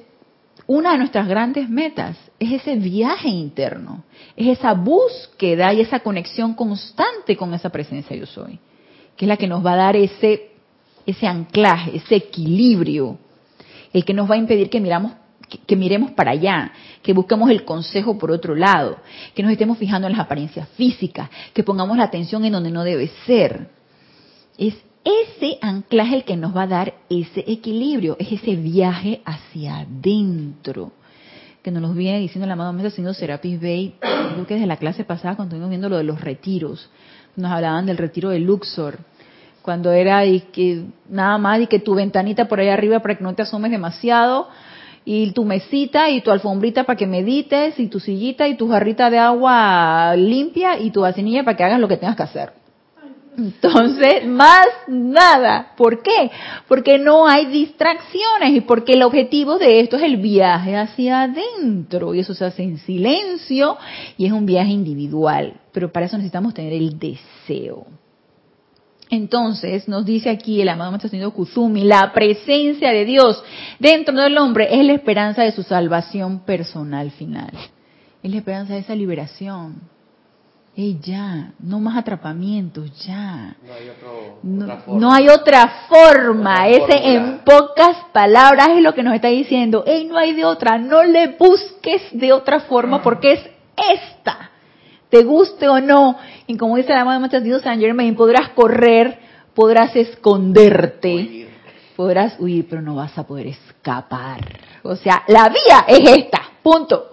una 0.65 0.93
de 0.93 0.97
nuestras 0.97 1.27
grandes 1.27 1.69
metas 1.69 2.17
es 2.39 2.53
ese 2.53 2.75
viaje 2.75 3.29
interno, 3.29 4.03
es 4.35 4.57
esa 4.57 4.73
búsqueda 4.73 5.71
y 5.75 5.81
esa 5.81 5.99
conexión 5.99 6.55
constante 6.55 7.37
con 7.37 7.53
esa 7.53 7.69
presencia 7.69 8.15
yo 8.15 8.25
soy, 8.25 8.57
que 9.15 9.25
es 9.25 9.29
la 9.29 9.37
que 9.37 9.45
nos 9.45 9.63
va 9.63 9.73
a 9.73 9.75
dar 9.75 9.95
ese, 9.95 10.53
ese 11.05 11.27
anclaje, 11.27 11.97
ese 11.97 12.15
equilibrio, 12.15 13.19
el 13.93 14.03
que 14.03 14.15
nos 14.15 14.27
va 14.27 14.33
a 14.33 14.39
impedir 14.39 14.71
que 14.71 14.81
miramos 14.81 15.11
que, 15.67 15.75
miremos 15.75 16.09
para 16.13 16.31
allá, 16.31 16.71
que 17.03 17.13
busquemos 17.13 17.51
el 17.51 17.63
consejo 17.63 18.17
por 18.17 18.31
otro 18.31 18.55
lado, 18.55 18.97
que 19.35 19.43
nos 19.43 19.51
estemos 19.51 19.77
fijando 19.77 20.07
en 20.07 20.13
las 20.13 20.25
apariencias 20.25 20.67
físicas, 20.69 21.29
que 21.53 21.61
pongamos 21.61 21.95
la 21.95 22.05
atención 22.05 22.43
en 22.43 22.53
donde 22.53 22.71
no 22.71 22.83
debe 22.83 23.11
ser. 23.27 23.69
Es 24.57 24.73
ese 25.03 25.57
anclaje 25.61 26.15
el 26.15 26.23
que 26.23 26.37
nos 26.37 26.55
va 26.55 26.63
a 26.63 26.67
dar 26.67 26.93
ese 27.09 27.43
equilibrio, 27.47 28.15
es 28.19 28.31
ese 28.31 28.55
viaje 28.55 29.21
hacia 29.25 29.79
adentro 29.79 30.91
que 31.63 31.71
nos 31.71 31.81
lo 31.81 31.93
viene 31.93 32.19
diciendo 32.19 32.45
la 32.45 32.53
amado 32.53 32.73
Mesa 32.73 32.89
Señor 32.89 33.15
Serapis 33.15 33.59
Bay, 33.59 33.95
creo 33.99 34.45
que 34.45 34.55
desde 34.55 34.67
la 34.67 34.75
clase 34.75 35.05
pasada 35.05 35.37
cuando 35.37 35.55
estuvimos 35.55 35.69
viendo 35.69 35.87
lo 35.87 35.97
de 35.97 36.03
los 36.03 36.19
retiros, 36.19 36.89
nos 37.37 37.51
hablaban 37.51 37.85
del 37.85 37.97
retiro 37.97 38.29
de 38.29 38.39
Luxor, 38.39 38.99
cuando 39.61 39.93
era 39.93 40.25
y 40.25 40.41
que 40.41 40.83
nada 41.07 41.37
más 41.37 41.61
y 41.61 41.67
que 41.67 41.79
tu 41.79 41.95
ventanita 41.95 42.49
por 42.49 42.59
ahí 42.59 42.67
arriba 42.67 42.99
para 42.99 43.15
que 43.15 43.23
no 43.23 43.33
te 43.33 43.43
asomes 43.43 43.71
demasiado, 43.71 44.49
y 45.05 45.31
tu 45.31 45.45
mesita 45.45 46.09
y 46.09 46.21
tu 46.21 46.31
alfombrita 46.31 46.83
para 46.83 46.97
que 46.97 47.07
medites 47.07 47.79
y 47.79 47.87
tu 47.87 48.01
sillita 48.01 48.47
y 48.49 48.55
tu 48.55 48.69
jarrita 48.69 49.09
de 49.09 49.19
agua 49.19 50.15
limpia 50.17 50.77
y 50.79 50.91
tu 50.91 51.01
vacinilla 51.01 51.45
para 51.45 51.55
que 51.55 51.63
hagas 51.63 51.79
lo 51.79 51.87
que 51.87 51.97
tengas 51.97 52.17
que 52.17 52.23
hacer. 52.23 52.62
Entonces, 53.37 54.25
más 54.25 54.67
nada. 54.87 55.73
¿Por 55.75 56.01
qué? 56.01 56.31
Porque 56.67 56.99
no 56.99 57.27
hay 57.27 57.47
distracciones 57.47 58.55
y 58.55 58.61
porque 58.61 58.93
el 58.93 59.03
objetivo 59.03 59.57
de 59.57 59.79
esto 59.79 59.97
es 59.97 60.03
el 60.03 60.17
viaje 60.17 60.75
hacia 60.75 61.23
adentro 61.23 62.13
y 62.13 62.19
eso 62.19 62.33
se 62.33 62.45
hace 62.45 62.63
en 62.63 62.77
silencio 62.77 63.77
y 64.17 64.25
es 64.25 64.31
un 64.31 64.45
viaje 64.45 64.71
individual. 64.71 65.53
Pero 65.71 65.91
para 65.91 66.05
eso 66.05 66.17
necesitamos 66.17 66.53
tener 66.53 66.73
el 66.73 66.97
deseo. 66.99 67.87
Entonces, 69.09 69.87
nos 69.87 70.05
dice 70.05 70.29
aquí 70.29 70.61
el 70.61 70.69
amado 70.69 70.91
Maestro 70.91 71.09
Señor 71.09 71.33
Kuzumi, 71.33 71.83
la 71.83 72.11
presencia 72.13 72.91
de 72.91 73.05
Dios 73.05 73.43
dentro 73.77 74.15
del 74.15 74.37
hombre 74.37 74.67
es 74.71 74.83
la 74.83 74.93
esperanza 74.93 75.43
de 75.43 75.51
su 75.51 75.63
salvación 75.63 76.39
personal 76.39 77.11
final. 77.11 77.51
Es 78.23 78.31
la 78.31 78.37
esperanza 78.37 78.73
de 78.73 78.79
esa 78.79 78.95
liberación. 78.95 79.92
Ey, 80.75 80.99
ya, 81.01 81.51
no 81.59 81.79
más 81.79 81.97
atrapamientos, 81.97 82.91
ya. 83.05 83.55
No 83.63 83.73
hay, 83.73 83.89
otra 83.89 84.77
forma. 84.77 84.99
No 84.99 85.13
hay 85.13 85.29
otra 85.29 85.67
forma. 85.87 86.67
Ese 86.67 87.13
en 87.13 87.39
pocas 87.45 87.97
palabras 88.11 88.69
es 88.69 88.81
lo 88.81 88.95
que 88.95 89.03
nos 89.03 89.13
está 89.13 89.27
diciendo. 89.27 89.83
Ey, 89.85 90.05
no 90.05 90.17
hay 90.17 90.33
de 90.33 90.45
otra. 90.45 90.79
No 90.79 91.03
le 91.03 91.35
busques 91.37 92.01
de 92.11 92.33
otra 92.33 92.61
forma 92.61 93.03
porque 93.03 93.33
es 93.33 93.49
esta 93.77 94.49
te 95.13 95.23
guste 95.23 95.69
o 95.69 95.79
no. 95.79 96.17
Y 96.47 96.57
como 96.57 96.75
dice 96.75 96.91
la 96.91 97.01
amada 97.01 97.19
Maestra 97.19 97.39
Dios 97.39 97.61
San 97.61 97.79
Germain, 97.79 98.15
podrás 98.15 98.49
correr, 98.49 99.19
podrás 99.53 99.95
esconderte, 99.95 101.47
podrás 101.95 102.35
huir, 102.39 102.67
pero 102.67 102.81
no 102.81 102.95
vas 102.95 103.15
a 103.15 103.27
poder 103.27 103.45
escapar. 103.45 104.39
O 104.81 104.95
sea, 104.95 105.21
la 105.27 105.49
vía 105.49 105.85
es 105.87 106.17
esta, 106.17 106.41
punto. 106.63 107.12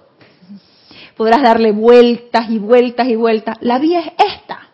Podrás 1.20 1.42
darle 1.42 1.70
vueltas 1.70 2.48
y 2.48 2.58
vueltas 2.58 3.06
y 3.06 3.14
vueltas. 3.14 3.58
La 3.60 3.78
vía 3.78 4.00
es 4.00 4.12
esta. 4.36 4.70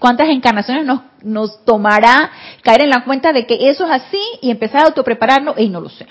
¿Cuántas 0.00 0.28
encarnaciones 0.28 0.84
nos, 0.84 1.02
nos 1.22 1.64
tomará 1.64 2.28
caer 2.64 2.82
en 2.82 2.90
la 2.90 3.04
cuenta 3.04 3.32
de 3.32 3.46
que 3.46 3.70
eso 3.70 3.84
es 3.84 3.92
así 3.92 4.20
y 4.42 4.50
empezar 4.50 4.80
a 4.80 4.86
autoprepararnos? 4.86 5.54
Y 5.60 5.68
no 5.68 5.80
lo 5.80 5.90
sé. 5.90 6.08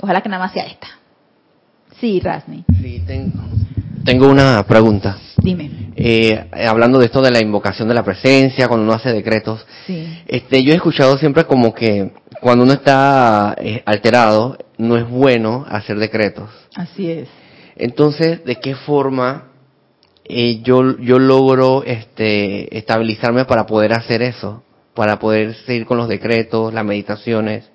Ojalá 0.00 0.20
que 0.20 0.28
nada 0.28 0.42
más 0.42 0.52
sea 0.52 0.64
esta. 0.64 0.88
Sí, 2.00 2.18
Rasni. 2.18 2.64
Sí, 2.80 3.04
tengo, 3.06 3.44
tengo 4.04 4.28
una 4.28 4.64
pregunta. 4.64 5.16
Dime. 5.36 5.92
Eh, 5.94 6.44
hablando 6.66 6.98
de 6.98 7.04
esto 7.04 7.22
de 7.22 7.30
la 7.30 7.40
invocación 7.40 7.86
de 7.86 7.94
la 7.94 8.02
presencia, 8.02 8.66
cuando 8.66 8.82
uno 8.82 8.94
hace 8.94 9.12
decretos, 9.12 9.64
este, 10.26 10.64
yo 10.64 10.72
he 10.72 10.74
escuchado 10.74 11.16
siempre 11.18 11.44
como 11.44 11.72
que 11.72 12.10
cuando 12.40 12.64
uno 12.64 12.72
está 12.72 13.54
eh, 13.58 13.80
alterado, 13.86 14.58
no 14.76 14.96
es 14.96 15.08
bueno 15.08 15.64
hacer 15.68 16.00
decretos. 16.00 16.50
Así 16.74 17.08
es. 17.08 17.28
Entonces, 17.76 18.44
¿de 18.44 18.56
qué 18.56 18.74
forma 18.74 19.48
eh, 20.24 20.60
yo, 20.62 20.98
yo 20.98 21.18
logro 21.18 21.82
este, 21.84 22.76
estabilizarme 22.76 23.44
para 23.44 23.66
poder 23.66 23.92
hacer 23.92 24.22
eso? 24.22 24.62
Para 24.94 25.18
poder 25.18 25.54
seguir 25.66 25.86
con 25.86 25.96
los 25.96 26.08
decretos, 26.08 26.72
las 26.72 26.84
meditaciones. 26.84 27.70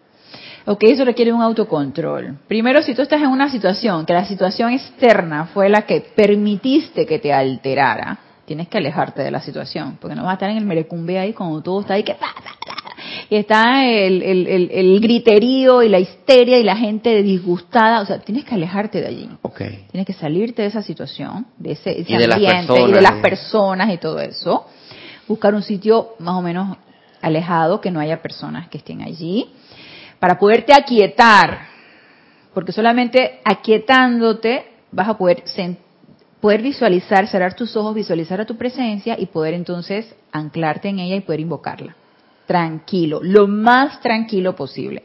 Ok, 0.66 0.84
eso 0.84 1.06
requiere 1.06 1.32
un 1.32 1.42
autocontrol. 1.42 2.40
Primero, 2.48 2.82
si 2.82 2.94
tú 2.94 3.02
estás 3.02 3.22
en 3.22 3.30
una 3.30 3.50
situación, 3.50 4.06
que 4.06 4.14
la 4.14 4.26
situación 4.26 4.72
externa 4.72 5.46
fue 5.54 5.70
la 5.70 5.84
que 5.84 6.02
permitiste 6.02 7.06
que 7.06 7.20
te 7.20 7.32
alterara, 7.32 8.20
tienes 8.46 8.68
que 8.68 8.78
alejarte 8.78 9.24
de 9.24 9.32
la 9.32 9.42
situación, 9.42 9.98
porque 10.00 10.16
no 10.16 10.24
vas 10.24 10.32
a 10.32 10.34
estar 10.34 10.50
en 10.50 10.58
el 10.58 10.66
merecumbe 10.66 11.20
ahí 11.20 11.34
cuando 11.34 11.62
todo 11.62 11.82
está 11.82 11.94
ahí 11.94 12.04
que... 12.04 12.16
Y 13.30 13.36
está 13.36 13.86
el, 13.86 14.22
el, 14.24 15.00
griterío 15.00 15.84
y 15.84 15.90
la 15.90 16.00
histeria 16.00 16.58
y 16.58 16.64
la 16.64 16.76
gente 16.76 17.22
disgustada, 17.24 18.02
o 18.02 18.06
sea, 18.06 18.20
tienes 18.20 18.46
que 18.46 18.56
alejarte 18.56 19.02
de 19.02 19.08
allí. 19.08 19.30
Okay. 19.42 19.86
Tienes 19.92 20.06
que 20.06 20.14
salirte 20.14 20.62
de 20.62 20.68
esa 20.70 20.82
situación, 20.82 21.48
de 21.58 21.74
ese, 21.74 22.06
ambiente 22.32 22.82
y 22.82 22.92
de 22.92 23.02
las 23.02 23.22
personas 23.22 23.94
y 23.94 23.98
todo 23.98 24.20
eso. 24.20 24.66
Buscar 25.28 25.54
un 25.54 25.64
sitio 25.64 26.16
más 26.20 26.36
o 26.36 26.42
menos 26.42 26.78
alejado, 27.22 27.82
que 27.82 27.92
no 27.92 28.00
haya 28.00 28.22
personas 28.22 28.68
que 28.70 28.78
estén 28.78 29.02
allí 29.02 29.50
para 30.20 30.40
poderte 30.40 30.74
aquietar, 30.74 31.68
porque 32.54 32.72
solamente 32.72 33.40
aquietándote 33.44 34.66
vas 34.92 35.10
a 35.10 35.18
poder, 35.18 35.44
poder 36.42 36.62
visualizar, 36.62 37.28
cerrar 37.28 37.56
tus 37.56 37.76
ojos, 37.76 37.94
visualizar 37.94 38.42
a 38.42 38.46
tu 38.46 38.58
presencia 38.58 39.16
y 39.20 39.28
poder 39.28 39.54
entonces 39.54 40.16
anclarte 40.32 40.90
en 40.90 41.00
ella 41.00 41.16
y 41.16 41.22
poder 41.22 41.42
invocarla. 41.42 41.96
Tranquilo, 42.48 43.20
lo 43.22 43.48
más 43.48 44.02
tranquilo 44.02 44.56
posible. 44.56 45.04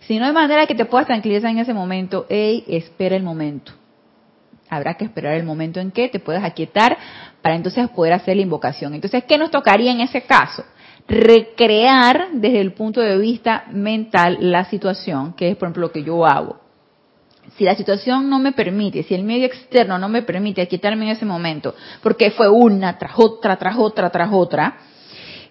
Si 0.00 0.18
no 0.18 0.24
hay 0.24 0.32
manera 0.32 0.66
que 0.66 0.74
te 0.74 0.84
puedas 0.84 1.06
tranquilizar 1.06 1.50
en 1.50 1.58
ese 1.58 1.74
momento, 1.74 2.26
hey, 2.28 2.64
espera 2.68 3.16
el 3.16 3.22
momento. 3.22 3.72
Habrá 4.70 4.94
que 4.94 5.04
esperar 5.04 5.34
el 5.34 5.44
momento 5.44 5.80
en 5.80 5.90
que 5.90 6.08
te 6.08 6.20
puedas 6.20 6.44
aquietar 6.44 6.96
para 7.42 7.56
entonces 7.56 7.88
poder 7.90 8.14
hacer 8.14 8.36
la 8.36 8.42
invocación. 8.42 8.94
Entonces, 8.94 9.24
¿qué 9.24 9.36
nos 9.36 9.50
tocaría 9.50 9.92
en 9.92 10.00
ese 10.00 10.22
caso? 10.22 10.64
recrear 11.06 12.28
desde 12.32 12.60
el 12.60 12.72
punto 12.72 13.00
de 13.00 13.18
vista 13.18 13.64
mental 13.70 14.38
la 14.40 14.64
situación, 14.64 15.34
que 15.34 15.50
es 15.50 15.56
por 15.56 15.66
ejemplo 15.66 15.82
lo 15.82 15.92
que 15.92 16.02
yo 16.02 16.24
hago. 16.24 16.60
si 17.58 17.64
la 17.64 17.74
situación 17.74 18.30
no 18.30 18.38
me 18.38 18.52
permite, 18.52 19.02
si 19.02 19.14
el 19.14 19.22
medio 19.22 19.44
externo 19.44 19.98
no 19.98 20.08
me 20.08 20.22
permite 20.22 20.66
quitarme 20.66 21.04
en 21.04 21.10
ese 21.10 21.26
momento, 21.26 21.74
porque 22.02 22.30
fue 22.30 22.48
una 22.48 22.96
tras 22.98 23.12
otra, 23.16 23.56
tras 23.56 23.76
otra, 23.76 24.08
tras 24.08 24.30
otra, 24.32 24.76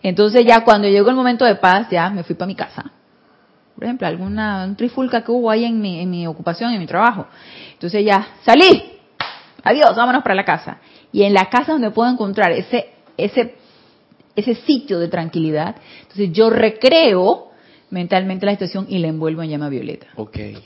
entonces 0.03 0.45
ya 0.45 0.63
cuando 0.65 0.87
llegó 0.87 1.09
el 1.09 1.15
momento 1.15 1.45
de 1.45 1.55
paz, 1.55 1.87
ya 1.89 2.09
me 2.09 2.23
fui 2.23 2.35
para 2.35 2.47
mi 2.47 2.55
casa. 2.55 2.91
Por 3.73 3.85
ejemplo, 3.85 4.05
alguna 4.05 4.65
un 4.65 4.75
trifulca 4.75 5.23
que 5.23 5.31
hubo 5.31 5.49
ahí 5.49 5.65
en 5.65 5.79
mi, 5.79 5.99
en 5.99 6.11
mi 6.11 6.27
ocupación, 6.27 6.71
en 6.73 6.79
mi 6.79 6.85
trabajo. 6.85 7.25
Entonces 7.71 8.05
ya 8.05 8.27
salí, 8.43 8.99
adiós, 9.63 9.95
vámonos 9.95 10.21
para 10.21 10.35
la 10.35 10.45
casa. 10.45 10.77
Y 11.11 11.23
en 11.23 11.33
la 11.33 11.49
casa 11.49 11.71
donde 11.71 11.89
puedo 11.89 12.11
encontrar 12.11 12.51
ese, 12.51 12.89
ese, 13.17 13.55
ese 14.35 14.55
sitio 14.55 14.99
de 14.99 15.07
tranquilidad, 15.07 15.75
entonces 16.01 16.31
yo 16.33 16.49
recreo 16.49 17.51
mentalmente 17.89 18.45
la 18.45 18.51
situación 18.51 18.85
y 18.89 18.99
la 18.99 19.07
envuelvo 19.07 19.41
en 19.41 19.49
llama 19.49 19.69
violeta. 19.69 20.07
Okay 20.15 20.57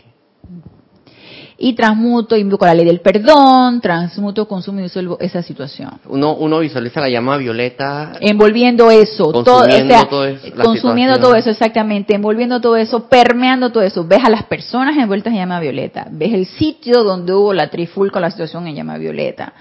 y 1.58 1.74
transmuto, 1.74 2.38
invoco 2.38 2.66
la 2.66 2.74
ley 2.74 2.86
del 2.86 3.02
perdón, 3.02 3.82
transmuto, 3.82 4.48
consumo 4.48 4.80
y 4.80 4.84
disuelvo 4.84 5.18
esa 5.20 5.42
situación. 5.42 5.92
Uno, 6.08 6.36
uno 6.36 6.60
visualiza 6.60 7.02
la 7.02 7.10
llama 7.10 7.38
violeta. 7.38 8.14
Envolviendo 8.22 8.92
eso, 8.92 9.32
consumiendo 9.32 9.96
todo, 10.08 10.22
o 10.22 10.38
sea, 10.38 10.52
consumiendo 10.64 11.20
todo 11.20 11.36
eso, 11.36 11.50
exactamente, 11.50 12.14
envolviendo 12.14 12.62
todo 12.62 12.78
eso, 12.78 13.08
permeando 13.08 13.72
todo 13.72 13.84
eso. 13.84 14.06
Ves 14.06 14.24
a 14.24 14.30
las 14.30 14.44
personas 14.44 14.96
envueltas 14.98 15.34
en 15.34 15.40
llama 15.40 15.60
violeta, 15.60 16.08
ves 16.12 16.34
el 16.34 16.46
sitio 16.46 17.04
donde 17.04 17.34
hubo 17.34 17.54
la 17.54 17.70
trifulca, 17.70 18.20
la 18.20 18.30
situación 18.30 18.68
en 18.68 18.76
llama 18.76 18.98
violeta 18.98 19.54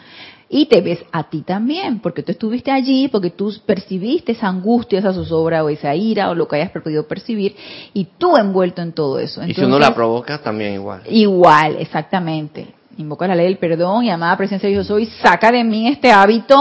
y 0.48 0.66
te 0.66 0.80
ves 0.80 1.00
a 1.10 1.24
ti 1.24 1.42
también, 1.42 2.00
porque 2.00 2.22
tú 2.22 2.32
estuviste 2.32 2.70
allí, 2.70 3.08
porque 3.08 3.30
tú 3.30 3.52
percibiste 3.64 4.32
esa 4.32 4.48
angustia, 4.48 5.00
esa 5.00 5.12
zozobra 5.12 5.64
o 5.64 5.68
esa 5.68 5.94
ira 5.94 6.30
o 6.30 6.34
lo 6.34 6.46
que 6.46 6.56
hayas 6.56 6.70
podido 6.70 7.06
percibir, 7.06 7.56
y 7.92 8.06
tú 8.16 8.36
envuelto 8.36 8.80
en 8.82 8.92
todo 8.92 9.18
eso. 9.18 9.44
y 9.44 9.54
si 9.54 9.62
uno 9.62 9.78
la 9.78 9.94
provoca, 9.94 10.38
también 10.38 10.74
igual. 10.74 11.02
Igual, 11.08 11.76
exactamente. 11.78 12.74
Invoca 12.98 13.26
la 13.26 13.34
ley 13.34 13.46
del 13.46 13.58
perdón 13.58 14.04
y 14.04 14.10
amada 14.10 14.36
presencia 14.36 14.68
de 14.68 14.74
Dios 14.74 14.86
soy, 14.86 15.06
saca 15.06 15.50
de 15.50 15.64
mí 15.64 15.88
este 15.88 16.10
hábito 16.10 16.56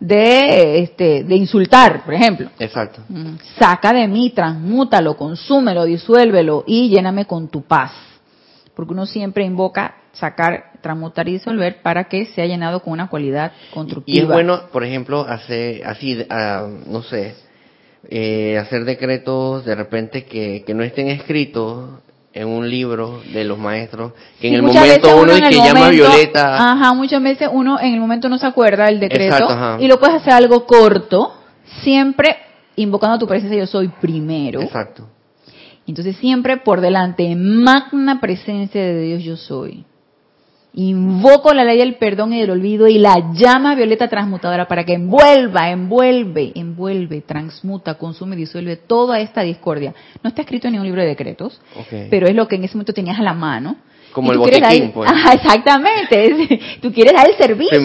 de 0.00 0.80
este 0.80 1.24
de 1.24 1.36
insultar, 1.36 2.04
por 2.04 2.14
ejemplo. 2.14 2.50
Exacto. 2.58 3.02
Mm. 3.08 3.36
Saca 3.58 3.92
de 3.92 4.08
mí, 4.08 4.30
transmútalo, 4.30 5.16
consúmelo, 5.16 5.84
disuélvelo 5.84 6.64
y 6.66 6.88
lléname 6.88 7.26
con 7.26 7.48
tu 7.48 7.62
paz. 7.62 7.92
Porque 8.76 8.92
uno 8.92 9.06
siempre 9.06 9.42
invoca 9.42 9.96
sacar, 10.12 10.72
transmutar 10.82 11.26
y 11.28 11.32
disolver 11.32 11.80
para 11.80 12.04
que 12.04 12.26
sea 12.26 12.44
llenado 12.44 12.80
con 12.80 12.92
una 12.92 13.08
cualidad 13.08 13.52
constructiva. 13.72 14.16
Y 14.16 14.20
es 14.20 14.28
bueno, 14.28 14.68
por 14.70 14.84
ejemplo, 14.84 15.22
hacer 15.26 15.84
así, 15.86 16.24
ah, 16.28 16.68
no 16.86 17.02
sé, 17.02 17.34
eh, 18.10 18.58
hacer 18.58 18.84
decretos 18.84 19.64
de 19.64 19.74
repente 19.74 20.26
que, 20.26 20.62
que 20.66 20.74
no 20.74 20.82
estén 20.82 21.08
escritos 21.08 21.88
en 22.34 22.48
un 22.48 22.68
libro 22.68 23.22
de 23.32 23.44
los 23.44 23.58
maestros, 23.58 24.12
que 24.38 24.48
en 24.48 24.54
el 24.56 24.62
momento 24.62 25.16
uno, 25.16 25.32
que 25.32 25.56
llama 25.56 25.88
Violeta. 25.88 26.72
Ajá, 26.72 26.92
muchas 26.92 27.22
veces 27.22 27.48
uno 27.50 27.80
en 27.80 27.94
el 27.94 28.00
momento 28.00 28.28
no 28.28 28.36
se 28.36 28.46
acuerda 28.46 28.84
del 28.86 29.00
decreto 29.00 29.78
y 29.78 29.88
lo 29.88 29.98
puedes 29.98 30.16
hacer 30.16 30.34
algo 30.34 30.66
corto, 30.66 31.32
siempre 31.82 32.36
invocando 32.76 33.16
a 33.16 33.18
tu 33.18 33.26
presencia 33.26 33.58
yo 33.58 33.66
soy 33.66 33.88
primero. 33.88 34.60
Exacto. 34.60 35.15
Entonces 35.86 36.16
siempre 36.16 36.56
por 36.58 36.80
delante, 36.80 37.34
magna 37.36 38.20
presencia 38.20 38.82
de 38.82 39.00
Dios 39.00 39.22
yo 39.22 39.36
soy. 39.36 39.84
Invoco 40.78 41.54
la 41.54 41.64
ley 41.64 41.78
del 41.78 41.94
perdón 41.94 42.34
y 42.34 42.40
del 42.40 42.50
olvido 42.50 42.86
y 42.86 42.98
la 42.98 43.32
llama 43.32 43.74
violeta 43.74 44.08
transmutadora 44.08 44.68
para 44.68 44.84
que 44.84 44.92
envuelva, 44.92 45.70
envuelve, 45.70 46.52
envuelve, 46.54 47.22
transmuta, 47.22 47.94
consume 47.94 48.36
y 48.36 48.40
disuelve 48.40 48.76
toda 48.76 49.20
esta 49.20 49.40
discordia. 49.40 49.94
No 50.22 50.28
está 50.28 50.42
escrito 50.42 50.66
en 50.66 50.72
ningún 50.72 50.88
libro 50.88 51.00
de 51.00 51.08
decretos, 51.08 51.62
pero 52.10 52.26
es 52.26 52.34
lo 52.34 52.46
que 52.46 52.56
en 52.56 52.64
ese 52.64 52.74
momento 52.74 52.92
tenías 52.92 53.18
a 53.18 53.22
la 53.22 53.32
mano. 53.32 53.76
Como 54.12 54.32
el 54.32 54.38
botiquín, 54.38 54.92
pues. 54.92 55.10
exactamente. 55.32 56.60
Tú 56.82 56.92
quieres 56.92 57.14
dar 57.14 57.26
el 57.26 57.36
servicio. 57.36 57.78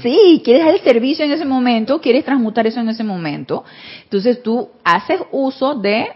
Sí, 0.00 0.40
quieres 0.44 0.66
dar 0.66 0.74
el 0.74 0.80
servicio 0.82 1.24
en 1.24 1.32
ese 1.32 1.44
momento, 1.44 2.00
quieres 2.00 2.24
transmutar 2.24 2.64
eso 2.66 2.78
en 2.78 2.90
ese 2.90 3.02
momento. 3.02 3.64
Entonces 4.04 4.40
tú 4.40 4.68
haces 4.84 5.20
uso 5.32 5.74
de 5.74 6.06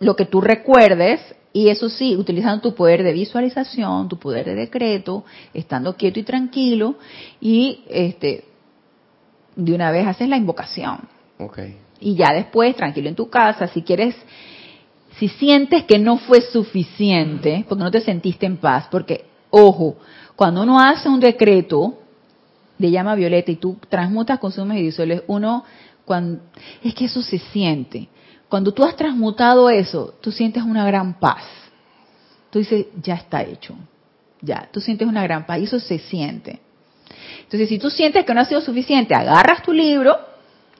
lo 0.00 0.16
que 0.16 0.24
tú 0.24 0.40
recuerdes 0.40 1.20
y 1.52 1.68
eso 1.68 1.88
sí, 1.88 2.16
utilizando 2.16 2.62
tu 2.62 2.74
poder 2.74 3.02
de 3.02 3.12
visualización, 3.12 4.08
tu 4.08 4.18
poder 4.18 4.46
de 4.46 4.54
decreto, 4.54 5.24
estando 5.52 5.96
quieto 5.96 6.20
y 6.20 6.22
tranquilo, 6.22 6.96
y 7.40 7.84
este, 7.88 8.44
de 9.56 9.74
una 9.74 9.90
vez 9.90 10.06
haces 10.06 10.28
la 10.28 10.36
invocación. 10.36 11.08
Okay. 11.38 11.76
Y 11.98 12.14
ya 12.14 12.32
después, 12.32 12.76
tranquilo 12.76 13.08
en 13.08 13.16
tu 13.16 13.28
casa, 13.28 13.66
si 13.66 13.82
quieres, 13.82 14.14
si 15.18 15.28
sientes 15.28 15.84
que 15.84 15.98
no 15.98 16.18
fue 16.18 16.40
suficiente, 16.40 17.64
porque 17.68 17.82
no 17.82 17.90
te 17.90 18.00
sentiste 18.00 18.46
en 18.46 18.58
paz, 18.58 18.86
porque, 18.90 19.24
ojo, 19.50 19.96
cuando 20.36 20.62
uno 20.62 20.80
hace 20.80 21.08
un 21.08 21.20
decreto 21.20 21.98
de 22.78 22.90
llama 22.90 23.16
violeta 23.16 23.50
y 23.50 23.56
tú 23.56 23.76
transmutas, 23.88 24.38
consumes 24.38 24.78
y 24.78 24.82
disuelves, 24.84 25.22
uno, 25.26 25.64
cuando, 26.04 26.40
es 26.82 26.94
que 26.94 27.06
eso 27.06 27.22
se 27.22 27.38
siente. 27.38 28.08
Cuando 28.50 28.74
tú 28.74 28.82
has 28.82 28.96
transmutado 28.96 29.70
eso, 29.70 30.12
tú 30.20 30.32
sientes 30.32 30.64
una 30.64 30.84
gran 30.84 31.20
paz. 31.20 31.44
Tú 32.50 32.58
dices, 32.58 32.86
ya 33.00 33.14
está 33.14 33.44
hecho. 33.44 33.76
Ya, 34.42 34.68
tú 34.72 34.80
sientes 34.80 35.06
una 35.06 35.22
gran 35.22 35.46
paz 35.46 35.60
y 35.60 35.64
eso 35.64 35.78
se 35.78 36.00
siente. 36.00 36.58
Entonces, 37.44 37.68
si 37.68 37.78
tú 37.78 37.90
sientes 37.90 38.24
que 38.24 38.34
no 38.34 38.40
ha 38.40 38.44
sido 38.44 38.60
suficiente, 38.60 39.14
agarras 39.14 39.62
tu 39.62 39.72
libro 39.72 40.18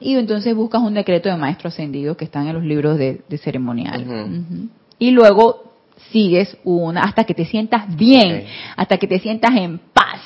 y 0.01 0.17
entonces 0.17 0.53
buscas 0.53 0.83
un 0.83 0.95
decreto 0.95 1.29
de 1.29 1.37
maestro 1.37 1.69
ascendido 1.69 2.17
que 2.17 2.25
están 2.25 2.49
en 2.49 2.55
los 2.55 2.65
libros 2.65 2.99
de, 2.99 3.23
ceremonial. 3.39 4.69
Y 4.99 5.13
luego 5.13 5.73
sigues 6.11 6.57
una 6.65 7.05
hasta 7.05 7.23
que 7.23 7.35
te 7.35 7.45
sientas 7.45 7.95
bien, 7.97 8.47
hasta 8.77 8.99
que 8.99 9.07
te 9.07 9.21
sientas 9.21 9.55
en 9.55 9.79
paz. 9.79 10.21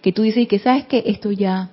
Que 0.00 0.12
tú 0.12 0.22
dices 0.22 0.48
que 0.48 0.58
sabes 0.58 0.86
que 0.86 1.02
esto 1.04 1.30
ya, 1.30 1.72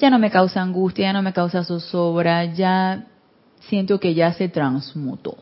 ya 0.00 0.10
no 0.10 0.18
me 0.18 0.32
causa 0.32 0.60
angustia, 0.60 1.04
ya 1.04 1.12
no 1.12 1.22
me 1.22 1.32
causa 1.32 1.62
zozobra, 1.62 2.46
ya 2.46 3.06
siento 3.68 4.00
que 4.00 4.14
ya 4.14 4.32
se 4.32 4.48
transmutó. 4.48 5.36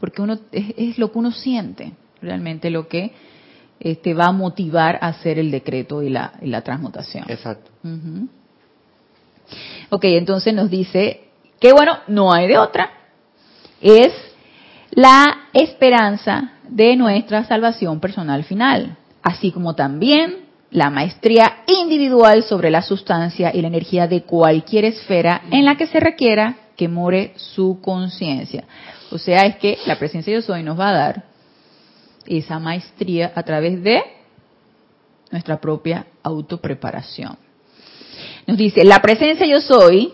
Porque 0.00 0.22
uno 0.22 0.38
es, 0.50 0.98
lo 0.98 1.12
que 1.12 1.18
uno 1.18 1.30
siente, 1.30 1.92
realmente 2.20 2.70
lo 2.70 2.88
que 2.88 3.12
este, 3.78 4.14
va 4.14 4.26
a 4.26 4.32
motivar 4.32 4.98
a 5.00 5.08
hacer 5.08 5.38
el 5.38 5.50
decreto 5.50 6.02
y 6.02 6.10
la, 6.10 6.34
la 6.42 6.62
transmutación. 6.62 7.24
Exacto. 7.28 7.70
Ok, 9.90 10.04
entonces 10.04 10.54
nos 10.54 10.70
dice 10.70 11.28
que 11.60 11.72
bueno, 11.72 11.98
no 12.08 12.32
hay 12.32 12.48
de 12.48 12.58
otra. 12.58 12.90
Es 13.80 14.12
la 14.90 15.48
esperanza 15.52 16.52
de 16.68 16.96
nuestra 16.96 17.44
salvación 17.44 18.00
personal 18.00 18.44
final, 18.44 18.96
así 19.22 19.52
como 19.52 19.74
también 19.74 20.46
la 20.70 20.90
maestría 20.90 21.58
individual 21.66 22.42
sobre 22.42 22.70
la 22.70 22.82
sustancia 22.82 23.54
y 23.54 23.60
la 23.60 23.68
energía 23.68 24.08
de 24.08 24.22
cualquier 24.22 24.86
esfera 24.86 25.42
en 25.50 25.64
la 25.64 25.76
que 25.76 25.86
se 25.86 26.00
requiera 26.00 26.56
que 26.82 26.88
more 26.88 27.32
su 27.36 27.78
conciencia. 27.80 28.64
O 29.12 29.18
sea, 29.18 29.46
es 29.46 29.54
que 29.58 29.78
la 29.86 30.00
presencia 30.00 30.32
yo 30.32 30.42
soy 30.42 30.64
nos 30.64 30.76
va 30.76 30.88
a 30.88 30.92
dar 30.92 31.24
esa 32.26 32.58
maestría 32.58 33.30
a 33.36 33.44
través 33.44 33.80
de 33.84 34.02
nuestra 35.30 35.60
propia 35.60 36.06
autopreparación. 36.24 37.38
Nos 38.48 38.56
dice, 38.56 38.82
la 38.84 38.98
presencia 39.00 39.46
yo 39.46 39.60
soy, 39.60 40.12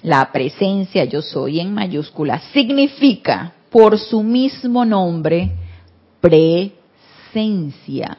la 0.00 0.32
presencia 0.32 1.04
yo 1.04 1.20
soy 1.20 1.60
en 1.60 1.74
mayúscula, 1.74 2.38
significa 2.54 3.52
por 3.68 3.98
su 3.98 4.22
mismo 4.22 4.86
nombre 4.86 5.50
presencia, 6.22 8.16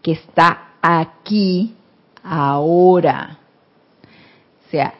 que 0.00 0.12
está 0.12 0.70
aquí 0.80 1.74
ahora. 2.22 3.36
O 4.66 4.70
sea, 4.70 4.94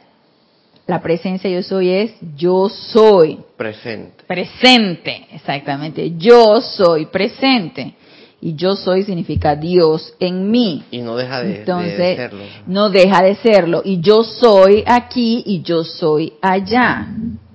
la 0.91 1.01
presencia 1.01 1.49
yo 1.49 1.63
soy 1.63 1.89
es 1.89 2.13
yo 2.37 2.69
soy. 2.69 3.39
Presente. 3.57 4.25
Presente, 4.27 5.29
exactamente. 5.33 6.15
Yo 6.19 6.61
soy 6.61 7.07
presente. 7.07 7.95
Y 8.41 8.57
yo 8.57 8.75
soy 8.75 9.05
significa 9.05 9.55
Dios 9.55 10.15
en 10.19 10.51
mí. 10.51 10.83
Y 10.91 10.99
no 11.03 11.15
deja 11.15 11.43
de, 11.43 11.59
Entonces, 11.61 12.17
serlo. 12.17 12.43
No 12.67 12.91
deja 12.91 13.23
de 13.23 13.37
serlo. 13.37 13.83
Y 13.85 14.01
yo 14.01 14.25
soy 14.25 14.83
aquí 14.85 15.45
y 15.47 15.63
yo 15.63 15.85
soy 15.85 16.33
allá. 16.43 17.07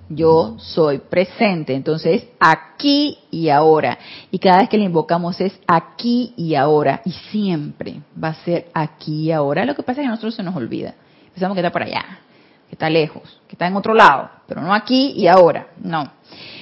Yo 0.08 0.56
soy 0.58 1.00
presente. 1.00 1.74
Entonces, 1.74 2.24
aquí 2.40 3.18
y 3.32 3.50
ahora. 3.50 3.98
Y 4.32 4.40
cada 4.40 4.60
vez 4.60 4.70
que 4.70 4.78
le 4.78 4.86
invocamos 4.86 5.42
es 5.42 5.60
aquí 5.68 6.34
y 6.38 6.56
ahora. 6.56 7.02
Y 7.04 7.12
siempre 7.32 7.96
va 8.24 8.30
a 8.30 8.46
ser 8.46 8.68
aquí 8.74 9.24
y 9.24 9.32
ahora. 9.34 9.66
Lo 9.66 9.76
que 9.76 9.84
pasa 9.84 10.00
es 10.00 10.06
que 10.06 10.08
a 10.08 10.12
nosotros 10.12 10.36
se 10.36 10.44
nos 10.44 10.56
olvida. 10.56 10.94
Pensamos 11.34 11.56
que 11.56 11.60
está 11.60 11.74
por 11.74 11.84
allá 11.84 12.20
que 12.68 12.76
está 12.76 12.90
lejos, 12.90 13.24
que 13.48 13.54
está 13.56 13.68
en 13.68 13.76
otro 13.76 13.94
lado, 13.94 14.30
pero 14.48 14.62
no 14.62 14.74
aquí 14.74 15.14
y 15.16 15.28
ahora, 15.28 15.68
no. 15.82 16.12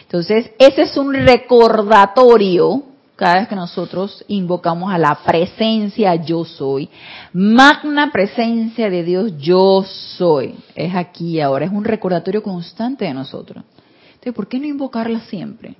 Entonces, 0.01 0.51
ese 0.59 0.83
es 0.83 0.97
un 0.97 1.13
recordatorio 1.13 2.83
cada 3.15 3.35
vez 3.39 3.47
que 3.47 3.55
nosotros 3.55 4.25
invocamos 4.27 4.91
a 4.91 4.97
la 4.97 5.15
presencia 5.23 6.15
yo 6.15 6.43
soy, 6.45 6.89
magna 7.31 8.11
presencia 8.11 8.89
de 8.89 9.03
Dios 9.03 9.37
yo 9.37 9.83
soy, 10.17 10.55
es 10.75 10.93
aquí 10.95 11.37
y 11.37 11.41
ahora, 11.41 11.65
es 11.65 11.71
un 11.71 11.83
recordatorio 11.85 12.41
constante 12.43 13.05
de 13.05 13.13
nosotros. 13.13 13.63
Entonces, 14.07 14.33
¿por 14.33 14.47
qué 14.47 14.59
no 14.59 14.65
invocarla 14.65 15.21
siempre? 15.21 15.75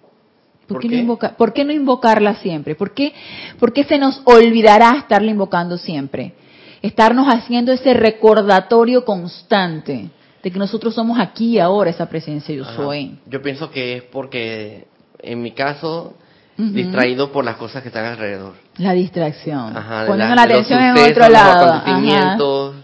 ¿Por, 0.68 0.78
¿Por 0.78 0.82
qué, 0.82 0.90
qué? 0.90 0.96
No 0.96 1.02
invoca- 1.02 1.36
¿Por 1.36 1.54
qué 1.54 1.66
no 1.66 1.74
invocarla 1.74 2.36
siempre? 2.36 2.76
¿Por 2.76 2.94
qué, 2.94 3.14
¿Por 3.60 3.74
qué 3.74 3.84
se 3.84 3.98
nos 3.98 4.22
olvidará 4.26 4.96
estarla 4.98 5.32
invocando 5.32 5.78
siempre? 5.78 6.36
Estarnos 6.84 7.28
haciendo 7.28 7.72
ese 7.72 7.94
recordatorio 7.96 9.04
constante 9.06 10.10
de 10.44 10.52
que 10.52 10.60
nosotros 10.60 10.94
somos 10.94 11.18
aquí 11.20 11.58
ahora 11.58 11.90
esa 11.90 12.08
presencia 12.10 12.54
yo 12.54 12.66
soy. 12.66 13.18
Yo 13.26 13.42
pienso 13.42 13.72
que 13.72 13.96
es 13.98 14.04
porque, 14.04 14.86
en 15.20 15.42
mi 15.42 15.52
caso, 15.54 16.14
distraído 16.58 17.32
por 17.32 17.46
las 17.46 17.56
cosas 17.56 17.82
que 17.82 17.88
están 17.88 18.06
alrededor. 18.06 18.54
La 18.78 18.92
distracción. 18.94 19.76
Ajá, 19.76 20.06
Poniendo 20.06 20.36
la- 20.36 20.44
atención 20.44 20.80
en 20.84 20.98
otro 21.12 21.30
lado. 21.30 21.82
Los. 22.38 22.76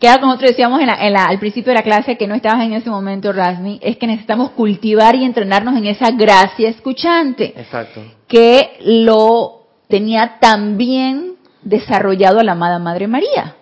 Que 0.00 0.08
algo 0.08 0.20
que 0.22 0.26
nosotros 0.26 0.50
decíamos 0.50 0.80
en 0.80 0.86
la- 0.88 1.06
en 1.06 1.12
la- 1.12 1.24
al 1.26 1.38
principio 1.38 1.70
de 1.72 1.78
la 1.78 1.82
clase 1.82 2.16
que 2.18 2.26
no 2.26 2.34
estabas 2.34 2.64
en 2.64 2.72
ese 2.72 2.90
momento, 2.90 3.32
Rasmi, 3.32 3.78
es 3.82 3.96
que 3.98 4.06
necesitamos 4.06 4.50
cultivar 4.50 5.14
y 5.14 5.24
entrenarnos 5.24 5.76
en 5.76 5.86
esa 5.86 6.10
gracia 6.10 6.68
escuchante, 6.70 7.52
Exacto. 7.56 8.02
que 8.26 8.78
lo 8.84 9.62
tenía 9.88 10.38
también 10.40 11.35
desarrollado 11.66 12.42
la 12.42 12.52
amada 12.52 12.78
Madre 12.78 13.06
María. 13.08 13.56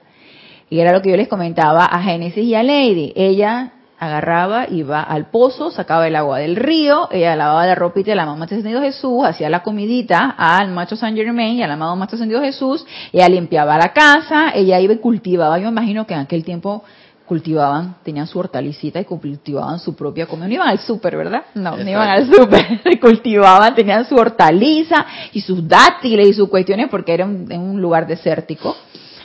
Y 0.70 0.80
era 0.80 0.92
lo 0.92 1.02
que 1.02 1.10
yo 1.10 1.16
les 1.16 1.28
comentaba 1.28 1.84
a 1.84 2.02
Génesis 2.02 2.44
y 2.44 2.54
a 2.54 2.62
Lady. 2.62 3.12
Ella 3.16 3.72
agarraba, 3.98 4.66
iba 4.68 5.02
al 5.02 5.30
pozo, 5.30 5.70
sacaba 5.70 6.06
el 6.06 6.16
agua 6.16 6.38
del 6.38 6.56
río, 6.56 7.08
ella 7.10 7.36
lavaba 7.36 7.66
la 7.66 7.74
ropita 7.74 8.10
de 8.10 8.16
la 8.16 8.26
mamá 8.26 8.44
ascendido 8.44 8.82
Jesús, 8.82 9.24
hacía 9.24 9.48
la 9.48 9.62
comidita 9.62 10.34
al 10.36 10.70
macho 10.72 10.96
San 10.96 11.14
Germain 11.14 11.56
y 11.56 11.62
al 11.62 11.70
amado 11.70 11.96
macho 11.96 12.16
ascendido 12.16 12.42
Jesús, 12.42 12.84
ella 13.12 13.28
limpiaba 13.28 13.78
la 13.78 13.92
casa, 13.92 14.50
ella 14.54 14.80
iba 14.80 14.92
y 14.92 14.98
cultivaba. 14.98 15.58
Yo 15.58 15.64
me 15.64 15.70
imagino 15.70 16.06
que 16.06 16.14
en 16.14 16.20
aquel 16.20 16.44
tiempo 16.44 16.84
cultivaban, 17.26 17.96
tenían 18.02 18.26
su 18.26 18.38
hortalicita 18.38 19.00
y 19.00 19.04
cultivaban 19.04 19.78
su 19.78 19.96
propia 19.96 20.26
comida. 20.26 20.46
No 20.46 20.54
iban 20.54 20.68
al 20.68 20.78
súper, 20.78 21.16
¿verdad? 21.16 21.44
No, 21.54 21.70
no 21.70 21.76
Exacto. 21.76 21.90
iban 21.90 22.08
al 22.08 22.26
súper. 22.26 23.00
cultivaban, 23.00 23.74
tenían 23.74 24.04
su 24.06 24.14
hortaliza 24.14 25.06
y 25.32 25.40
sus 25.40 25.66
dátiles 25.66 26.28
y 26.28 26.32
sus 26.34 26.48
cuestiones 26.48 26.88
porque 26.90 27.14
era 27.14 27.24
un, 27.24 27.50
en 27.50 27.60
un 27.60 27.80
lugar 27.80 28.06
desértico. 28.06 28.76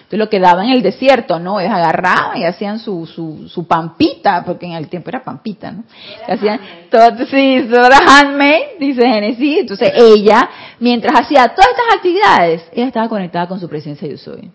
Entonces 0.09 0.25
lo 0.25 0.29
que 0.29 0.39
daban 0.39 0.65
en 0.65 0.71
el 0.71 0.81
desierto, 0.81 1.39
¿no? 1.39 1.59
Ellos 1.59 1.71
agarraban 1.71 2.37
y 2.37 2.43
hacían 2.43 2.79
su, 2.79 3.05
su, 3.05 3.47
su 3.47 3.67
pampita, 3.67 4.43
porque 4.43 4.65
en 4.65 4.71
el 4.71 4.87
tiempo 4.87 5.09
era 5.09 5.23
pampita, 5.23 5.71
¿no? 5.71 5.83
Hacían 6.27 6.59
todo, 6.89 7.25
sí, 7.27 7.67
todo 7.69 7.85
era 7.85 7.99
handmade, 8.07 8.77
dice 8.79 9.05
Genesis. 9.05 9.59
Entonces 9.59 9.91
ella, 9.93 10.49
mientras 10.79 11.13
hacía 11.19 11.49
todas 11.49 11.69
estas 11.69 11.95
actividades, 11.97 12.63
ella 12.73 12.87
estaba 12.87 13.07
conectada 13.07 13.47
con 13.47 13.59
su 13.59 13.69
presencia 13.69 14.07
yo 14.07 14.17
soy. 14.17 14.49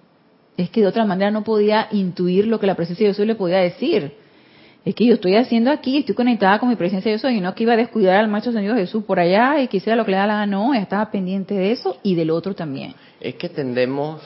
Es 0.57 0.70
que 0.70 0.80
de 0.80 0.86
otra 0.86 1.05
manera 1.05 1.30
no 1.30 1.42
podía 1.42 1.88
intuir 1.90 2.46
lo 2.46 2.61
que 2.61 2.66
la 2.66 2.74
presencia 2.76 3.07
yo 3.07 3.14
soy 3.14 3.26
le 3.26 3.34
podía 3.34 3.59
decir. 3.59 4.12
Es 4.84 4.94
que 4.94 5.07
yo 5.07 5.14
estoy 5.14 5.34
haciendo 5.36 5.70
aquí, 5.70 5.98
estoy 5.98 6.14
conectada 6.14 6.59
con 6.59 6.68
mi 6.68 6.76
presencia 6.76 7.11
yo 7.11 7.18
soy, 7.18 7.36
y 7.36 7.40
no 7.40 7.55
que 7.55 7.62
iba 7.62 7.72
a 7.72 7.76
descuidar 7.76 8.16
al 8.16 8.28
macho 8.28 8.52
Señor 8.52 8.76
Jesús 8.76 9.02
por 9.05 9.18
allá 9.18 9.61
y 9.61 9.68
quisiera 9.68 9.96
lo 9.96 10.05
que 10.05 10.11
le 10.11 10.18
da 10.18 10.26
la 10.26 10.34
gana, 10.34 10.46
no, 10.46 10.74
estaba 10.74 11.11
pendiente 11.11 11.55
de 11.55 11.72
eso 11.72 11.98
y 12.02 12.14
del 12.14 12.30
otro 12.30 12.55
también. 12.55 12.94
Es 13.18 13.34
que 13.36 13.48
tendemos 13.48 14.20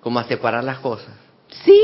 como 0.00 0.18
a 0.18 0.24
separar 0.24 0.64
las 0.64 0.78
cosas. 0.78 1.14
Sí, 1.64 1.80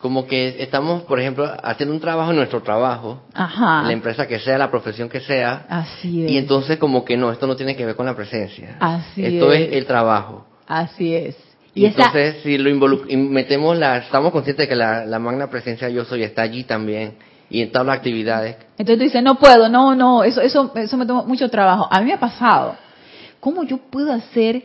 Como 0.00 0.26
que 0.26 0.60
estamos, 0.62 1.02
por 1.02 1.20
ejemplo, 1.20 1.48
haciendo 1.62 1.94
un 1.94 2.00
trabajo 2.00 2.30
en 2.30 2.38
nuestro 2.38 2.60
trabajo, 2.62 3.20
ajá. 3.34 3.82
la 3.84 3.92
empresa 3.92 4.26
que 4.26 4.40
sea, 4.40 4.58
la 4.58 4.68
profesión 4.70 5.08
que 5.08 5.20
sea, 5.20 5.66
Así 5.68 6.24
es. 6.24 6.30
y 6.32 6.38
entonces 6.38 6.78
como 6.78 7.04
que 7.04 7.16
no, 7.16 7.30
esto 7.30 7.46
no 7.46 7.54
tiene 7.54 7.76
que 7.76 7.84
ver 7.86 7.94
con 7.94 8.06
la 8.06 8.16
presencia. 8.16 8.76
Así 8.80 9.24
esto 9.24 9.52
es. 9.52 9.68
es. 9.68 9.76
el 9.76 9.86
trabajo. 9.86 10.46
Así 10.66 11.14
es. 11.14 11.36
Y, 11.74 11.86
esa, 11.86 12.06
entonces, 12.06 12.42
si 12.42 12.58
lo 12.58 12.98
metemos 13.16 13.78
la, 13.78 13.98
estamos 13.98 14.30
conscientes 14.30 14.64
de 14.64 14.68
que 14.68 14.76
la, 14.76 15.06
la 15.06 15.18
magna 15.18 15.48
presencia 15.48 15.88
yo 15.88 16.04
soy 16.04 16.22
está 16.22 16.42
allí 16.42 16.64
también, 16.64 17.14
y 17.48 17.62
en 17.62 17.70
todas 17.70 17.86
las 17.86 17.96
actividades. 17.98 18.56
entonces 18.78 18.98
tú 18.98 19.04
dices, 19.04 19.22
no 19.22 19.38
puedo, 19.38 19.68
no, 19.68 19.94
no, 19.94 20.24
eso, 20.24 20.40
eso, 20.40 20.72
eso 20.74 20.96
me 20.96 21.06
toma 21.06 21.22
mucho 21.22 21.50
trabajo. 21.50 21.86
A 21.90 22.00
mí 22.00 22.06
me 22.06 22.14
ha 22.14 22.20
pasado. 22.20 22.76
¿Cómo 23.40 23.64
yo 23.64 23.78
puedo 23.78 24.12
hacer 24.12 24.62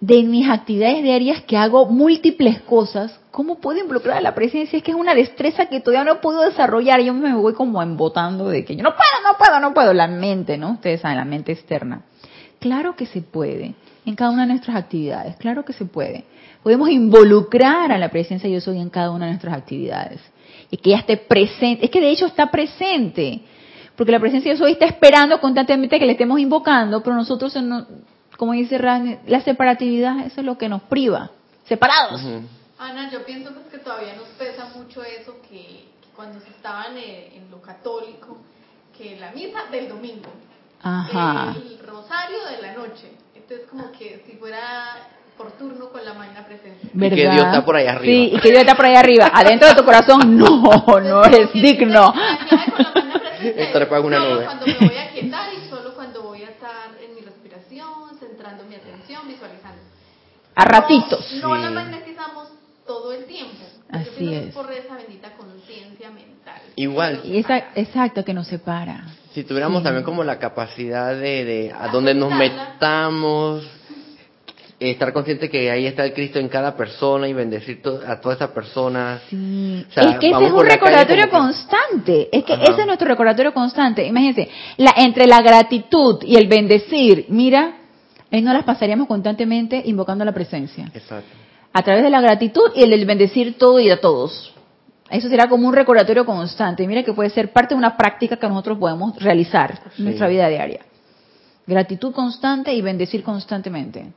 de 0.00 0.22
mis 0.22 0.48
actividades 0.48 1.02
diarias 1.02 1.42
que 1.42 1.56
hago 1.56 1.86
múltiples 1.86 2.60
cosas? 2.62 3.18
¿Cómo 3.30 3.56
puedo 3.56 3.78
involucrar 3.78 4.18
a 4.18 4.20
la 4.20 4.34
presencia? 4.34 4.78
Es 4.78 4.82
que 4.82 4.92
es 4.92 4.96
una 4.96 5.14
destreza 5.14 5.66
que 5.66 5.80
todavía 5.80 6.12
no 6.12 6.20
puedo 6.20 6.40
desarrollar. 6.40 7.00
Yo 7.02 7.12
me 7.12 7.34
voy 7.34 7.52
como 7.54 7.82
embotando 7.82 8.48
de 8.48 8.64
que 8.64 8.76
yo 8.76 8.82
no 8.82 8.90
puedo, 8.90 9.32
no 9.32 9.38
puedo, 9.38 9.60
no 9.60 9.74
puedo. 9.74 9.92
La 9.92 10.08
mente, 10.08 10.56
¿no? 10.56 10.72
Ustedes 10.72 11.00
saben, 11.00 11.18
la 11.18 11.24
mente 11.24 11.52
externa. 11.52 12.02
Claro 12.58 12.96
que 12.96 13.06
se 13.06 13.20
puede 13.20 13.74
en 14.08 14.16
cada 14.16 14.30
una 14.30 14.42
de 14.42 14.48
nuestras 14.48 14.76
actividades, 14.76 15.36
claro 15.36 15.64
que 15.64 15.72
se 15.72 15.84
puede. 15.84 16.24
Podemos 16.62 16.88
involucrar 16.88 17.92
a 17.92 17.98
la 17.98 18.08
presencia 18.10 18.48
yo 18.48 18.60
soy 18.60 18.78
en 18.80 18.90
cada 18.90 19.10
una 19.10 19.26
de 19.26 19.32
nuestras 19.32 19.54
actividades. 19.54 20.20
Y 20.70 20.78
que 20.78 20.90
ella 20.90 21.00
esté 21.00 21.16
presente, 21.16 21.84
es 21.84 21.90
que 21.90 22.00
de 22.00 22.10
hecho 22.10 22.26
está 22.26 22.50
presente, 22.50 23.40
porque 23.96 24.12
la 24.12 24.20
presencia 24.20 24.52
yo 24.52 24.58
soy 24.58 24.72
está 24.72 24.86
esperando 24.86 25.40
constantemente 25.40 25.98
que 25.98 26.06
le 26.06 26.12
estemos 26.12 26.40
invocando, 26.40 27.02
pero 27.02 27.16
nosotros, 27.16 27.54
como 28.36 28.52
dice 28.52 28.78
Rani, 28.78 29.18
la 29.26 29.40
separatividad, 29.40 30.26
eso 30.26 30.40
es 30.40 30.46
lo 30.46 30.56
que 30.56 30.68
nos 30.68 30.82
priva, 30.82 31.30
separados. 31.64 32.22
Ana, 32.78 33.10
yo 33.10 33.24
pienso 33.24 33.52
pues, 33.52 33.66
que 33.66 33.78
todavía 33.78 34.14
nos 34.14 34.28
pesa 34.38 34.70
mucho 34.76 35.02
eso 35.02 35.36
que, 35.42 35.84
que 36.00 36.08
cuando 36.14 36.40
se 36.40 36.50
estaban 36.50 36.96
eh, 36.96 37.32
en 37.34 37.50
lo 37.50 37.60
católico, 37.60 38.38
que 38.96 39.18
la 39.18 39.32
misa 39.32 39.64
del 39.70 39.88
domingo, 39.88 40.30
Ajá. 40.82 41.54
el 41.56 41.78
rosario 41.86 42.38
de 42.50 42.62
la 42.62 42.74
noche. 42.74 43.10
Entonces 43.48 43.66
como 43.70 43.90
que 43.92 44.22
si 44.26 44.36
fuera 44.36 45.08
por 45.38 45.52
turno 45.52 45.88
con 45.88 46.04
la 46.04 46.12
magna 46.12 46.44
presencia. 46.44 46.90
Y 46.92 46.98
que 47.08 47.30
Dios 47.30 47.46
está 47.46 47.64
por 47.64 47.76
ahí 47.76 47.86
arriba. 47.86 48.04
Sí, 48.12 48.30
y 48.36 48.40
que 48.40 48.48
Dios 48.50 48.60
está 48.60 48.74
por 48.74 48.84
ahí 48.84 48.94
arriba. 48.94 49.30
Adentro 49.32 49.68
de 49.68 49.74
tu 49.74 49.84
corazón, 49.86 50.36
no, 50.36 50.60
no 51.00 51.24
eres 51.24 51.50
digno. 51.54 52.12
Paga 53.88 54.00
una 54.00 54.18
nube. 54.18 54.44
cuando 54.44 54.66
me 54.66 54.74
voy 54.86 54.98
a 54.98 55.10
quietar 55.12 55.48
y 55.54 55.70
solo 55.70 55.94
cuando 55.94 56.24
voy 56.24 56.42
a 56.42 56.50
estar 56.50 56.90
en 57.02 57.14
mi 57.14 57.22
respiración, 57.22 58.18
centrando 58.20 58.64
mi 58.64 58.74
atención, 58.74 59.26
visualizando. 59.26 59.80
A 60.54 60.64
ratitos. 60.66 61.32
No, 61.40 61.48
no 61.48 61.56
Sí. 61.56 61.62
la 61.62 61.70
magnetizamos 61.70 62.48
todo 62.86 63.12
el 63.14 63.24
tiempo. 63.24 63.64
Así 63.90 64.34
es. 64.34 64.54
por 64.54 64.70
esa 64.70 64.96
bendita 64.96 65.32
conciencia 65.38 66.10
mental. 66.10 66.60
Igual. 66.76 67.22
Y 67.24 67.38
esa, 67.38 67.56
exacto, 67.76 68.22
que 68.26 68.34
nos 68.34 68.46
separa. 68.46 69.06
Si 69.38 69.44
tuviéramos 69.44 69.84
también 69.84 70.02
como 70.02 70.24
la 70.24 70.36
capacidad 70.40 71.14
de, 71.14 71.44
de 71.44 71.72
a 71.72 71.86
donde 71.92 72.12
nos 72.12 72.32
metamos, 72.34 73.62
estar 74.80 75.12
consciente 75.12 75.48
que 75.48 75.70
ahí 75.70 75.86
está 75.86 76.04
el 76.04 76.12
Cristo 76.12 76.40
en 76.40 76.48
cada 76.48 76.76
persona 76.76 77.28
y 77.28 77.32
bendecir 77.34 77.80
to- 77.80 78.00
a 78.04 78.20
todas 78.20 78.38
esas 78.38 78.50
personas. 78.50 79.22
Sí. 79.30 79.86
O 79.88 79.92
sea, 79.92 80.10
es 80.10 80.18
que 80.18 80.30
ese 80.30 80.44
es 80.44 80.50
un 80.50 80.66
recordatorio 80.66 81.30
como 81.30 81.42
constante. 81.44 82.28
Es 82.32 82.44
que 82.44 82.54
Ajá. 82.54 82.64
ese 82.64 82.80
es 82.80 82.86
nuestro 82.88 83.06
recordatorio 83.06 83.54
constante. 83.54 84.04
Imagínense, 84.04 84.48
la, 84.76 84.92
entre 84.96 85.28
la 85.28 85.40
gratitud 85.40 86.20
y 86.24 86.34
el 86.34 86.48
bendecir, 86.48 87.26
mira, 87.28 87.76
ahí 88.32 88.42
no 88.42 88.52
las 88.52 88.64
pasaríamos 88.64 89.06
constantemente 89.06 89.80
invocando 89.84 90.24
la 90.24 90.32
presencia. 90.32 90.90
Exacto. 90.92 91.30
A 91.72 91.82
través 91.82 92.02
de 92.02 92.10
la 92.10 92.20
gratitud 92.20 92.72
y 92.74 92.82
el 92.82 92.90
del 92.90 93.06
bendecir 93.06 93.56
todo 93.56 93.78
y 93.78 93.88
a 93.88 94.00
todos. 94.00 94.52
Eso 95.10 95.28
será 95.28 95.48
como 95.48 95.66
un 95.68 95.74
recordatorio 95.74 96.24
constante. 96.26 96.82
Y 96.82 96.86
mira 96.86 97.02
que 97.02 97.12
puede 97.12 97.30
ser 97.30 97.52
parte 97.52 97.74
de 97.74 97.78
una 97.78 97.96
práctica 97.96 98.36
que 98.36 98.48
nosotros 98.48 98.78
podemos 98.78 99.16
realizar 99.22 99.80
en 99.86 99.90
Sí. 99.96 100.02
nuestra 100.02 100.28
vida 100.28 100.48
diaria. 100.48 100.80
Gratitud 101.66 102.12
constante 102.12 102.72
y 102.74 102.82
bendecir 102.82 103.22
constantemente. 103.22 104.12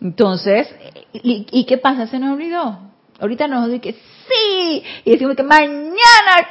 Entonces, 0.00 0.68
¿y, 1.12 1.46
y 1.50 1.64
qué 1.64 1.78
pasa? 1.78 2.06
¿Se 2.06 2.18
nos 2.18 2.32
olvidó? 2.34 2.78
Ahorita 3.18 3.48
nos 3.48 3.66
dice 3.68 3.80
que 3.80 3.92
sí, 3.92 4.82
y 5.04 5.10
decimos 5.12 5.36
que 5.36 5.42
mañana, 5.42 5.94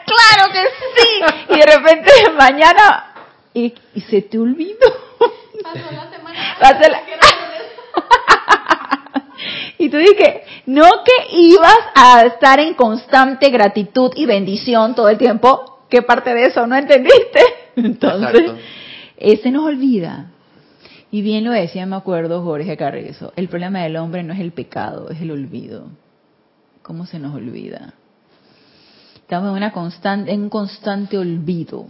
claro 0.06 0.52
que 0.52 0.64
sí, 0.64 1.54
y 1.54 1.60
de 1.60 1.66
repente 1.78 2.12
mañana, 2.38 3.14
y, 3.54 3.74
y 3.94 4.02
se 4.02 4.24
te 4.24 4.40
olvidó. 4.40 4.80
Pasó 5.62 5.92
la 5.92 6.10
semana. 6.10 6.40
Pasó 6.60 6.90
la- 6.90 7.02
Y 9.78 9.90
tú 9.90 9.98
dices, 9.98 10.42
no 10.66 10.90
que 11.04 11.38
ibas 11.38 11.78
a 11.96 12.22
estar 12.26 12.60
en 12.60 12.74
constante 12.76 13.50
gratitud 13.50 14.12
y 14.16 14.26
bendición 14.26 14.96
todo 14.96 15.10
el 15.10 15.18
tiempo, 15.18 15.86
¿qué 15.90 16.02
parte 16.02 16.34
de 16.34 16.46
eso 16.46 16.66
no 16.66 16.76
entendiste? 16.76 17.42
Entonces, 17.76 18.42
Exacto. 18.42 18.62
ese 19.18 19.52
nos 19.52 19.66
olvida. 19.66 20.32
Y 21.12 21.22
bien 21.22 21.44
lo 21.44 21.52
decía, 21.52 21.86
me 21.86 21.96
acuerdo, 21.96 22.44
Jorge 22.44 22.76
Carrizo, 22.78 23.32
el 23.36 23.48
problema 23.48 23.84
del 23.84 23.98
hombre 23.98 24.24
no 24.24 24.34
es 24.34 24.40
el 24.40 24.52
pecado, 24.52 25.10
es 25.10 25.22
el 25.22 25.32
olvido. 25.32 25.88
¿Cómo 26.82 27.06
se 27.06 27.20
nos 27.20 27.34
olvida? 27.36 27.94
Estamos 29.16 29.50
en, 29.50 29.56
una 29.56 29.72
constante, 29.72 30.32
en 30.32 30.44
un 30.44 30.50
constante 30.50 31.18
olvido. 31.18 31.88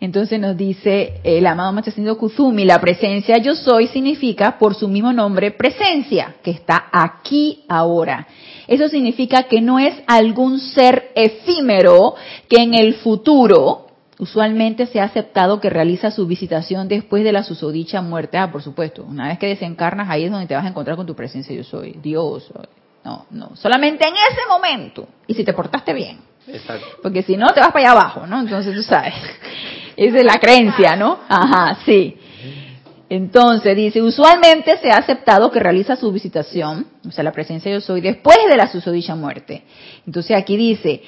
Entonces 0.00 0.38
nos 0.38 0.56
dice 0.56 1.20
el 1.24 1.46
amado 1.46 1.72
Maestro 1.72 2.16
Kuzumi, 2.16 2.64
la 2.64 2.80
presencia 2.80 3.38
yo 3.38 3.54
soy 3.56 3.88
significa 3.88 4.56
por 4.58 4.74
su 4.74 4.86
mismo 4.88 5.12
nombre 5.12 5.50
presencia, 5.50 6.36
que 6.42 6.52
está 6.52 6.86
aquí 6.92 7.64
ahora. 7.68 8.28
Eso 8.68 8.88
significa 8.88 9.44
que 9.44 9.60
no 9.60 9.78
es 9.78 9.94
algún 10.06 10.60
ser 10.60 11.10
efímero 11.16 12.14
que 12.48 12.62
en 12.62 12.74
el 12.74 12.94
futuro 12.94 13.86
usualmente 14.18 14.86
se 14.86 15.00
ha 15.00 15.04
aceptado 15.04 15.60
que 15.60 15.70
realiza 15.70 16.10
su 16.10 16.26
visitación 16.26 16.86
después 16.86 17.24
de 17.24 17.32
la 17.32 17.42
susodicha 17.42 18.00
muerte. 18.00 18.38
Ah, 18.38 18.52
por 18.52 18.62
supuesto, 18.62 19.04
una 19.04 19.28
vez 19.28 19.38
que 19.38 19.46
desencarnas 19.46 20.08
ahí 20.10 20.24
es 20.24 20.30
donde 20.30 20.46
te 20.46 20.54
vas 20.54 20.64
a 20.64 20.68
encontrar 20.68 20.96
con 20.96 21.06
tu 21.06 21.16
presencia 21.16 21.54
yo 21.56 21.64
soy, 21.64 21.98
Dios. 22.00 22.52
No, 23.04 23.26
no, 23.30 23.56
solamente 23.56 24.06
en 24.06 24.14
ese 24.14 24.46
momento. 24.48 25.08
Y 25.26 25.34
si 25.34 25.44
te 25.44 25.52
portaste 25.52 25.92
bien. 25.92 26.18
Exacto. 26.46 26.86
Porque 27.02 27.22
si 27.22 27.36
no, 27.36 27.48
te 27.48 27.60
vas 27.60 27.72
para 27.72 27.90
allá 27.90 27.92
abajo, 27.92 28.26
¿no? 28.26 28.40
Entonces 28.40 28.74
tú 28.74 28.82
sabes. 28.82 29.14
Es 29.98 30.12
la 30.12 30.38
creencia, 30.38 30.94
¿no? 30.94 31.18
Ajá, 31.28 31.76
sí. 31.84 32.16
Entonces 33.08 33.74
dice, 33.74 34.00
usualmente 34.00 34.78
se 34.78 34.92
ha 34.92 34.98
aceptado 34.98 35.50
que 35.50 35.58
realiza 35.58 35.96
su 35.96 36.12
visitación, 36.12 36.86
o 37.04 37.10
sea, 37.10 37.24
la 37.24 37.32
presencia 37.32 37.72
yo 37.72 37.80
soy, 37.80 38.00
después 38.00 38.38
de 38.48 38.56
la 38.56 38.70
susodicha 38.70 39.16
muerte. 39.16 39.64
Entonces 40.06 40.36
aquí 40.36 40.56
dice, 40.56 41.02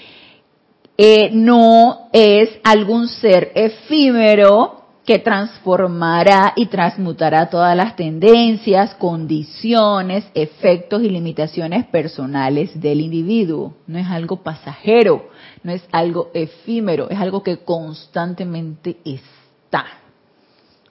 eh, 0.98 1.30
no 1.32 2.08
es 2.12 2.50
algún 2.64 3.06
ser 3.06 3.52
efímero 3.54 4.80
que 5.06 5.20
transformará 5.20 6.52
y 6.56 6.66
transmutará 6.66 7.48
todas 7.48 7.76
las 7.76 7.94
tendencias, 7.94 8.96
condiciones, 8.96 10.24
efectos 10.34 11.00
y 11.04 11.10
limitaciones 11.10 11.86
personales 11.86 12.80
del 12.80 13.00
individuo. 13.00 13.74
No 13.86 14.00
es 14.00 14.08
algo 14.08 14.42
pasajero, 14.42 15.30
no 15.62 15.72
es 15.72 15.82
algo 15.92 16.30
efímero, 16.34 17.10
es 17.10 17.18
algo 17.18 17.42
que 17.42 17.58
constantemente 17.58 18.98
está. 19.04 19.84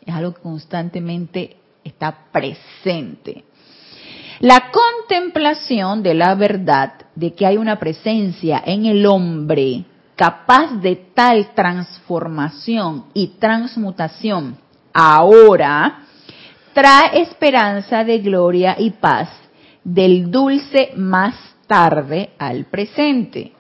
Es 0.06 0.14
algo 0.14 0.34
que 0.34 0.42
constantemente 0.42 1.58
está 1.84 2.32
presente. 2.32 3.44
La 4.40 4.72
contemplación 4.72 6.02
de 6.02 6.14
la 6.14 6.36
verdad 6.36 6.94
de 7.16 7.34
que 7.34 7.46
hay 7.46 7.58
una 7.58 7.78
presencia 7.78 8.64
en 8.66 8.86
el 8.86 9.06
hombre 9.06 9.86
capaz 10.16 10.82
de 10.82 10.96
tal 11.14 11.54
transformación 11.54 13.06
y 13.14 13.38
transmutación 13.40 14.58
ahora, 14.94 16.04
trae 16.74 17.22
esperanza 17.22 18.04
de 18.04 18.20
gloria 18.20 18.76
y 18.78 18.92
paz 18.92 19.30
del 19.84 20.30
dulce 20.30 20.92
más 20.96 21.36
tarde 21.68 22.32
al 22.38 22.66
presente. 22.66 23.54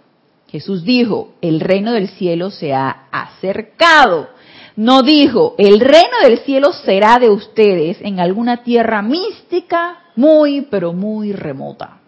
Jesús 0.51 0.83
dijo, 0.83 1.33
el 1.41 1.59
reino 1.59 1.91
del 1.91 2.09
cielo 2.09 2.49
se 2.49 2.73
ha 2.73 3.07
acercado. 3.11 4.29
No 4.75 5.03
dijo, 5.03 5.55
el 5.57 5.79
reino 5.79 6.17
del 6.23 6.39
cielo 6.39 6.73
será 6.73 7.19
de 7.19 7.29
ustedes 7.29 7.97
en 8.01 8.19
alguna 8.19 8.63
tierra 8.63 9.01
mística 9.01 9.99
muy, 10.15 10.61
pero 10.61 10.93
muy 10.93 11.33
remota. 11.33 11.99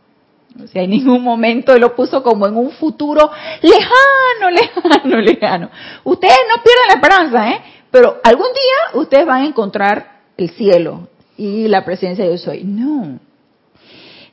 O 0.61 0.67
sea, 0.67 0.83
en 0.83 0.89
ningún 0.89 1.23
momento 1.23 1.77
lo 1.77 1.95
puso 1.95 2.23
como 2.23 2.47
en 2.47 2.57
un 2.57 2.71
futuro 2.71 3.29
lejano, 3.61 4.49
lejano, 4.51 5.21
lejano. 5.21 5.69
Ustedes 6.03 6.39
no 6.49 6.63
pierdan 6.63 6.87
la 6.87 6.93
esperanza, 6.95 7.49
¿eh? 7.51 7.61
Pero 7.91 8.19
algún 8.23 8.47
día 8.47 9.01
ustedes 9.01 9.25
van 9.25 9.43
a 9.43 9.47
encontrar 9.47 10.21
el 10.37 10.49
cielo 10.51 11.09
y 11.37 11.67
la 11.67 11.85
presencia 11.85 12.23
de 12.23 12.31
Dios 12.31 12.41
soy. 12.41 12.63
No. 12.63 13.19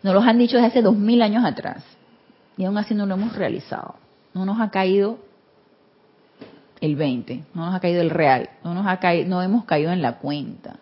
Nos 0.02 0.14
los 0.14 0.24
han 0.24 0.38
dicho 0.38 0.56
desde 0.56 0.68
hace 0.68 0.82
dos 0.82 0.96
mil 0.96 1.22
años 1.22 1.44
atrás. 1.44 1.84
Y 2.58 2.64
aún 2.64 2.76
así 2.76 2.94
no 2.94 3.06
lo 3.06 3.14
hemos 3.14 3.34
realizado. 3.34 3.94
No 4.34 4.44
nos 4.44 4.60
ha 4.60 4.70
caído 4.70 5.18
el 6.80 6.96
20, 6.96 7.44
no 7.54 7.66
nos 7.66 7.74
ha 7.74 7.80
caído 7.80 8.02
el 8.02 8.10
real, 8.10 8.50
no 8.62 8.74
nos 8.74 8.86
ha 8.86 8.98
caído, 8.98 9.28
no 9.28 9.42
hemos 9.42 9.64
caído 9.64 9.90
en 9.92 10.02
la 10.02 10.18
cuenta. 10.18 10.76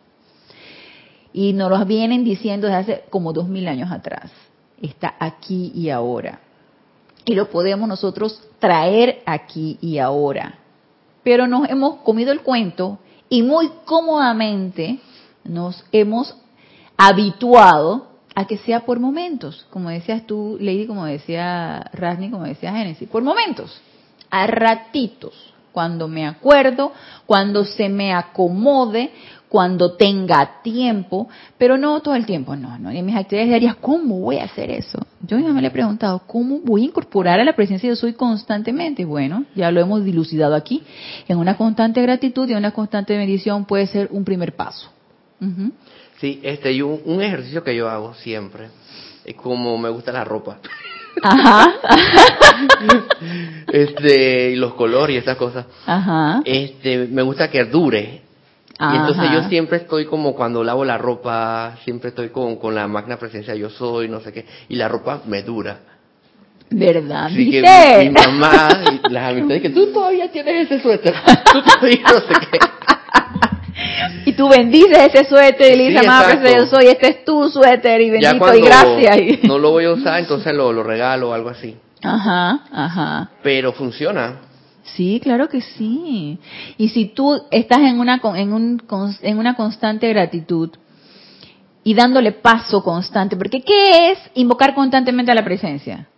Y 1.32 1.52
nos 1.52 1.70
lo 1.70 1.84
vienen 1.84 2.24
diciendo 2.24 2.66
desde 2.66 2.78
hace 2.78 3.04
como 3.10 3.32
dos 3.32 3.46
mil 3.46 3.68
años 3.68 3.92
atrás 3.92 4.32
está 4.80 5.14
aquí 5.18 5.72
y 5.74 5.90
ahora. 5.90 6.40
Y 7.24 7.34
lo 7.34 7.50
podemos 7.50 7.88
nosotros 7.88 8.40
traer 8.58 9.22
aquí 9.26 9.78
y 9.80 9.98
ahora. 9.98 10.58
Pero 11.22 11.46
nos 11.46 11.68
hemos 11.68 11.96
comido 11.96 12.32
el 12.32 12.42
cuento 12.42 12.98
y 13.28 13.42
muy 13.42 13.70
cómodamente 13.84 15.00
nos 15.44 15.84
hemos 15.92 16.36
habituado 16.96 18.08
a 18.36 18.46
que 18.46 18.58
sea 18.58 18.84
por 18.84 19.00
momentos, 19.00 19.66
como 19.70 19.88
decías 19.88 20.26
tú, 20.26 20.58
Lady, 20.60 20.86
como 20.86 21.06
decía 21.06 21.90
Rasni, 21.94 22.30
como 22.30 22.44
decía 22.44 22.70
Génesis, 22.70 23.08
por 23.08 23.22
momentos, 23.22 23.80
a 24.30 24.46
ratitos, 24.46 25.54
cuando 25.72 26.06
me 26.06 26.26
acuerdo, 26.26 26.92
cuando 27.24 27.64
se 27.64 27.88
me 27.88 28.12
acomode, 28.12 29.10
cuando 29.48 29.94
tenga 29.94 30.60
tiempo, 30.62 31.30
pero 31.56 31.78
no 31.78 32.02
todo 32.02 32.14
el 32.14 32.26
tiempo, 32.26 32.56
no, 32.56 32.78
no. 32.78 32.90
En 32.90 33.06
mis 33.06 33.16
actividades 33.16 33.48
diarias, 33.48 33.76
¿cómo 33.76 34.20
voy 34.20 34.36
a 34.36 34.44
hacer 34.44 34.70
eso? 34.70 34.98
Yo 35.22 35.38
misma 35.38 35.54
me 35.54 35.62
le 35.62 35.68
he 35.68 35.70
preguntado, 35.70 36.18
¿cómo 36.26 36.60
voy 36.60 36.82
a 36.82 36.86
incorporar 36.86 37.40
a 37.40 37.44
la 37.44 37.56
presencia 37.56 37.88
de 37.88 37.96
soy 37.96 38.12
constantemente? 38.12 39.06
Bueno, 39.06 39.46
ya 39.54 39.70
lo 39.70 39.80
hemos 39.80 40.04
dilucidado 40.04 40.54
aquí. 40.54 40.82
En 41.26 41.38
una 41.38 41.56
constante 41.56 42.02
gratitud 42.02 42.46
y 42.50 42.52
una 42.52 42.72
constante 42.72 43.16
medición 43.16 43.64
puede 43.64 43.86
ser 43.86 44.08
un 44.12 44.26
primer 44.26 44.54
paso. 44.54 44.90
Sí, 46.20 46.40
este, 46.42 46.72
y 46.72 46.82
un, 46.82 47.20
ejercicio 47.20 47.62
que 47.62 47.76
yo 47.76 47.88
hago 47.88 48.14
siempre, 48.14 48.68
es 49.24 49.34
como 49.34 49.76
me 49.76 49.90
gusta 49.90 50.12
la 50.12 50.24
ropa. 50.24 50.58
Ajá. 51.22 51.74
este, 53.72 54.50
y 54.50 54.56
los 54.56 54.74
colores 54.74 55.16
y 55.16 55.18
esas 55.18 55.36
cosas. 55.36 55.66
Ajá. 55.86 56.42
Este, 56.44 57.06
me 57.06 57.22
gusta 57.22 57.50
que 57.50 57.64
dure 57.64 58.26
y 58.78 58.96
entonces 58.96 59.24
yo 59.32 59.48
siempre 59.48 59.78
estoy 59.78 60.04
como 60.04 60.34
cuando 60.34 60.62
lavo 60.62 60.84
la 60.84 60.98
ropa, 60.98 61.78
siempre 61.84 62.10
estoy 62.10 62.28
con, 62.28 62.56
con 62.56 62.74
la 62.74 62.86
magna 62.86 63.16
presencia 63.16 63.54
yo 63.54 63.70
soy, 63.70 64.06
no 64.08 64.20
sé 64.20 64.32
qué, 64.34 64.44
y 64.68 64.76
la 64.76 64.86
ropa 64.86 65.22
me 65.26 65.42
dura. 65.42 65.78
¿Verdad? 66.68 67.26
Así 67.26 67.50
que 67.50 67.62
mi, 67.62 68.10
mamá 68.10 68.68
y 68.92 69.12
las 69.12 69.30
amistades 69.30 69.62
que 69.62 69.70
tú 69.70 69.92
todavía 69.92 70.30
tienes 70.30 70.70
ese 70.70 70.82
suéter, 70.82 71.14
tú 71.52 71.62
todavía 71.62 72.02
no 72.02 72.18
sé 72.18 72.34
qué. 72.50 72.58
Y 74.24 74.32
tú 74.32 74.48
bendices 74.48 74.98
ese 75.12 75.24
suéter 75.24 75.74
y 75.74 75.76
le 75.76 75.88
dices, 75.88 76.06
mamá, 76.06 76.24
presencia 76.24 76.58
yo 76.58 76.66
soy, 76.66 76.86
este 76.86 77.08
es 77.08 77.24
tu 77.24 77.48
suéter 77.48 78.00
y 78.00 78.10
bendito 78.10 78.54
y 78.54 78.60
gracias. 78.62 79.42
No 79.44 79.58
lo 79.58 79.70
voy 79.70 79.84
a 79.84 79.92
usar, 79.92 80.18
entonces 80.18 80.52
lo, 80.54 80.72
lo 80.72 80.82
regalo 80.82 81.30
o 81.30 81.32
algo 81.32 81.50
así. 81.50 81.76
Ajá, 82.02 82.60
ajá. 82.72 83.30
Pero 83.42 83.72
funciona. 83.72 84.40
Sí, 84.94 85.20
claro 85.22 85.48
que 85.48 85.60
sí. 85.60 86.38
Y 86.78 86.88
si 86.88 87.06
tú 87.06 87.42
estás 87.50 87.78
en 87.78 87.98
una, 87.98 88.20
en, 88.36 88.52
un, 88.52 88.82
en 89.22 89.38
una 89.38 89.54
constante 89.54 90.08
gratitud 90.08 90.70
y 91.84 91.94
dándole 91.94 92.32
paso 92.32 92.82
constante, 92.82 93.36
porque 93.36 93.62
¿qué 93.62 94.12
es 94.12 94.18
invocar 94.34 94.74
constantemente 94.74 95.32
a 95.32 95.34
la 95.34 95.44
presencia? 95.44 96.08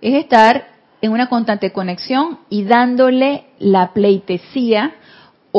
Es 0.00 0.14
estar 0.14 0.68
en 1.00 1.12
una 1.12 1.28
constante 1.28 1.72
conexión 1.72 2.38
y 2.48 2.64
dándole 2.64 3.44
la 3.58 3.92
pleitesía 3.92 4.94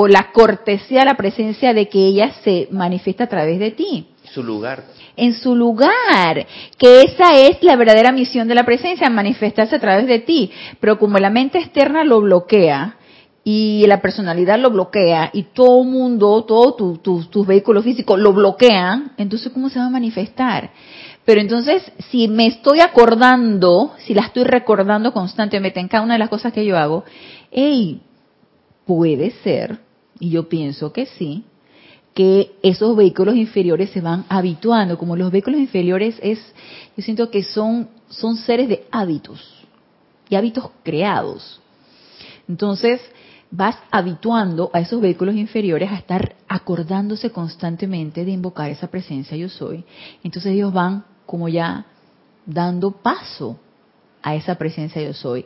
o 0.02 0.08
la 0.08 0.32
cortesía 0.32 1.04
la 1.04 1.18
presencia 1.18 1.74
de 1.74 1.90
que 1.90 2.00
ella 2.00 2.32
se 2.42 2.70
manifiesta 2.72 3.26
a 3.26 3.28
través 3.28 3.60
de 3.60 3.72
ti. 3.72 4.08
Su 4.24 4.44
lugar 4.44 4.86
en 5.18 5.34
su 5.34 5.54
lugar, 5.54 6.48
que 6.78 7.02
esa 7.02 7.34
es 7.36 7.62
la 7.62 7.76
verdadera 7.76 8.14
misión 8.14 8.48
de 8.48 8.56
la 8.56 8.64
presencia, 8.64 9.10
manifestarse 9.10 9.76
a 9.76 9.80
través 9.80 10.08
de 10.08 10.20
ti. 10.20 10.50
Pero 10.80 10.98
como 10.98 11.18
la 11.18 11.30
mente 11.30 11.58
externa 11.58 12.06
lo 12.06 12.22
bloquea 12.22 12.96
y 13.44 13.84
la 13.86 14.02
personalidad 14.02 14.58
lo 14.58 14.70
bloquea 14.70 15.32
y 15.34 15.44
todo 15.44 15.82
el 15.82 15.90
mundo, 15.90 16.46
todos 16.46 17.02
tus 17.02 17.48
vehículos 17.48 17.84
físicos 17.84 18.18
lo 18.18 18.32
bloquean, 18.32 19.12
entonces 19.18 19.52
¿cómo 19.52 19.68
se 19.68 19.80
va 19.80 19.88
a 19.88 19.90
manifestar? 19.90 20.72
Pero 21.26 21.42
entonces, 21.42 21.84
si 22.10 22.30
me 22.30 22.48
estoy 22.48 22.80
acordando, 22.80 23.92
si 23.98 24.14
la 24.14 24.22
estoy 24.22 24.46
recordando 24.46 25.12
constantemente 25.12 25.82
en 25.82 25.90
cada 25.90 26.04
una 26.04 26.14
de 26.14 26.20
las 26.20 26.30
cosas 26.30 26.54
que 26.54 26.66
yo 26.66 26.78
hago, 26.78 27.04
hey, 27.52 28.02
puede 28.86 29.32
ser, 29.44 29.80
y 30.20 30.30
yo 30.30 30.50
pienso 30.50 30.92
que 30.92 31.06
sí, 31.06 31.44
que 32.14 32.52
esos 32.64 32.96
vehículos 32.96 33.36
inferiores 33.36 33.92
se 33.92 34.02
van 34.02 34.26
habituando. 34.30 34.98
Como 34.98 35.16
los 35.16 35.32
vehículos 35.32 35.60
inferiores 35.60 36.20
es, 36.22 36.40
yo 36.98 37.04
siento 37.04 37.32
que 37.32 37.44
son, 37.44 37.88
son 38.10 38.36
seres 38.36 38.68
de 38.68 38.86
hábitos 38.92 39.66
y 40.28 40.36
hábitos 40.36 40.70
creados. 40.84 41.62
Entonces, 42.48 43.00
vas 43.52 43.78
habituando 43.92 44.70
a 44.74 44.80
esos 44.80 45.02
vehículos 45.02 45.36
inferiores 45.36 45.92
a 45.92 45.96
estar 45.96 46.36
acordándose 46.48 47.32
constantemente 47.32 48.26
de 48.26 48.32
invocar 48.32 48.70
esa 48.70 48.88
presencia 48.88 49.38
yo 49.38 49.50
soy. 49.50 49.84
Entonces 50.24 50.54
ellos 50.54 50.74
van 50.74 51.06
como 51.26 51.50
ya 51.50 51.86
dando 52.46 52.92
paso 52.92 53.60
a 54.22 54.36
esa 54.36 54.56
presencia 54.56 55.02
yo 55.02 55.14
soy, 55.14 55.46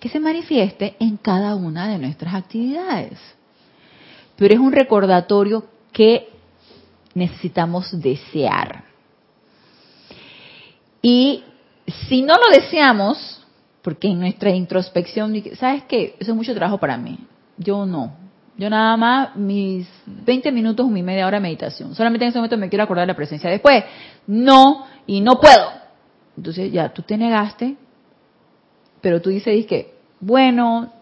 que 0.00 0.08
se 0.08 0.20
manifieste 0.20 0.96
en 0.98 1.16
cada 1.16 1.54
una 1.54 1.88
de 1.88 1.98
nuestras 1.98 2.34
actividades. 2.34 3.18
Pero 4.36 4.54
es 4.54 4.60
un 4.60 4.72
recordatorio 4.72 5.64
que 5.92 6.28
necesitamos 7.14 7.98
desear. 8.00 8.84
Y 11.00 11.42
si 12.08 12.22
no 12.22 12.34
lo 12.34 12.54
deseamos, 12.54 13.46
porque 13.82 14.08
en 14.08 14.20
nuestra 14.20 14.50
introspección, 14.50 15.32
¿sabes 15.54 15.84
qué? 15.84 16.16
Eso 16.18 16.32
es 16.32 16.36
mucho 16.36 16.54
trabajo 16.54 16.78
para 16.78 16.96
mí. 16.96 17.18
Yo 17.56 17.86
no. 17.86 18.16
Yo 18.58 18.70
nada 18.70 18.96
más 18.96 19.36
mis 19.36 19.86
20 20.06 20.50
minutos 20.50 20.86
o 20.86 20.88
mi 20.88 21.02
media 21.02 21.26
hora 21.26 21.36
de 21.36 21.42
meditación. 21.42 21.94
Solamente 21.94 22.24
en 22.24 22.30
ese 22.30 22.38
momento 22.38 22.56
me 22.56 22.68
quiero 22.68 22.84
acordar 22.84 23.02
de 23.02 23.12
la 23.12 23.16
presencia. 23.16 23.50
Después, 23.50 23.84
no, 24.26 24.86
y 25.06 25.20
no 25.20 25.38
puedo. 25.38 25.70
Entonces 26.36 26.72
ya, 26.72 26.92
tú 26.92 27.02
te 27.02 27.16
negaste, 27.16 27.76
pero 29.00 29.22
tú 29.22 29.30
dices 29.30 29.66
que, 29.66 29.94
bueno, 30.20 30.92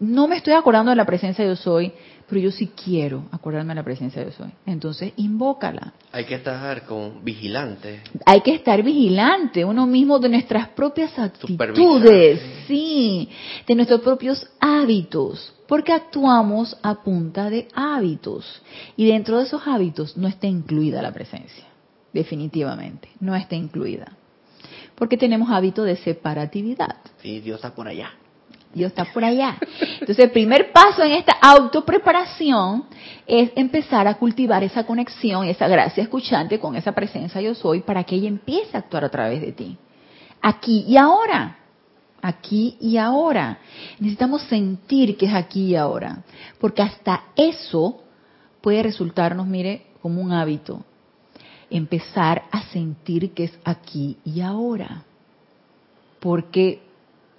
no 0.00 0.26
me 0.26 0.36
estoy 0.36 0.54
acordando 0.54 0.90
de 0.90 0.96
la 0.96 1.04
presencia 1.04 1.44
de 1.44 1.50
yo 1.50 1.56
soy, 1.56 1.92
pero 2.26 2.40
yo 2.40 2.50
sí 2.50 2.68
quiero 2.68 3.24
acordarme 3.32 3.70
de 3.70 3.74
la 3.74 3.82
presencia 3.82 4.24
de 4.24 4.32
soy. 4.32 4.50
Entonces, 4.64 5.12
invócala. 5.16 5.92
Hay 6.12 6.24
que 6.24 6.36
estar 6.36 6.86
con 6.86 7.22
vigilante. 7.22 8.00
Hay 8.24 8.40
que 8.40 8.54
estar 8.54 8.82
vigilante, 8.82 9.64
uno 9.64 9.86
mismo 9.86 10.18
de 10.18 10.30
nuestras 10.30 10.68
propias 10.68 11.18
actitudes, 11.18 12.40
sí, 12.66 13.28
de 13.66 13.74
nuestros 13.74 14.00
propios 14.00 14.46
hábitos, 14.58 15.54
Porque 15.66 15.92
actuamos 15.92 16.76
a 16.82 17.02
punta 17.02 17.50
de 17.50 17.68
hábitos. 17.74 18.62
Y 18.96 19.06
dentro 19.06 19.38
de 19.38 19.44
esos 19.44 19.62
hábitos 19.66 20.16
no 20.16 20.26
está 20.28 20.46
incluida 20.46 21.02
la 21.02 21.12
presencia. 21.12 21.64
Definitivamente, 22.12 23.08
no 23.20 23.36
está 23.36 23.54
incluida. 23.54 24.16
Porque 24.94 25.16
tenemos 25.16 25.50
hábito 25.50 25.84
de 25.84 25.96
separatividad. 25.96 26.96
Sí, 27.22 27.40
Dios 27.40 27.56
está 27.56 27.74
por 27.74 27.86
allá. 27.86 28.12
Dios 28.72 28.90
está 28.90 29.04
por 29.06 29.24
allá. 29.24 29.58
Entonces, 29.92 30.18
el 30.18 30.30
primer 30.30 30.72
paso 30.72 31.02
en 31.02 31.12
esta 31.12 31.32
autopreparación 31.40 32.84
es 33.26 33.50
empezar 33.56 34.06
a 34.06 34.14
cultivar 34.14 34.62
esa 34.62 34.84
conexión, 34.84 35.46
esa 35.46 35.66
gracia 35.66 36.02
escuchante 36.02 36.60
con 36.60 36.76
esa 36.76 36.92
presencia 36.92 37.40
yo 37.40 37.54
soy 37.54 37.80
para 37.80 38.04
que 38.04 38.14
ella 38.14 38.28
empiece 38.28 38.76
a 38.76 38.80
actuar 38.80 39.04
a 39.04 39.08
través 39.08 39.40
de 39.40 39.52
ti. 39.52 39.76
Aquí 40.40 40.84
y 40.86 40.96
ahora. 40.96 41.58
Aquí 42.22 42.76
y 42.80 42.96
ahora. 42.96 43.58
Necesitamos 43.98 44.42
sentir 44.42 45.16
que 45.16 45.26
es 45.26 45.34
aquí 45.34 45.66
y 45.66 45.76
ahora. 45.76 46.22
Porque 46.60 46.82
hasta 46.82 47.24
eso 47.34 48.04
puede 48.60 48.82
resultarnos, 48.82 49.46
mire, 49.46 49.86
como 50.00 50.20
un 50.20 50.32
hábito. 50.32 50.84
Empezar 51.70 52.44
a 52.50 52.62
sentir 52.64 53.32
que 53.32 53.44
es 53.44 53.58
aquí 53.64 54.18
y 54.24 54.40
ahora. 54.42 55.04
Porque 56.20 56.82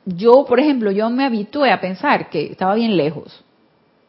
yo, 0.05 0.45
por 0.45 0.59
ejemplo, 0.59 0.91
yo 0.91 1.09
me 1.09 1.25
habitué 1.25 1.71
a 1.71 1.79
pensar 1.79 2.29
que 2.29 2.51
estaba 2.51 2.75
bien 2.75 2.97
lejos. 2.97 3.43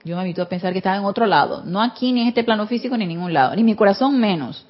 Yo 0.05 0.17
me 0.17 0.23
habitué 0.23 0.45
a 0.45 0.49
pensar 0.49 0.73
que 0.73 0.79
estaba 0.79 0.97
en 0.97 1.05
otro 1.05 1.27
lado, 1.27 1.63
no 1.65 1.81
aquí 1.81 2.13
ni 2.13 2.23
en 2.23 2.29
este 2.29 2.43
plano 2.43 2.67
físico 2.67 2.97
ni 2.97 3.05
en 3.05 3.11
ningún 3.11 3.33
lado, 3.33 3.55
ni 3.55 3.63
mi 3.63 3.75
corazón 3.77 4.19
menos. 4.19 4.67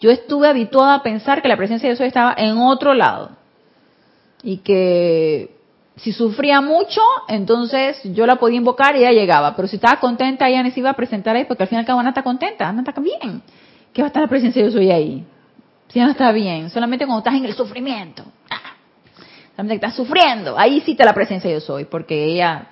Yo 0.00 0.10
estuve 0.10 0.48
habituada 0.48 0.94
a 0.94 1.02
pensar 1.02 1.42
que 1.42 1.48
la 1.48 1.56
presencia 1.56 1.88
de 1.88 1.94
Dios 1.94 2.06
estaba 2.06 2.34
en 2.36 2.56
otro 2.56 2.94
lado 2.94 3.32
y 4.42 4.58
que 4.58 5.54
si 5.96 6.12
sufría 6.12 6.62
mucho, 6.62 7.02
entonces 7.28 8.00
yo 8.04 8.24
la 8.26 8.36
podía 8.36 8.56
invocar 8.56 8.96
y 8.96 9.00
ella 9.00 9.12
llegaba, 9.12 9.54
pero 9.54 9.68
si 9.68 9.76
estaba 9.76 10.00
contenta, 10.00 10.48
ella 10.48 10.62
no 10.62 10.70
se 10.70 10.80
iba 10.80 10.88
a 10.88 10.94
presentar 10.94 11.36
ahí 11.36 11.44
porque 11.44 11.64
al 11.64 11.68
final 11.68 11.82
y 11.82 11.84
al 11.84 11.86
cabo 11.86 12.00
Ana 12.00 12.08
está 12.10 12.22
contenta, 12.22 12.66
Ana 12.66 12.82
está 12.86 12.98
bien. 13.02 13.42
¿Qué 13.92 14.00
va 14.00 14.06
a 14.06 14.08
estar 14.08 14.22
la 14.22 14.28
presencia 14.28 14.64
de 14.64 14.70
Dios 14.70 14.94
ahí? 14.94 15.26
Si 15.88 16.00
no 16.00 16.08
está 16.08 16.32
bien, 16.32 16.70
solamente 16.70 17.04
cuando 17.04 17.18
estás 17.18 17.34
en 17.34 17.44
el 17.44 17.52
sufrimiento. 17.52 18.24
Que 19.68 19.74
está 19.74 19.90
sufriendo, 19.90 20.58
ahí 20.58 20.80
sí 20.80 20.92
está 20.92 21.04
la 21.04 21.12
presencia 21.12 21.48
de 21.50 21.56
yo 21.56 21.60
soy, 21.60 21.84
porque 21.84 22.24
ella, 22.24 22.68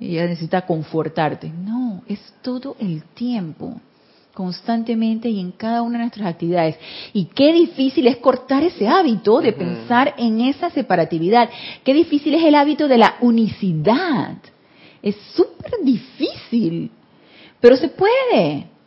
ella 0.00 0.26
necesita 0.26 0.62
confortarte. 0.62 1.50
No, 1.50 2.02
es 2.08 2.20
todo 2.42 2.76
el 2.80 3.02
tiempo, 3.14 3.80
constantemente 4.32 5.28
y 5.28 5.40
en 5.40 5.52
cada 5.52 5.82
una 5.82 5.98
de 5.98 6.04
nuestras 6.04 6.28
actividades. 6.28 6.78
Y 7.12 7.26
qué 7.26 7.52
difícil 7.52 8.06
es 8.06 8.16
cortar 8.16 8.62
ese 8.62 8.88
hábito 8.88 9.40
de 9.40 9.52
pensar 9.52 10.14
en 10.16 10.40
esa 10.40 10.70
separatividad. 10.70 11.50
Qué 11.84 11.92
difícil 11.92 12.34
es 12.34 12.44
el 12.44 12.54
hábito 12.54 12.88
de 12.88 12.98
la 12.98 13.16
unicidad. 13.20 14.36
Es 15.02 15.16
súper 15.34 15.72
difícil, 15.82 16.90
pero 17.60 17.76
se 17.76 17.88
puede. 17.88 18.77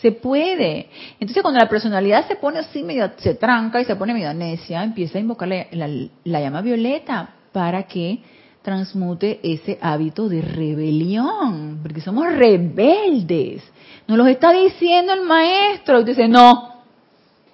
Se 0.00 0.12
puede. 0.12 0.88
Entonces 1.18 1.42
cuando 1.42 1.60
la 1.60 1.68
personalidad 1.68 2.26
se 2.26 2.36
pone 2.36 2.60
así, 2.60 2.82
medio, 2.82 3.10
se 3.18 3.34
tranca 3.34 3.80
y 3.80 3.84
se 3.84 3.96
pone 3.96 4.14
medio 4.14 4.32
necia, 4.32 4.82
empieza 4.82 5.18
a 5.18 5.20
invocar 5.20 5.48
la, 5.48 6.40
llama 6.40 6.62
violeta 6.62 7.34
para 7.52 7.82
que 7.82 8.22
transmute 8.62 9.40
ese 9.42 9.78
hábito 9.80 10.28
de 10.28 10.42
rebelión, 10.42 11.80
porque 11.82 12.00
somos 12.00 12.32
rebeldes. 12.32 13.62
Nos 14.06 14.16
lo 14.16 14.26
está 14.26 14.52
diciendo 14.52 15.12
el 15.12 15.22
maestro 15.22 16.00
y 16.00 16.04
dice, 16.04 16.28
no, 16.28 16.82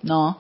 no, 0.03 0.39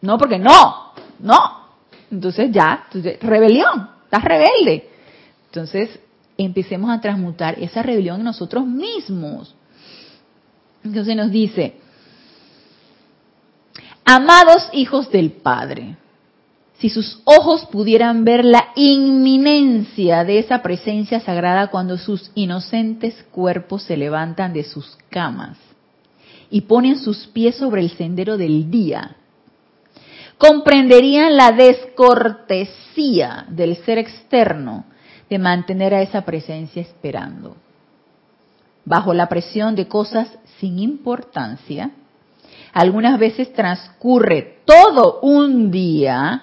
no, 0.00 0.18
porque 0.18 0.38
no, 0.38 0.92
no. 1.20 1.64
Entonces 2.10 2.50
ya, 2.50 2.84
entonces, 2.86 3.18
rebelión, 3.20 3.90
estás 4.04 4.24
rebelde. 4.24 4.88
Entonces 5.46 6.00
empecemos 6.36 6.90
a 6.90 7.00
transmutar 7.00 7.58
esa 7.58 7.82
rebelión 7.82 8.18
en 8.20 8.24
nosotros 8.24 8.66
mismos. 8.66 9.54
Entonces 10.84 11.16
nos 11.16 11.30
dice, 11.30 11.76
amados 14.04 14.68
hijos 14.72 15.10
del 15.10 15.32
Padre, 15.32 15.96
si 16.78 16.90
sus 16.90 17.22
ojos 17.24 17.64
pudieran 17.72 18.24
ver 18.24 18.44
la 18.44 18.68
inminencia 18.76 20.24
de 20.24 20.40
esa 20.40 20.60
presencia 20.60 21.20
sagrada 21.20 21.68
cuando 21.68 21.96
sus 21.96 22.30
inocentes 22.34 23.14
cuerpos 23.30 23.84
se 23.84 23.96
levantan 23.96 24.52
de 24.52 24.64
sus 24.64 24.98
camas 25.08 25.56
y 26.50 26.60
ponen 26.62 26.98
sus 26.98 27.28
pies 27.28 27.56
sobre 27.56 27.80
el 27.80 27.90
sendero 27.90 28.36
del 28.36 28.70
día, 28.70 29.16
comprenderían 30.36 31.34
la 31.34 31.52
descortesía 31.52 33.46
del 33.48 33.76
ser 33.84 33.96
externo 33.96 34.84
de 35.30 35.38
mantener 35.38 35.94
a 35.94 36.02
esa 36.02 36.26
presencia 36.26 36.82
esperando. 36.82 37.56
Bajo 38.84 39.14
la 39.14 39.28
presión 39.28 39.74
de 39.74 39.88
cosas 39.88 40.28
sin 40.58 40.78
importancia, 40.78 41.90
algunas 42.72 43.18
veces 43.18 43.52
transcurre 43.52 44.58
todo 44.64 45.20
un 45.20 45.70
día, 45.70 46.42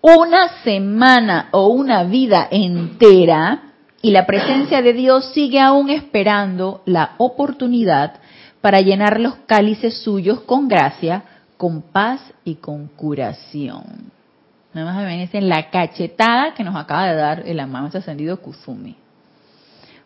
una 0.00 0.48
semana 0.62 1.48
o 1.52 1.68
una 1.68 2.04
vida 2.04 2.48
entera 2.50 3.62
y 4.02 4.10
la 4.10 4.26
presencia 4.26 4.82
de 4.82 4.92
Dios 4.92 5.32
sigue 5.32 5.60
aún 5.60 5.90
esperando 5.90 6.82
la 6.84 7.14
oportunidad 7.18 8.20
para 8.60 8.80
llenar 8.80 9.20
los 9.20 9.36
cálices 9.46 10.02
suyos 10.02 10.40
con 10.42 10.68
gracia, 10.68 11.24
con 11.56 11.82
paz 11.82 12.20
y 12.44 12.56
con 12.56 12.88
curación. 12.88 14.12
Nada 14.74 14.92
más 14.92 15.04
me 15.04 15.28
en 15.32 15.48
la 15.48 15.70
cachetada 15.70 16.54
que 16.54 16.62
nos 16.62 16.76
acaba 16.76 17.06
de 17.06 17.14
dar 17.14 17.42
el 17.46 17.58
amado 17.58 17.86
ascendido 17.98 18.40
Kusumi. 18.40 18.96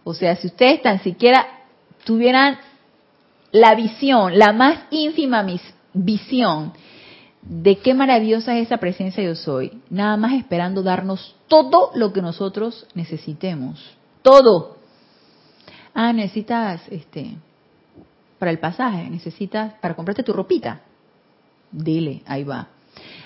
O 0.05 0.15
sea, 0.15 0.37
si 0.37 0.47
ustedes 0.47 0.83
tan 0.83 1.01
siquiera 1.03 1.47
tuvieran 2.05 2.59
la 3.51 3.75
visión, 3.75 4.39
la 4.39 4.53
más 4.53 4.79
ínfima 4.91 5.47
visión 5.93 6.73
de 7.43 7.79
qué 7.79 7.93
maravillosa 7.93 8.57
es 8.57 8.67
esa 8.67 8.79
presencia 8.79 9.23
yo 9.23 9.35
soy, 9.35 9.81
nada 9.91 10.17
más 10.17 10.33
esperando 10.35 10.83
darnos 10.83 11.35
todo 11.49 11.91
lo 11.95 12.13
que 12.13 12.23
nosotros 12.23 12.87
necesitemos, 12.95 13.97
todo. 14.23 14.79
Ah, 15.93 16.13
necesitas 16.13 16.81
este 16.89 17.37
para 18.39 18.51
el 18.51 18.59
pasaje, 18.59 19.11
necesitas 19.11 19.75
para 19.75 19.95
comprarte 19.95 20.23
tu 20.23 20.33
ropita. 20.33 20.81
Dile, 21.71 22.23
ahí 22.27 22.45
va. 22.45 22.69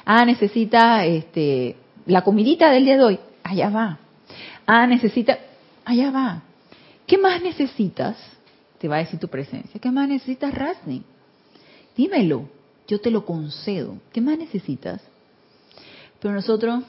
Ah, 0.04 0.24
necesitas 0.24 1.04
este 1.04 1.76
la 2.06 2.22
comidita 2.22 2.70
del 2.70 2.84
día 2.84 2.96
de 2.96 3.04
hoy, 3.04 3.20
allá 3.42 3.70
va. 3.70 3.98
Ah, 4.66 4.86
necesita, 4.86 5.38
allá 5.84 6.10
va. 6.10 6.42
¿Qué 7.06 7.18
más 7.18 7.42
necesitas? 7.42 8.16
Te 8.78 8.88
va 8.88 8.96
a 8.96 8.98
decir 9.00 9.18
tu 9.18 9.28
presencia. 9.28 9.80
¿Qué 9.80 9.90
más 9.90 10.08
necesitas, 10.08 10.54
Rasni? 10.54 11.02
Dímelo, 11.96 12.48
yo 12.86 13.00
te 13.00 13.10
lo 13.10 13.24
concedo. 13.24 13.96
¿Qué 14.12 14.20
más 14.20 14.38
necesitas? 14.38 15.02
Pero 16.20 16.34
nosotros, 16.34 16.84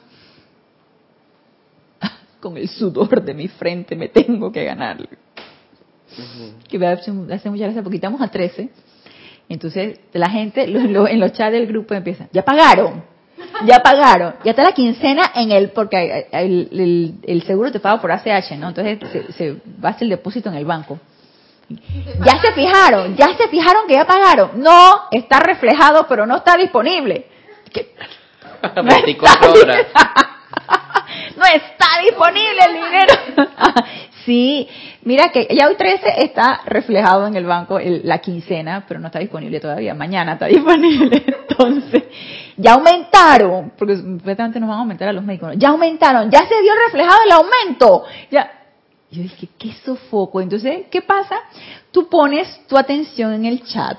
con 2.40 2.56
el 2.56 2.68
sudor 2.68 3.22
de 3.22 3.34
mi 3.34 3.48
frente, 3.48 3.96
me 3.96 4.08
tengo 4.08 4.52
que 4.52 4.64
ganar. 4.64 5.08
Que 6.68 6.78
me 6.78 6.86
hace, 6.86 7.10
mucha 7.12 7.64
gracia 7.64 7.82
porque 7.82 7.96
estamos 7.96 8.20
a 8.20 8.28
13. 8.28 8.70
Entonces, 9.48 10.00
la 10.12 10.28
gente 10.28 10.64
en 10.64 11.20
los 11.20 11.32
chats 11.32 11.52
del 11.52 11.66
grupo 11.66 11.94
empieza, 11.94 12.28
ya 12.32 12.44
pagaron, 12.44 13.02
ya 13.64 13.78
pagaron, 13.78 14.34
ya 14.44 14.50
está 14.50 14.62
la 14.62 14.72
quincena 14.72 15.30
en 15.34 15.52
el, 15.52 15.70
porque 15.70 16.26
el, 16.32 17.42
seguro 17.46 17.72
te 17.72 17.80
paga 17.80 17.98
por 18.00 18.12
ACH, 18.12 18.52
¿no? 18.58 18.68
Entonces 18.68 18.98
se, 19.10 19.32
se 19.32 19.52
va 19.82 19.88
a 19.88 19.92
hacer 19.92 20.02
el 20.02 20.10
depósito 20.10 20.50
en 20.50 20.56
el 20.56 20.66
banco. 20.66 20.98
Ya 21.68 22.40
se 22.40 22.52
fijaron, 22.52 23.16
ya 23.16 23.36
se 23.36 23.48
fijaron 23.48 23.86
que 23.86 23.94
ya 23.94 24.06
pagaron. 24.06 24.60
No, 24.62 25.08
está 25.10 25.40
reflejado, 25.40 26.06
pero 26.08 26.26
no 26.26 26.36
está 26.36 26.56
disponible. 26.56 27.26
24 28.82 29.52
horas. 29.52 29.86
no 31.36 31.44
está 31.44 31.86
disponible 32.02 32.58
el 32.66 32.74
dinero. 32.74 33.14
sí, 34.24 34.68
mira 35.02 35.28
que 35.28 35.48
ya 35.50 35.68
hoy 35.68 35.76
13 35.76 36.24
está 36.24 36.60
reflejado 36.66 37.26
en 37.26 37.36
el 37.36 37.44
banco 37.44 37.78
la 37.80 38.18
quincena, 38.18 38.84
pero 38.86 39.00
no 39.00 39.06
está 39.06 39.18
disponible 39.18 39.60
todavía. 39.60 39.94
Mañana 39.94 40.34
está 40.34 40.46
disponible. 40.46 41.24
Entonces, 41.48 42.04
ya 42.56 42.74
aumentaron, 42.74 43.72
porque 43.76 43.96
supuestamente 43.96 44.60
nos 44.60 44.68
van 44.68 44.78
a 44.78 44.80
aumentar 44.80 45.08
a 45.08 45.12
los 45.12 45.24
médicos. 45.24 45.54
Ya 45.56 45.68
aumentaron, 45.68 46.30
ya 46.30 46.40
se 46.40 46.60
dio 46.62 46.72
reflejado 46.86 47.18
el 47.24 47.32
aumento. 47.32 48.04
Ya, 48.30 48.57
yo 49.10 49.22
dije, 49.22 49.48
qué 49.58 49.72
sofoco. 49.84 50.40
Entonces, 50.40 50.86
¿qué 50.90 51.00
pasa? 51.00 51.36
Tú 51.90 52.08
pones 52.08 52.66
tu 52.66 52.76
atención 52.76 53.32
en 53.32 53.46
el 53.46 53.62
chat. 53.62 53.98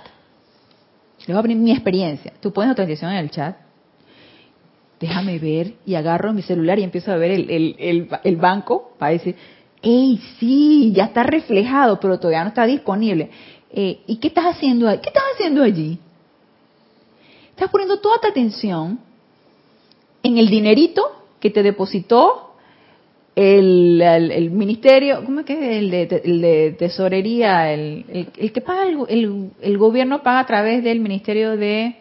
Les 1.19 1.27
voy 1.27 1.35
a 1.35 1.39
abrir 1.39 1.57
mi 1.57 1.71
experiencia. 1.71 2.33
Tú 2.39 2.53
pones 2.53 2.75
tu 2.75 2.81
atención 2.81 3.11
en 3.11 3.17
el 3.17 3.31
chat. 3.31 3.55
Déjame 4.99 5.39
ver 5.39 5.75
y 5.85 5.95
agarro 5.95 6.33
mi 6.33 6.41
celular 6.41 6.77
y 6.77 6.83
empiezo 6.83 7.11
a 7.11 7.15
ver 7.15 7.31
el, 7.31 8.35
banco 8.35 8.91
para 8.99 9.13
decir, 9.13 9.35
hey, 9.81 10.21
sí, 10.39 10.91
ya 10.93 11.05
está 11.05 11.23
reflejado, 11.23 11.99
pero 11.99 12.19
todavía 12.19 12.43
no 12.43 12.49
está 12.49 12.65
disponible. 12.65 13.31
Eh, 13.71 14.01
¿Y 14.05 14.17
qué 14.17 14.27
estás 14.27 14.45
haciendo 14.45 14.87
ahí? 14.87 14.99
¿Qué 14.99 15.09
estás 15.09 15.23
haciendo 15.33 15.63
allí? 15.63 15.97
Estás 17.51 17.69
poniendo 17.71 17.99
toda 17.99 18.19
tu 18.19 18.27
atención 18.27 18.99
en 20.21 20.37
el 20.37 20.49
dinerito 20.49 21.01
que 21.39 21.49
te 21.49 21.63
depositó 21.63 22.48
el, 23.35 24.01
el, 24.01 24.31
el 24.31 24.51
ministerio, 24.51 25.23
¿cómo 25.25 25.41
es 25.41 25.45
que 25.45 25.53
es? 25.53 25.83
El 25.83 25.91
de, 25.91 26.21
el 26.25 26.41
de 26.41 26.75
tesorería, 26.77 27.71
el, 27.71 28.05
el, 28.37 28.51
que 28.51 28.61
paga, 28.61 28.83
el, 29.07 29.77
gobierno 29.77 30.23
paga 30.23 30.39
a 30.39 30.45
través 30.45 30.83
del 30.83 30.99
ministerio 30.99 31.55
de 31.55 31.95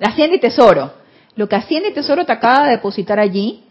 Hacienda 0.00 0.36
y 0.36 0.40
Tesoro. 0.40 0.92
Lo 1.34 1.48
que 1.48 1.56
Hacienda 1.56 1.90
y 1.90 1.92
Tesoro 1.92 2.24
te 2.24 2.32
acaba 2.32 2.66
de 2.66 2.72
depositar 2.72 3.18
allí, 3.18 3.64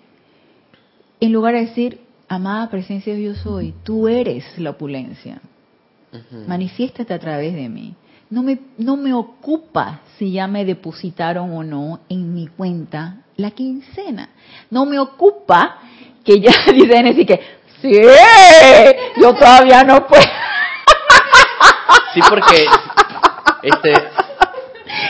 en 1.19 1.31
lugar 1.31 1.55
de 1.55 1.61
decir, 1.61 2.01
amada 2.27 2.69
presencia 2.69 3.13
de 3.13 3.19
Dios 3.19 3.37
soy, 3.39 3.73
tú 3.83 4.07
eres 4.07 4.43
la 4.57 4.71
opulencia. 4.71 5.41
Manifiéstate 6.47 7.13
a 7.13 7.19
través 7.19 7.53
de 7.55 7.67
mí. 7.67 7.93
No 8.29 8.41
me, 8.41 8.59
no 8.77 8.95
me 8.95 9.13
ocupa 9.13 10.01
si 10.17 10.31
ya 10.31 10.47
me 10.47 10.65
depositaron 10.65 11.51
o 11.51 11.63
no 11.63 11.99
en 12.09 12.33
mi 12.33 12.47
cuenta 12.47 13.23
la 13.37 13.51
quincena. 13.51 14.29
No 14.71 14.85
me 14.85 14.97
ocupa 14.97 15.77
que 16.25 16.39
ya 16.39 16.51
dicen 16.73 17.07
así 17.07 17.25
que, 17.25 17.39
sí, 17.81 17.91
yo 19.21 19.33
todavía 19.35 19.83
no 19.83 20.05
puedo. 20.07 20.23
Sí, 22.13 22.21
porque 22.29 22.65
este, 23.63 23.91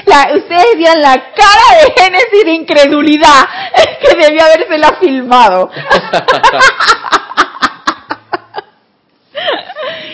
La- 0.06 0.32
ustedes 0.36 0.76
vieron 0.76 1.00
la 1.00 1.14
cara 1.34 1.80
de 1.80 1.94
Génesis 2.02 2.46
de 2.46 2.52
incredulidad 2.52 3.48
que 4.02 4.16
debió 4.16 4.44
habérsela 4.44 4.94
filmado. 5.00 5.70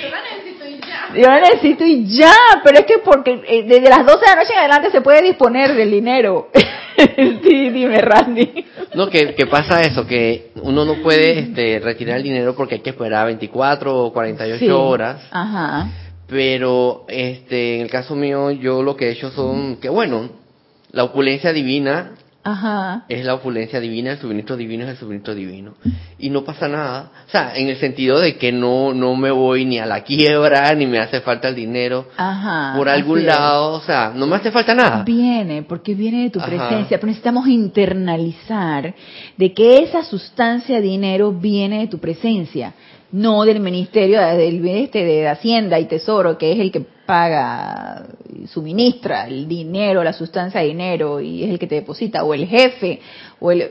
Yo 0.02 0.10
la 0.10 0.22
necesito 0.22 0.66
y 0.68 0.80
ya. 0.82 1.01
Yo 1.16 1.30
necesito 1.40 1.84
y 1.86 2.06
ya, 2.06 2.34
pero 2.64 2.80
es 2.80 2.86
que 2.86 3.00
porque 3.04 3.42
eh, 3.48 3.64
desde 3.64 3.90
las 3.90 4.06
12 4.06 4.20
de 4.20 4.26
la 4.28 4.36
noche 4.36 4.54
en 4.54 4.60
adelante 4.60 4.92
se 4.92 5.02
puede 5.02 5.22
disponer 5.22 5.74
del 5.76 5.92
dinero. 5.92 6.50
sí, 7.44 7.70
dime, 7.70 8.00
Randy. 8.00 8.66
no 8.96 9.10
que, 9.10 9.34
que 9.34 9.46
pasa 9.48 9.82
eso, 9.82 10.06
que 10.06 10.52
uno 10.62 10.86
no 10.86 10.96
puede 11.02 11.40
este, 11.40 11.80
retirar 11.80 12.18
el 12.18 12.24
dinero 12.24 12.56
porque 12.56 12.76
hay 12.76 12.82
que 12.82 12.92
esperar 12.92 13.26
24 13.28 14.06
o 14.06 14.14
48 14.14 14.60
Sí. 14.60 14.70
horas. 14.70 15.22
Ajá. 15.32 15.90
Pero 16.28 17.06
este, 17.10 17.76
en 17.76 17.82
el 17.82 17.90
caso 17.90 18.16
mío, 18.16 18.52
yo 18.52 18.84
lo 18.84 18.96
que 18.96 19.08
he 19.10 19.12
hecho 19.12 19.32
son 19.32 19.78
que, 19.78 19.90
bueno, 19.90 20.30
la 20.92 21.04
opulencia 21.04 21.52
divina 21.52 22.12
Ajá. 22.44 23.06
es 23.08 23.24
la 23.24 23.36
opulencia 23.36 23.80
divina, 23.80 24.14
el 24.14 24.18
suministro 24.18 24.58
divino 24.58 24.84
es 24.86 24.90
el 24.92 24.98
suministro 24.98 25.36
divino. 25.36 25.76
Y 26.18 26.30
no 26.30 26.44
pasa 26.44 26.68
nada. 26.68 27.12
O 27.28 27.30
sea, 27.30 27.56
en 27.56 27.70
el 27.70 27.78
sentido 27.78 28.20
de 28.20 28.38
que 28.38 28.52
no, 28.52 28.94
no 28.94 29.16
me 29.16 29.32
voy 29.32 29.66
ni 29.66 29.78
a 29.80 29.86
la 29.86 30.04
quiebra, 30.04 30.74
ni 30.76 30.88
me 30.88 31.00
hace 31.00 31.22
falta 31.22 31.50
el 31.50 31.56
dinero 31.56 32.08
Ajá. 32.18 32.74
por 32.78 32.90
algún 32.90 33.20
es. 33.20 33.26
lado. 33.26 33.74
O 33.74 33.82
sea, 33.82 34.12
no 34.16 34.26
me 34.28 34.36
hace 34.38 34.52
falta 34.52 34.74
nada. 34.74 35.04
Viene, 35.04 35.64
porque 35.64 35.94
viene 35.94 36.24
de 36.24 36.30
tu 36.32 36.40
Ajá. 36.40 36.48
presencia, 36.48 36.98
pero 36.98 37.08
necesitamos 37.08 37.48
internalizar 37.48 38.94
de 39.38 39.54
que 39.54 39.84
esa 39.84 40.04
sustancia 40.04 40.82
dinero 40.82 41.32
viene 41.32 41.80
de 41.80 41.88
tu 41.88 42.00
presencia, 42.00 42.74
no 43.12 43.44
del 43.44 43.60
ministerio 43.60 44.20
del 44.22 44.66
este 44.68 45.04
de 45.04 45.28
Hacienda 45.28 45.80
y 45.80 45.86
Tesoro, 45.86 46.38
que 46.38 46.54
es 46.54 46.60
el 46.60 46.72
que 46.72 46.86
paga, 47.12 48.06
suministra 48.48 49.28
el 49.28 49.46
dinero, 49.46 50.02
la 50.02 50.14
sustancia 50.14 50.62
de 50.62 50.68
dinero 50.68 51.20
y 51.20 51.44
es 51.44 51.50
el 51.50 51.60
que 51.60 51.68
te 51.68 51.76
deposita, 51.76 52.24
o 52.24 52.34
el 52.34 52.48
jefe, 52.48 53.02
o 53.42 53.52
el 53.52 53.70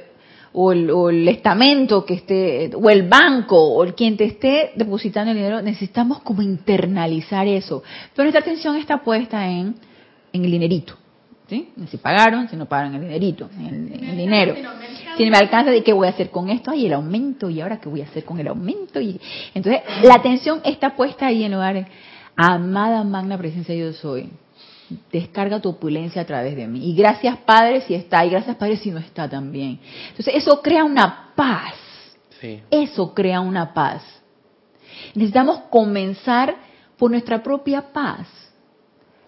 o 0.52 0.72
el, 0.72 0.90
o 0.90 1.08
el 1.08 1.26
estamento 1.26 2.04
que 2.04 2.14
esté, 2.14 2.70
o 2.74 2.90
el 2.90 3.08
banco, 3.08 3.56
o 3.56 3.82
el 3.82 3.94
quien 3.94 4.18
te 4.18 4.24
esté 4.24 4.72
depositando 4.74 5.30
el 5.30 5.38
dinero, 5.38 5.62
necesitamos 5.62 6.20
como 6.20 6.42
internalizar 6.42 7.46
eso. 7.46 7.82
Pero 8.14 8.24
nuestra 8.24 8.40
atención 8.40 8.76
está 8.76 8.98
puesta 8.98 9.48
en, 9.48 9.76
en 10.34 10.44
el 10.44 10.50
dinerito. 10.50 10.98
¿sí? 11.48 11.70
Si 11.88 11.96
pagaron, 11.96 12.46
si 12.50 12.56
no 12.56 12.66
pagaron 12.66 12.96
el 12.96 13.00
dinerito, 13.00 13.48
en 13.58 13.66
el, 13.66 14.10
el 14.10 14.16
dinero. 14.18 14.54
Si 14.54 14.60
me 14.60 14.68
alcanza. 14.68 15.16
Si 15.16 15.24
no 15.24 15.30
me 15.30 15.38
alcanza, 15.38 15.70
¿de 15.70 15.82
qué 15.82 15.94
voy 15.94 16.08
a 16.08 16.10
hacer 16.10 16.28
con 16.28 16.50
esto? 16.50 16.72
Ay, 16.72 16.84
el 16.84 16.92
aumento, 16.92 17.48
y 17.48 17.62
ahora 17.62 17.80
qué 17.80 17.88
voy 17.88 18.02
a 18.02 18.04
hacer 18.04 18.24
con 18.26 18.38
el 18.38 18.48
aumento. 18.48 19.00
y 19.00 19.18
Entonces, 19.54 19.80
la 20.02 20.16
atención 20.16 20.60
está 20.64 20.94
puesta 20.94 21.28
ahí 21.28 21.44
en 21.44 21.52
lugar 21.52 21.74
de, 21.74 21.86
amada 22.46 23.04
magna 23.04 23.36
presencia 23.36 23.74
yo 23.74 23.92
soy. 23.92 24.30
Descarga 25.12 25.60
tu 25.60 25.68
opulencia 25.68 26.22
a 26.22 26.24
través 26.24 26.56
de 26.56 26.66
mí. 26.66 26.90
Y 26.90 26.94
gracias 26.94 27.36
Padre 27.38 27.82
si 27.82 27.94
está, 27.94 28.24
y 28.24 28.30
gracias 28.30 28.56
Padre 28.56 28.76
si 28.76 28.90
no 28.90 28.98
está 28.98 29.28
también. 29.28 29.78
Entonces, 30.08 30.34
eso 30.34 30.60
crea 30.62 30.84
una 30.84 31.32
paz. 31.34 31.74
Sí. 32.40 32.60
Eso 32.70 33.14
crea 33.14 33.40
una 33.40 33.72
paz. 33.74 34.02
Necesitamos 35.14 35.60
comenzar 35.70 36.56
por 36.96 37.10
nuestra 37.10 37.42
propia 37.42 37.92
paz. 37.92 38.26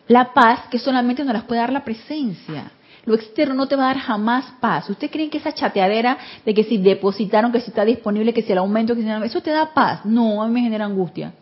La 0.08 0.32
paz 0.32 0.60
que 0.70 0.78
solamente 0.78 1.24
nos 1.24 1.34
las 1.34 1.44
puede 1.44 1.60
dar 1.60 1.72
la 1.72 1.84
presencia. 1.84 2.72
Lo 3.04 3.14
externo 3.14 3.54
no 3.54 3.66
te 3.66 3.76
va 3.76 3.84
a 3.84 3.94
dar 3.94 3.98
jamás 3.98 4.44
paz. 4.60 4.88
¿Usted 4.88 5.10
cree 5.10 5.28
que 5.28 5.38
esa 5.38 5.52
chateadera 5.52 6.18
de 6.44 6.54
que 6.54 6.64
si 6.64 6.78
depositaron, 6.78 7.52
que 7.52 7.60
si 7.60 7.70
está 7.70 7.84
disponible, 7.84 8.32
que 8.32 8.42
si 8.42 8.52
el 8.52 8.58
aumento, 8.58 8.94
que 8.94 9.02
si 9.02 9.06
no, 9.06 9.22
eso 9.24 9.40
te 9.40 9.50
da 9.50 9.74
paz? 9.74 10.04
No, 10.04 10.42
a 10.42 10.46
mí 10.46 10.54
me 10.54 10.60
genera 10.60 10.84
angustia. 10.84 11.32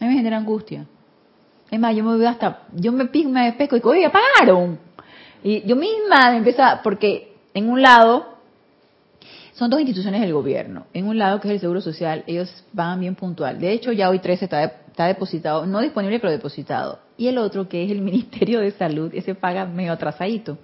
A 0.00 0.04
mí 0.04 0.10
me 0.10 0.16
genera 0.16 0.36
angustia. 0.36 0.86
Es 1.70 1.78
más, 1.78 1.94
yo 1.94 2.04
me 2.04 2.16
veo 2.16 2.28
hasta, 2.28 2.62
yo 2.74 2.92
me 2.92 3.06
pico, 3.06 3.28
me 3.28 3.52
pesco 3.52 3.76
y 3.76 3.80
digo, 3.80 3.90
oye, 3.90 4.10
pagaron. 4.10 4.78
Y 5.42 5.62
yo 5.66 5.76
misma 5.76 6.30
me 6.30 6.38
empiezo 6.38 6.62
a, 6.62 6.80
porque 6.82 7.36
en 7.54 7.68
un 7.68 7.82
lado, 7.82 8.38
son 9.52 9.70
dos 9.70 9.80
instituciones 9.80 10.20
del 10.20 10.32
gobierno. 10.32 10.86
En 10.94 11.08
un 11.08 11.18
lado, 11.18 11.40
que 11.40 11.48
es 11.48 11.54
el 11.54 11.60
Seguro 11.60 11.80
Social, 11.80 12.22
ellos 12.28 12.64
van 12.72 13.00
bien 13.00 13.16
puntual. 13.16 13.58
De 13.58 13.72
hecho, 13.72 13.90
ya 13.90 14.08
hoy 14.08 14.20
13 14.20 14.44
está, 14.44 14.62
está 14.62 15.06
depositado, 15.06 15.66
no 15.66 15.80
disponible, 15.80 16.20
pero 16.20 16.30
depositado. 16.30 17.00
Y 17.16 17.26
el 17.26 17.38
otro, 17.38 17.68
que 17.68 17.84
es 17.84 17.90
el 17.90 18.00
Ministerio 18.02 18.60
de 18.60 18.70
Salud, 18.70 19.10
ese 19.12 19.34
paga 19.34 19.66
medio 19.66 19.92
atrasadito. 19.92 20.58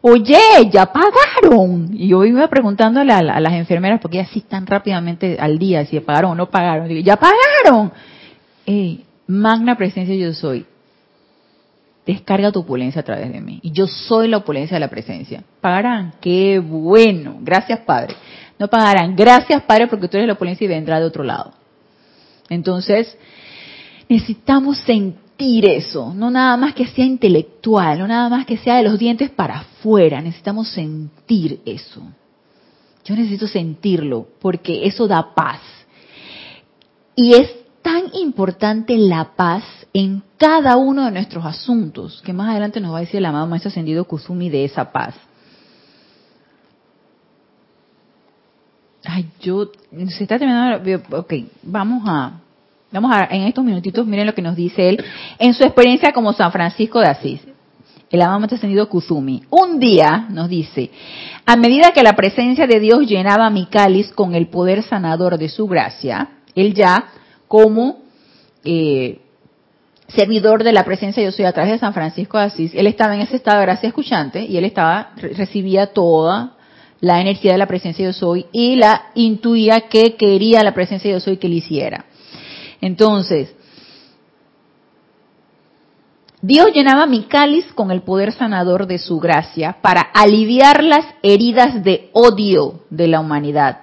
Oye, 0.00 0.38
ya 0.70 0.86
pagaron. 0.92 1.88
Y 1.92 2.08
yo 2.08 2.24
iba 2.24 2.48
preguntándole 2.48 3.12
a, 3.12 3.22
la- 3.22 3.34
a 3.34 3.40
las 3.40 3.52
enfermeras, 3.54 4.00
porque 4.00 4.18
ellas 4.18 4.30
sí 4.32 4.40
están 4.40 4.66
rápidamente 4.66 5.36
al 5.38 5.58
día, 5.58 5.84
si 5.86 5.98
pagaron 6.00 6.32
o 6.32 6.34
no 6.34 6.50
pagaron. 6.50 6.88
Digo, 6.88 7.00
ya 7.00 7.16
pagaron. 7.16 7.92
Magna 9.26 9.76
presencia 9.76 10.14
yo 10.14 10.32
soy. 10.32 10.66
Descarga 12.04 12.50
tu 12.50 12.60
opulencia 12.60 13.00
a 13.00 13.04
través 13.04 13.32
de 13.32 13.40
mí. 13.40 13.60
Y 13.62 13.70
yo 13.70 13.86
soy 13.86 14.26
la 14.28 14.38
opulencia 14.38 14.74
de 14.74 14.80
la 14.80 14.88
presencia. 14.88 15.44
¿Pagarán? 15.60 16.14
¡Qué 16.20 16.58
bueno! 16.58 17.36
Gracias, 17.40 17.78
Padre. 17.80 18.16
No 18.58 18.66
pagarán. 18.68 19.14
Gracias, 19.14 19.62
Padre, 19.62 19.86
porque 19.86 20.08
tú 20.08 20.16
eres 20.16 20.26
la 20.26 20.32
opulencia 20.34 20.64
y 20.64 20.68
vendrá 20.68 20.98
de 20.98 21.06
otro 21.06 21.22
lado. 21.22 21.52
Entonces, 22.48 23.16
necesitamos 24.08 24.78
sentir 24.78 25.21
eso. 25.42 26.12
No 26.14 26.30
nada 26.30 26.56
más 26.56 26.74
que 26.74 26.86
sea 26.86 27.04
intelectual, 27.04 27.98
no 27.98 28.06
nada 28.06 28.28
más 28.28 28.46
que 28.46 28.56
sea 28.56 28.76
de 28.76 28.84
los 28.84 28.98
dientes 28.98 29.30
para 29.30 29.60
afuera. 29.60 30.20
Necesitamos 30.20 30.68
sentir 30.68 31.60
eso. 31.64 32.02
Yo 33.04 33.16
necesito 33.16 33.46
sentirlo 33.46 34.26
porque 34.40 34.86
eso 34.86 35.08
da 35.08 35.34
paz. 35.34 35.60
Y 37.16 37.34
es 37.34 37.50
tan 37.82 38.04
importante 38.14 38.96
la 38.96 39.34
paz 39.34 39.64
en 39.92 40.22
cada 40.38 40.76
uno 40.76 41.04
de 41.04 41.10
nuestros 41.10 41.44
asuntos, 41.44 42.22
que 42.24 42.32
más 42.32 42.50
adelante 42.50 42.80
nos 42.80 42.92
va 42.92 42.98
a 42.98 43.00
decir 43.00 43.18
el 43.18 43.26
amado 43.26 43.46
Maestro 43.46 43.68
Ascendido 43.68 44.04
Kusumi 44.04 44.48
de 44.48 44.64
esa 44.64 44.90
paz. 44.90 45.14
Ay, 49.04 49.28
yo, 49.40 49.70
se 50.08 50.22
está 50.22 50.38
terminando, 50.38 51.18
ok, 51.18 51.34
vamos 51.64 52.04
a, 52.06 52.40
vamos 52.92 53.10
a, 53.14 53.24
en 53.30 53.42
estos 53.42 53.64
minutitos, 53.64 54.06
miren 54.06 54.26
lo 54.26 54.34
que 54.34 54.42
nos 54.42 54.54
dice 54.56 54.88
él, 54.88 55.04
en 55.38 55.54
su 55.54 55.64
experiencia 55.64 56.12
como 56.12 56.32
San 56.32 56.52
Francisco 56.52 57.00
de 57.00 57.06
Asís, 57.06 57.40
el 58.10 58.20
amado 58.20 58.54
Ascendido 58.54 58.88
Kusumi. 58.88 59.42
Un 59.50 59.78
día, 59.80 60.26
nos 60.30 60.48
dice, 60.48 60.90
a 61.46 61.56
medida 61.56 61.92
que 61.92 62.02
la 62.02 62.12
presencia 62.14 62.66
de 62.66 62.78
Dios 62.78 63.06
llenaba 63.06 63.48
mi 63.50 63.66
cáliz 63.66 64.12
con 64.12 64.34
el 64.34 64.48
poder 64.48 64.82
sanador 64.82 65.38
de 65.38 65.48
su 65.48 65.66
gracia, 65.66 66.28
él 66.54 66.74
ya, 66.74 67.06
como 67.48 68.02
eh, 68.64 69.18
servidor 70.08 70.62
de 70.62 70.72
la 70.72 70.84
presencia 70.84 71.22
yo 71.22 71.32
soy 71.32 71.46
a 71.46 71.52
través 71.52 71.72
de 71.72 71.78
San 71.78 71.94
Francisco 71.94 72.36
de 72.38 72.44
Asís, 72.44 72.72
él 72.74 72.86
estaba 72.86 73.14
en 73.14 73.22
ese 73.22 73.36
estado 73.36 73.60
de 73.60 73.66
gracia 73.66 73.88
escuchante 73.88 74.44
y 74.44 74.58
él 74.58 74.64
estaba 74.66 75.12
re- 75.16 75.30
recibía 75.32 75.86
toda 75.86 76.56
la 77.00 77.20
energía 77.20 77.52
de 77.52 77.58
la 77.58 77.66
presencia 77.66 78.04
yo 78.04 78.12
soy 78.12 78.46
y 78.52 78.76
la 78.76 79.06
intuía 79.14 79.80
que 79.88 80.14
quería 80.16 80.62
la 80.62 80.74
presencia 80.74 81.10
yo 81.10 81.18
soy 81.18 81.38
que 81.38 81.48
le 81.48 81.56
hiciera. 81.56 82.04
Entonces, 82.82 83.54
Dios 86.42 86.72
llenaba 86.74 87.06
mi 87.06 87.22
cáliz 87.22 87.72
con 87.72 87.92
el 87.92 88.02
poder 88.02 88.32
sanador 88.32 88.88
de 88.88 88.98
su 88.98 89.20
gracia 89.20 89.78
para 89.80 90.00
aliviar 90.00 90.82
las 90.82 91.06
heridas 91.22 91.84
de 91.84 92.10
odio 92.12 92.80
de 92.90 93.06
la 93.06 93.20
humanidad. 93.20 93.82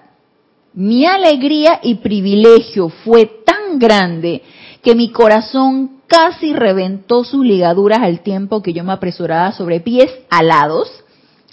Mi 0.73 1.05
alegría 1.05 1.79
y 1.81 1.95
privilegio 1.95 2.89
fue 2.89 3.25
tan 3.45 3.79
grande 3.79 4.43
que 4.81 4.93
mi 4.93 5.11
corazón 5.11 6.01
casi 6.05 6.53
reventó 6.53 7.23
sus 7.23 7.45
ligaduras 7.45 7.99
al 8.01 8.19
tiempo 8.19 8.61
que 8.61 8.73
yo 8.73 8.83
me 8.83 8.91
apresuraba 8.91 9.53
sobre 9.53 9.79
pies 9.79 10.11
alados 10.29 10.91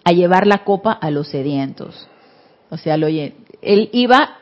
a 0.02 0.10
llevar 0.10 0.48
la 0.48 0.64
copa 0.64 0.90
a 0.92 1.12
los 1.12 1.28
sedientos. 1.28 2.08
O 2.70 2.76
sea, 2.76 2.96
él 2.96 3.90
iba 3.92 4.38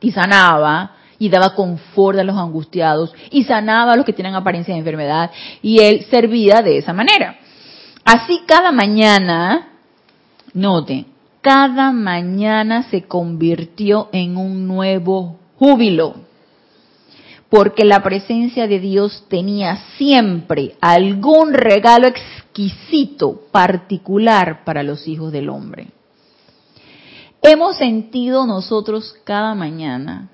y 0.00 0.10
sanaba 0.10 0.96
y 1.20 1.28
daba 1.28 1.54
confort 1.54 2.18
a 2.18 2.24
los 2.24 2.36
angustiados 2.36 3.14
y 3.30 3.44
sanaba 3.44 3.92
a 3.92 3.96
los 3.96 4.06
que 4.06 4.14
tienen 4.14 4.34
apariencia 4.34 4.74
de 4.74 4.80
enfermedad 4.80 5.30
y 5.62 5.78
él 5.80 6.06
servía 6.10 6.62
de 6.62 6.78
esa 6.78 6.92
manera. 6.94 7.38
Así 8.04 8.40
cada 8.46 8.72
mañana, 8.72 9.68
note, 10.54 11.04
cada 11.42 11.92
mañana 11.92 12.84
se 12.90 13.02
convirtió 13.02 14.08
en 14.12 14.38
un 14.38 14.66
nuevo 14.66 15.38
júbilo, 15.56 16.14
porque 17.50 17.84
la 17.84 18.02
presencia 18.02 18.66
de 18.66 18.80
Dios 18.80 19.24
tenía 19.28 19.76
siempre 19.98 20.76
algún 20.80 21.52
regalo 21.52 22.06
exquisito, 22.06 23.42
particular 23.52 24.64
para 24.64 24.82
los 24.82 25.06
hijos 25.06 25.32
del 25.32 25.50
hombre. 25.50 25.88
Hemos 27.42 27.76
sentido 27.76 28.46
nosotros 28.46 29.14
cada 29.24 29.54
mañana 29.54 30.30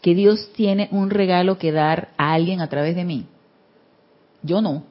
que 0.00 0.14
Dios 0.14 0.50
tiene 0.54 0.88
un 0.92 1.10
regalo 1.10 1.58
que 1.58 1.72
dar 1.72 2.10
a 2.16 2.32
alguien 2.32 2.60
a 2.60 2.68
través 2.68 2.94
de 2.94 3.04
mí. 3.04 3.26
Yo 4.42 4.60
no. 4.60 4.84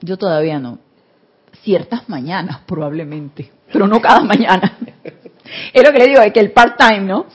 Yo 0.00 0.16
todavía 0.18 0.58
no. 0.58 0.78
Ciertas 1.62 2.08
mañanas 2.08 2.60
probablemente, 2.66 3.50
pero 3.72 3.86
no 3.86 4.00
cada 4.00 4.20
mañana. 4.20 4.76
Es 5.72 5.82
lo 5.82 5.92
que 5.92 5.98
le 5.98 6.08
digo, 6.08 6.20
es 6.20 6.32
que 6.32 6.40
el 6.40 6.52
part-time, 6.52 7.00
¿no? 7.00 7.26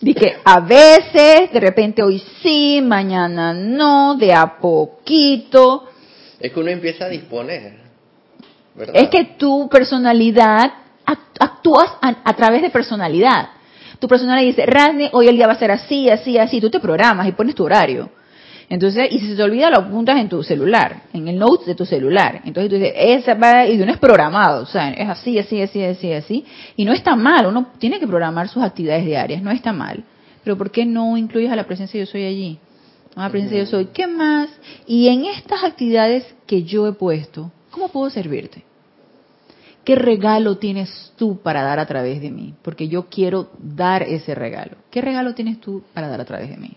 Dije, 0.00 0.36
a 0.44 0.60
veces, 0.60 1.52
de 1.52 1.60
repente 1.60 2.02
hoy 2.02 2.22
sí, 2.42 2.80
mañana 2.82 3.52
no, 3.52 4.16
de 4.16 4.32
a 4.32 4.58
poquito. 4.58 5.88
Es 6.38 6.52
que 6.52 6.60
uno 6.60 6.70
empieza 6.70 7.04
a 7.06 7.08
disponer. 7.08 7.78
¿verdad? 8.74 8.94
Es 8.96 9.08
que 9.08 9.24
tu 9.36 9.68
personalidad, 9.68 10.72
act- 11.06 11.36
actúas 11.38 11.90
a, 12.00 12.16
a 12.24 12.32
través 12.34 12.62
de 12.62 12.70
personalidad. 12.70 13.50
Tu 14.00 14.08
personalidad 14.08 14.48
dice, 14.48 14.66
Randy, 14.66 15.10
hoy 15.12 15.28
el 15.28 15.36
día 15.36 15.46
va 15.46 15.52
a 15.52 15.58
ser 15.58 15.70
así, 15.70 16.10
así, 16.10 16.38
así. 16.38 16.60
Tú 16.60 16.70
te 16.70 16.80
programas 16.80 17.28
y 17.28 17.32
pones 17.32 17.54
tu 17.54 17.64
horario. 17.64 18.10
Entonces, 18.70 19.08
y 19.10 19.18
si 19.18 19.28
se 19.28 19.36
te 19.36 19.42
olvida, 19.42 19.68
lo 19.68 19.78
apuntas 19.78 20.16
en 20.18 20.28
tu 20.28 20.44
celular, 20.44 21.02
en 21.12 21.26
el 21.26 21.36
notes 21.36 21.66
de 21.66 21.74
tu 21.74 21.84
celular. 21.84 22.40
Entonces 22.44 22.70
tú 22.70 22.76
dices, 22.76 22.94
esa 22.96 23.34
va, 23.34 23.66
y 23.66 23.80
uno 23.82 23.92
es 23.92 23.98
programado, 23.98 24.62
o 24.62 24.66
sea, 24.66 24.90
es 24.90 25.08
así, 25.08 25.38
así, 25.38 25.60
así, 25.60 25.82
así, 25.82 26.12
así. 26.12 26.44
Y 26.76 26.84
no 26.84 26.92
está 26.92 27.16
mal, 27.16 27.46
uno 27.46 27.72
tiene 27.78 27.98
que 27.98 28.06
programar 28.06 28.48
sus 28.48 28.62
actividades 28.62 29.04
diarias, 29.04 29.42
no 29.42 29.50
está 29.50 29.72
mal. 29.72 30.04
Pero 30.44 30.56
¿por 30.56 30.70
qué 30.70 30.86
no 30.86 31.16
incluyes 31.16 31.50
a 31.50 31.56
la 31.56 31.64
presencia 31.66 31.98
de 31.98 32.06
yo 32.06 32.10
soy 32.10 32.24
allí? 32.24 32.58
A 33.16 33.24
la 33.24 33.30
presencia 33.30 33.58
de 33.58 33.64
yo 33.64 33.70
soy, 33.70 33.86
¿qué 33.86 34.06
más? 34.06 34.48
Y 34.86 35.08
en 35.08 35.26
estas 35.26 35.64
actividades 35.64 36.24
que 36.46 36.62
yo 36.62 36.86
he 36.86 36.92
puesto, 36.92 37.50
¿cómo 37.72 37.88
puedo 37.88 38.08
servirte? 38.08 38.62
¿Qué 39.90 39.96
regalo 39.96 40.56
tienes 40.56 41.12
tú 41.16 41.40
para 41.42 41.64
dar 41.64 41.80
a 41.80 41.86
través 41.86 42.20
de 42.20 42.30
mí? 42.30 42.54
Porque 42.62 42.86
yo 42.86 43.06
quiero 43.06 43.50
dar 43.58 44.04
ese 44.04 44.36
regalo. 44.36 44.76
¿Qué 44.88 45.00
regalo 45.00 45.34
tienes 45.34 45.60
tú 45.60 45.82
para 45.92 46.06
dar 46.06 46.20
a 46.20 46.24
través 46.24 46.48
de 46.48 46.56
mí? 46.58 46.76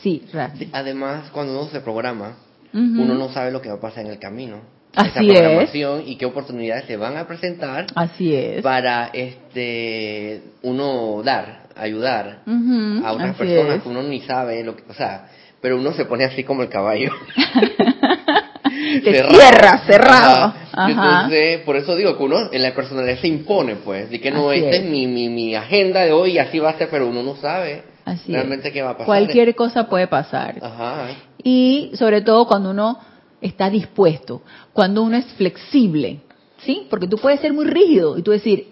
Sí, 0.00 0.22
Rafi. 0.32 0.68
Además, 0.72 1.30
cuando 1.32 1.60
uno 1.60 1.68
se 1.68 1.80
programa, 1.80 2.36
uno 2.72 3.14
no 3.14 3.28
sabe 3.32 3.50
lo 3.50 3.60
que 3.60 3.70
va 3.70 3.74
a 3.74 3.80
pasar 3.80 4.04
en 4.04 4.12
el 4.12 4.20
camino. 4.20 4.58
Así 4.94 5.08
Esa 5.08 5.20
es. 5.20 5.40
programación 5.40 6.02
y 6.06 6.14
qué 6.14 6.26
oportunidades 6.26 6.84
se 6.84 6.96
van 6.96 7.16
a 7.16 7.26
presentar 7.26 7.88
Así 7.96 8.32
es. 8.32 8.62
para 8.62 9.10
este 9.12 10.42
uno 10.62 11.22
dar, 11.24 11.62
ayudar 11.74 12.42
a 12.46 13.12
otras 13.12 13.30
así 13.30 13.38
personas 13.38 13.76
es. 13.78 13.82
que 13.82 13.88
uno 13.88 14.04
ni 14.04 14.20
sabe 14.20 14.62
lo 14.62 14.76
que, 14.76 14.84
o 14.88 14.94
sea, 14.94 15.26
pero 15.60 15.76
uno 15.76 15.92
se 15.92 16.04
pone 16.04 16.22
así 16.22 16.44
como 16.44 16.62
el 16.62 16.68
caballo. 16.68 17.10
Te 19.02 19.24
cierra, 19.28 19.78
cerrado. 19.88 20.63
Ajá. 20.76 20.90
Entonces, 20.90 21.60
por 21.60 21.76
eso 21.76 21.94
digo 21.96 22.16
que 22.16 22.22
uno 22.22 22.48
en 22.52 22.62
la 22.62 22.74
personalidad 22.74 23.18
se 23.18 23.28
impone, 23.28 23.76
pues, 23.76 24.10
de 24.10 24.20
que 24.20 24.30
no, 24.30 24.50
Así 24.50 24.58
esta 24.60 24.76
es. 24.76 24.82
es 24.84 24.90
mi, 24.90 25.06
mi, 25.06 25.28
mi 25.28 25.54
agenda 25.54 26.00
de 26.04 26.12
hoy 26.12 26.32
y 26.32 26.38
así 26.38 26.58
va 26.58 26.70
a 26.70 26.78
ser, 26.78 26.88
pero 26.90 27.06
uno 27.08 27.22
no 27.22 27.36
sabe 27.36 27.84
Así 28.04 28.32
realmente 28.32 28.68
es. 28.68 28.74
qué 28.74 28.82
va 28.82 28.90
a 28.90 28.92
pasar. 28.94 29.06
Cualquier 29.06 29.54
cosa 29.54 29.88
puede 29.88 30.06
pasar. 30.08 30.56
Ajá. 30.62 31.08
Y 31.42 31.90
sobre 31.94 32.20
todo 32.22 32.46
cuando 32.46 32.70
uno 32.70 32.98
está 33.40 33.70
dispuesto, 33.70 34.42
cuando 34.72 35.02
uno 35.02 35.16
es 35.16 35.26
flexible, 35.34 36.20
¿sí? 36.64 36.86
Porque 36.90 37.06
tú 37.06 37.18
puedes 37.18 37.40
ser 37.40 37.52
muy 37.52 37.66
rígido 37.66 38.16
y 38.18 38.22
tú 38.22 38.30
decir, 38.30 38.66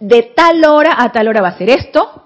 de 0.00 0.22
tal 0.34 0.64
hora 0.64 0.96
a 0.98 1.10
tal 1.12 1.28
hora 1.28 1.40
va 1.40 1.48
a 1.48 1.58
ser 1.58 1.70
esto, 1.70 2.24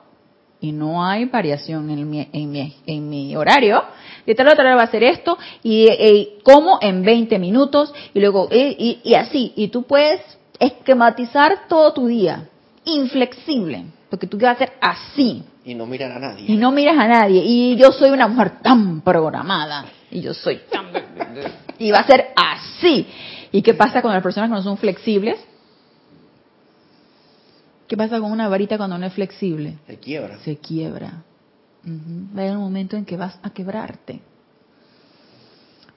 y 0.63 0.73
no 0.73 1.05
hay 1.05 1.27
variación 1.27 1.91
en 1.91 2.09
mi, 2.09 2.27
en 2.33 2.51
mi, 2.51 2.75
en 2.87 3.11
mi 3.11 3.37
horario, 3.37 3.83
de 4.25 4.35
tal 4.35 4.47
hora 4.47 4.55
a 4.55 4.57
tal 4.57 4.67
hora 4.67 4.77
va 4.77 4.83
a 4.85 4.91
ser 4.91 5.03
esto, 5.03 5.37
y 5.63 5.89
eh, 5.89 6.39
como 6.45 6.79
en 6.81 7.03
20 7.03 7.39
minutos, 7.39 7.93
y 8.15 8.21
luego, 8.21 8.49
eh, 8.51 8.75
y, 8.79 9.01
y 9.03 9.15
así, 9.15 9.53
y 9.57 9.69
tú 9.69 9.83
puedes 9.83 10.21
esquematizar 10.61 11.67
todo 11.69 11.93
tu 11.93 12.07
día, 12.07 12.49
inflexible, 12.85 13.85
porque 14.09 14.27
tú 14.27 14.39
vas 14.39 14.51
a 14.51 14.53
hacer 14.53 14.73
así, 14.81 15.43
Y 15.65 15.75
no 15.75 15.87
mirar 15.87 16.13
a 16.13 16.19
nadie. 16.19 16.45
y 16.47 16.57
no 16.57 16.71
miras 16.71 16.97
a 16.99 17.09
nadie. 17.09 17.43
Y 17.45 17.77
yo 17.77 17.93
soy 17.93 18.11
una 18.11 18.29
mujer 18.29 18.61
tan 18.63 19.01
programada. 19.01 19.87
Y 20.11 20.21
yo 20.21 20.35
soy 20.35 20.61
tan... 20.71 20.87
Y 21.79 21.91
va 21.91 21.99
a 21.99 22.07
ser 22.07 22.29
así. 22.37 23.07
¿Y 23.51 23.63
qué 23.63 23.75
pasa 23.75 24.03
con 24.03 24.13
las 24.13 24.23
personas 24.23 24.51
que 24.51 24.55
no 24.57 24.63
son 24.63 24.77
flexibles? 24.77 25.39
¿Qué 27.93 27.97
pasa 27.99 28.21
con 28.21 28.33
una 28.33 28.49
varita 28.49 28.79
cuando 28.79 28.97
no 28.97 29.05
es 29.05 29.13
flexible? 29.13 29.77
Se 29.87 29.99
quiebra. 29.99 30.39
Se 30.39 30.57
quiebra. 30.57 31.25
Ujú. 31.85 32.35
Va 32.35 32.41
a 32.41 32.45
haber 32.47 32.57
un 32.57 32.63
momento 32.63 32.97
en 32.97 33.05
que 33.05 33.19
vas 33.19 33.39
a 33.43 33.51
quebrarte. 33.51 34.23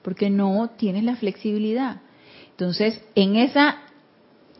Porque 0.02 0.28
no 0.28 0.68
tienes 0.76 1.04
la 1.04 1.16
flexibilidad. 1.16 2.02
Entonces, 2.50 3.00
en 3.14 3.36
esa 3.36 3.78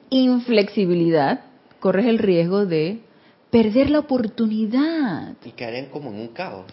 inflexibilidad, 0.09 1.43
corres 1.79 2.07
el 2.07 2.21
riesgo 2.21 2.65
de 2.65 3.03
perder 3.51 3.91
la 3.91 3.99
oportunidad. 3.99 5.35
Y 5.45 5.51
caerían 5.51 5.91
como 5.91 6.09
en 6.09 6.21
un 6.21 6.29
caos. 6.29 6.65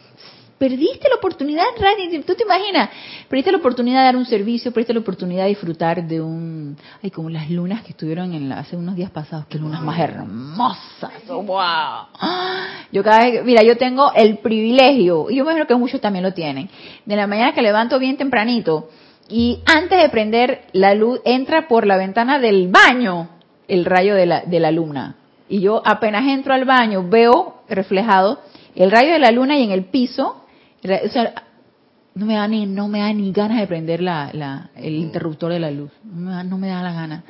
Perdiste 0.64 1.10
la 1.10 1.16
oportunidad. 1.16 1.66
¿Tú 2.26 2.36
te 2.36 2.44
imaginas? 2.44 2.90
Perdiste 3.28 3.52
la 3.52 3.58
oportunidad 3.58 4.00
de 4.00 4.06
dar 4.06 4.16
un 4.16 4.26
servicio, 4.26 4.72
perdiste 4.72 4.94
la 4.94 5.02
oportunidad 5.02 5.44
de 5.44 5.50
disfrutar 5.50 6.08
de 6.08 6.22
un... 6.22 6.78
Ay, 7.04 7.12
como 7.12 7.30
las 7.30 7.50
lunas 7.50 7.82
que 7.84 7.90
estuvieron 7.90 8.34
en 8.34 8.48
la- 8.48 8.60
hace 8.60 8.78
unos 8.78 8.96
días 8.96 9.12
pasados. 9.12 9.46
Qué 9.48 9.58
lunas 9.58 9.82
más 9.82 10.00
hermosas. 10.00 11.12
¡Wow! 11.28 11.58
¡Ah! 11.60 12.68
Yo 12.94 13.04
cada 13.04 13.26
vez... 13.26 13.44
Mira, 13.44 13.62
yo 13.62 13.76
tengo 13.76 14.14
el 14.16 14.38
privilegio, 14.38 15.30
y 15.30 15.36
yo 15.36 15.44
me 15.44 15.52
imagino 15.52 15.68
que 15.68 15.76
muchos 15.76 16.00
también 16.00 16.24
lo 16.24 16.34
tienen, 16.34 16.70
de 17.06 17.16
la 17.18 17.28
mañana 17.28 17.54
que 17.54 17.62
levanto 17.62 18.00
bien 18.00 18.16
tempranito 18.16 18.88
y 19.28 19.60
antes 19.66 20.02
de 20.02 20.08
prender 20.08 20.62
la 20.72 20.94
luz 20.96 21.20
entra 21.26 21.68
por 21.68 21.86
la 21.86 21.98
ventana 21.98 22.40
del 22.40 22.70
baño 22.70 23.28
el 23.68 23.84
rayo 23.84 24.16
de 24.16 24.28
la, 24.28 24.42
de 24.46 24.62
la 24.62 24.72
luna. 24.72 25.18
Y 25.50 25.60
yo 25.60 25.82
apenas 25.84 26.26
entro 26.26 26.54
al 26.54 26.64
baño 26.64 27.06
veo 27.10 27.64
reflejado 27.68 28.40
el 28.76 28.92
rayo 28.92 29.12
de 29.12 29.20
la 29.20 29.32
luna 29.32 29.58
y 29.58 29.64
en 29.64 29.72
el 29.72 29.84
piso, 29.84 30.43
o 30.84 31.10
sea, 31.10 31.34
no 32.16 32.26
me 32.26 32.36
da 32.36 32.48
ni, 32.48 32.66
no 32.66 32.88
me 32.88 33.00
da 33.00 33.12
ni 33.14 33.32
ganas 33.32 33.58
de 33.60 33.66
prender 33.68 34.02
la, 34.02 34.30
la- 34.34 34.70
el 34.76 34.94
interruptor 34.96 35.52
de 35.52 35.60
la 35.60 35.72
luz. 35.72 35.92
No 36.04 36.16
me, 36.22 36.32
da, 36.32 36.44
no 36.44 36.58
me 36.58 36.68
da 36.68 36.84
la 36.84 36.94
gana. 36.94 37.24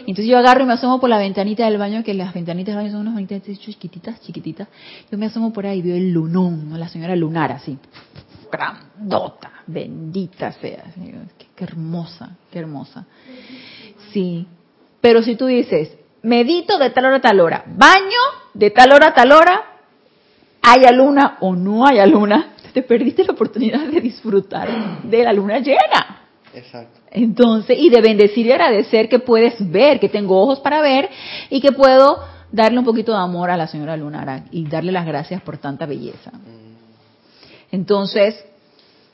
Entonces 0.00 0.26
yo 0.26 0.38
agarro 0.38 0.62
y 0.62 0.66
me 0.66 0.74
asomo 0.74 1.00
por 1.00 1.10
la 1.10 1.18
ventanita 1.18 1.64
del 1.64 1.78
baño, 1.78 2.04
que 2.04 2.14
las 2.14 2.32
ventanitas 2.34 2.74
del 2.74 2.84
baño 2.84 2.92
son 2.92 3.00
unas 3.02 3.16
ventanitas 3.16 3.58
chiquititas, 3.58 4.20
chiquititas. 4.20 4.68
Yo 5.10 5.18
me 5.18 5.26
asomo 5.26 5.52
por 5.52 5.66
ahí 5.66 5.78
y 5.78 5.82
veo 5.82 5.96
el 5.96 6.12
lunón, 6.12 6.78
la 6.78 6.88
señora 6.88 7.16
lunar 7.16 7.50
así. 7.52 7.78
Grandota, 8.50 9.50
bendita 9.66 10.52
sea. 10.52 10.84
Qué, 11.38 11.46
qué 11.56 11.64
hermosa, 11.64 12.36
qué 12.50 12.58
hermosa. 12.58 13.06
Sí. 14.12 14.46
Pero 15.00 15.22
si 15.22 15.34
tú 15.36 15.46
dices, 15.46 15.96
medito 16.22 16.78
de 16.78 16.90
tal 16.90 17.06
hora 17.06 17.16
a 17.16 17.20
tal 17.20 17.40
hora, 17.40 17.64
baño 17.66 18.20
de 18.54 18.70
tal 18.70 18.92
hora 18.92 19.08
a 19.08 19.14
tal 19.14 19.32
hora, 19.32 19.62
haya 20.62 20.92
luna 20.92 21.38
o 21.40 21.56
no 21.56 21.86
haya 21.86 22.06
luna, 22.06 22.50
te 22.72 22.82
perdiste 22.82 23.24
la 23.24 23.32
oportunidad 23.32 23.86
de 23.86 24.00
disfrutar 24.00 25.02
de 25.02 25.24
la 25.24 25.32
luna 25.32 25.58
llena. 25.58 26.28
Exacto. 26.54 27.00
Entonces, 27.10 27.78
y 27.78 27.90
de 27.90 28.00
bendecir 28.00 28.46
y 28.46 28.52
agradecer 28.52 29.08
que 29.08 29.18
puedes 29.18 29.70
ver, 29.70 30.00
que 30.00 30.08
tengo 30.08 30.40
ojos 30.40 30.60
para 30.60 30.80
ver 30.80 31.08
y 31.50 31.60
que 31.60 31.72
puedo 31.72 32.22
darle 32.50 32.78
un 32.78 32.84
poquito 32.84 33.12
de 33.12 33.18
amor 33.18 33.50
a 33.50 33.56
la 33.56 33.66
señora 33.66 33.96
Lunara 33.96 34.44
y 34.50 34.66
darle 34.66 34.92
las 34.92 35.06
gracias 35.06 35.40
por 35.42 35.58
tanta 35.58 35.86
belleza. 35.86 36.32
Entonces, 37.70 38.44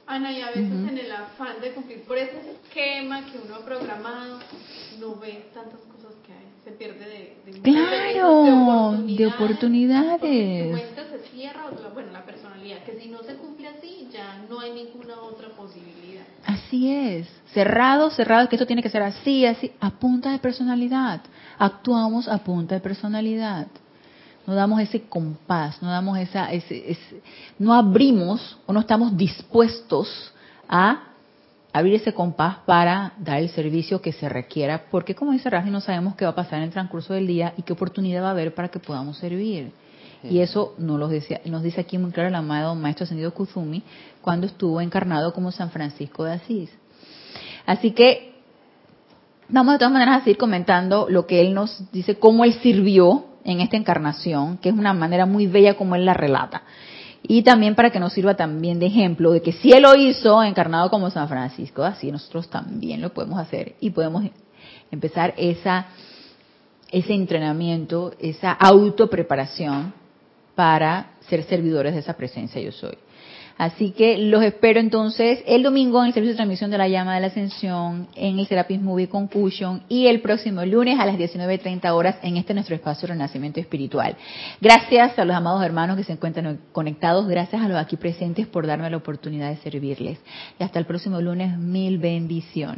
Ana, 0.09 0.32
y 0.32 0.40
a 0.40 0.46
veces 0.46 0.64
en 0.64 0.96
el 0.96 1.12
afán 1.12 1.61
de 1.61 1.72
cumplir 1.72 2.02
por 2.04 2.16
ese 2.16 2.40
esquema 2.50 3.26
que 3.26 3.38
uno 3.44 3.56
ha 3.56 3.64
programado, 3.64 4.38
no 4.98 5.16
ve 5.16 5.50
tantas 5.52 5.80
cosas 5.80 6.14
que 6.26 6.32
hay. 6.32 6.47
Se 6.68 6.74
pierde 6.74 6.98
de, 7.46 7.52
de 7.52 7.60
Claro, 7.62 8.92
de 8.92 9.14
de 9.14 9.26
oportunidades. 9.26 9.34
oportunidades. 9.34 10.18
porque 10.20 10.94
Tu 10.98 11.18
se 11.18 11.28
cierra, 11.30 11.64
bueno, 11.94 12.12
la 12.12 12.24
personalidad, 12.26 12.82
que 12.84 13.00
si 13.00 13.08
no 13.08 13.22
se 13.22 13.36
cumple 13.36 13.68
así, 13.68 14.08
ya 14.12 14.44
no 14.50 14.60
hay 14.60 14.72
ninguna 14.72 15.18
otra 15.22 15.48
posibilidad. 15.56 16.24
así 16.44 16.92
es, 16.92 17.26
cerrado, 17.54 18.10
cerrado, 18.10 18.48
que 18.50 18.56
esto 18.56 18.66
tiene 18.66 18.82
que 18.82 18.90
ser 18.90 19.02
así, 19.02 19.46
así, 19.46 19.72
a 19.80 19.90
punta 19.90 20.30
de 20.30 20.38
personalidad. 20.38 21.22
Actuamos 21.58 22.28
a 22.28 22.38
punta 22.38 22.74
de 22.74 22.80
personalidad. 22.82 23.66
No 24.46 24.54
damos 24.54 24.80
ese 24.80 25.02
compás, 25.02 25.80
no 25.82 25.88
damos 25.90 26.18
esa, 26.18 26.52
ese, 26.52 26.90
ese- 26.90 27.22
no 27.58 27.72
abrimos 27.72 28.58
o 28.66 28.72
no 28.74 28.80
estamos 28.80 29.16
dispuestos 29.16 30.32
a 30.68 31.07
abrir 31.72 31.94
ese 31.94 32.14
compás 32.14 32.58
para 32.66 33.12
dar 33.18 33.38
el 33.38 33.50
servicio 33.50 34.00
que 34.00 34.12
se 34.12 34.28
requiera, 34.28 34.86
porque 34.90 35.14
como 35.14 35.32
dice 35.32 35.50
Rafi, 35.50 35.70
no 35.70 35.80
sabemos 35.80 36.14
qué 36.16 36.24
va 36.24 36.32
a 36.32 36.34
pasar 36.34 36.58
en 36.58 36.64
el 36.64 36.70
transcurso 36.70 37.14
del 37.14 37.26
día 37.26 37.54
y 37.56 37.62
qué 37.62 37.72
oportunidad 37.72 38.22
va 38.22 38.28
a 38.28 38.32
haber 38.32 38.54
para 38.54 38.68
que 38.68 38.78
podamos 38.78 39.18
servir. 39.18 39.72
Y 40.24 40.40
eso 40.40 40.74
nos, 40.78 40.98
lo 40.98 41.06
decía, 41.06 41.40
nos 41.44 41.62
dice 41.62 41.80
aquí 41.80 41.96
muy 41.96 42.10
claro 42.10 42.28
el 42.28 42.34
amado 42.34 42.74
Maestro 42.74 43.04
Ascendido 43.04 43.32
Kuzumi 43.32 43.84
cuando 44.20 44.48
estuvo 44.48 44.80
encarnado 44.80 45.32
como 45.32 45.52
San 45.52 45.70
Francisco 45.70 46.24
de 46.24 46.32
Asís. 46.32 46.70
Así 47.66 47.92
que 47.92 48.34
vamos 49.48 49.74
de 49.74 49.78
todas 49.78 49.92
maneras 49.92 50.20
a 50.20 50.24
seguir 50.24 50.36
comentando 50.36 51.06
lo 51.08 51.26
que 51.26 51.40
él 51.40 51.54
nos 51.54 51.90
dice, 51.92 52.18
cómo 52.18 52.44
él 52.44 52.54
sirvió 52.54 53.26
en 53.44 53.60
esta 53.60 53.76
encarnación, 53.76 54.58
que 54.58 54.70
es 54.70 54.74
una 54.74 54.92
manera 54.92 55.24
muy 55.24 55.46
bella 55.46 55.74
como 55.74 55.94
él 55.94 56.04
la 56.04 56.14
relata. 56.14 56.62
Y 57.22 57.42
también 57.42 57.74
para 57.74 57.90
que 57.90 58.00
nos 58.00 58.12
sirva 58.12 58.34
también 58.34 58.78
de 58.78 58.86
ejemplo 58.86 59.32
de 59.32 59.42
que 59.42 59.52
si 59.52 59.72
él 59.72 59.82
lo 59.82 59.94
hizo 59.96 60.42
encarnado 60.42 60.88
como 60.88 61.10
San 61.10 61.28
Francisco, 61.28 61.82
así 61.82 62.12
nosotros 62.12 62.48
también 62.48 63.00
lo 63.00 63.12
podemos 63.12 63.38
hacer 63.38 63.74
y 63.80 63.90
podemos 63.90 64.24
empezar 64.90 65.34
esa 65.36 65.88
ese 66.90 67.12
entrenamiento, 67.12 68.14
esa 68.18 68.52
autopreparación 68.52 69.92
para 70.54 71.10
ser 71.28 71.44
servidores 71.44 71.94
de 71.94 72.00
esa 72.00 72.16
presencia 72.16 72.60
yo 72.60 72.72
soy. 72.72 72.96
Así 73.59 73.90
que 73.90 74.18
los 74.18 74.42
espero 74.44 74.78
entonces 74.78 75.42
el 75.46 75.64
domingo 75.64 76.00
en 76.00 76.06
el 76.06 76.14
servicio 76.14 76.32
de 76.32 76.36
transmisión 76.36 76.70
de 76.70 76.78
la 76.78 76.88
llama 76.88 77.16
de 77.16 77.20
la 77.20 77.26
ascensión, 77.26 78.06
en 78.14 78.38
el 78.38 78.46
Serapis 78.46 78.80
Movie 78.80 79.09
Concussion 79.09 79.82
y 79.88 80.06
el 80.06 80.20
próximo 80.20 80.64
lunes 80.64 80.98
a 81.00 81.04
las 81.04 81.18
19.30 81.18 81.90
horas 81.90 82.16
en 82.22 82.36
este 82.36 82.54
nuestro 82.54 82.76
espacio 82.76 83.09
renacimiento 83.09 83.59
espiritual. 83.59 84.16
Gracias 84.61 85.18
a 85.18 85.24
los 85.24 85.34
amados 85.34 85.64
hermanos 85.64 85.96
que 85.96 86.04
se 86.04 86.12
encuentran 86.12 86.61
conectados, 86.70 87.26
gracias 87.26 87.61
a 87.61 87.68
los 87.68 87.76
aquí 87.76 87.96
presentes 87.96 88.46
por 88.46 88.64
darme 88.66 88.88
la 88.90 88.96
oportunidad 88.96 89.50
de 89.50 89.56
servirles. 89.56 90.20
Y 90.59 90.62
hasta 90.62 90.78
el 90.78 90.86
próximo 90.86 91.20
lunes, 91.20 91.59
mil 91.59 91.98
bendiciones. 91.98 92.76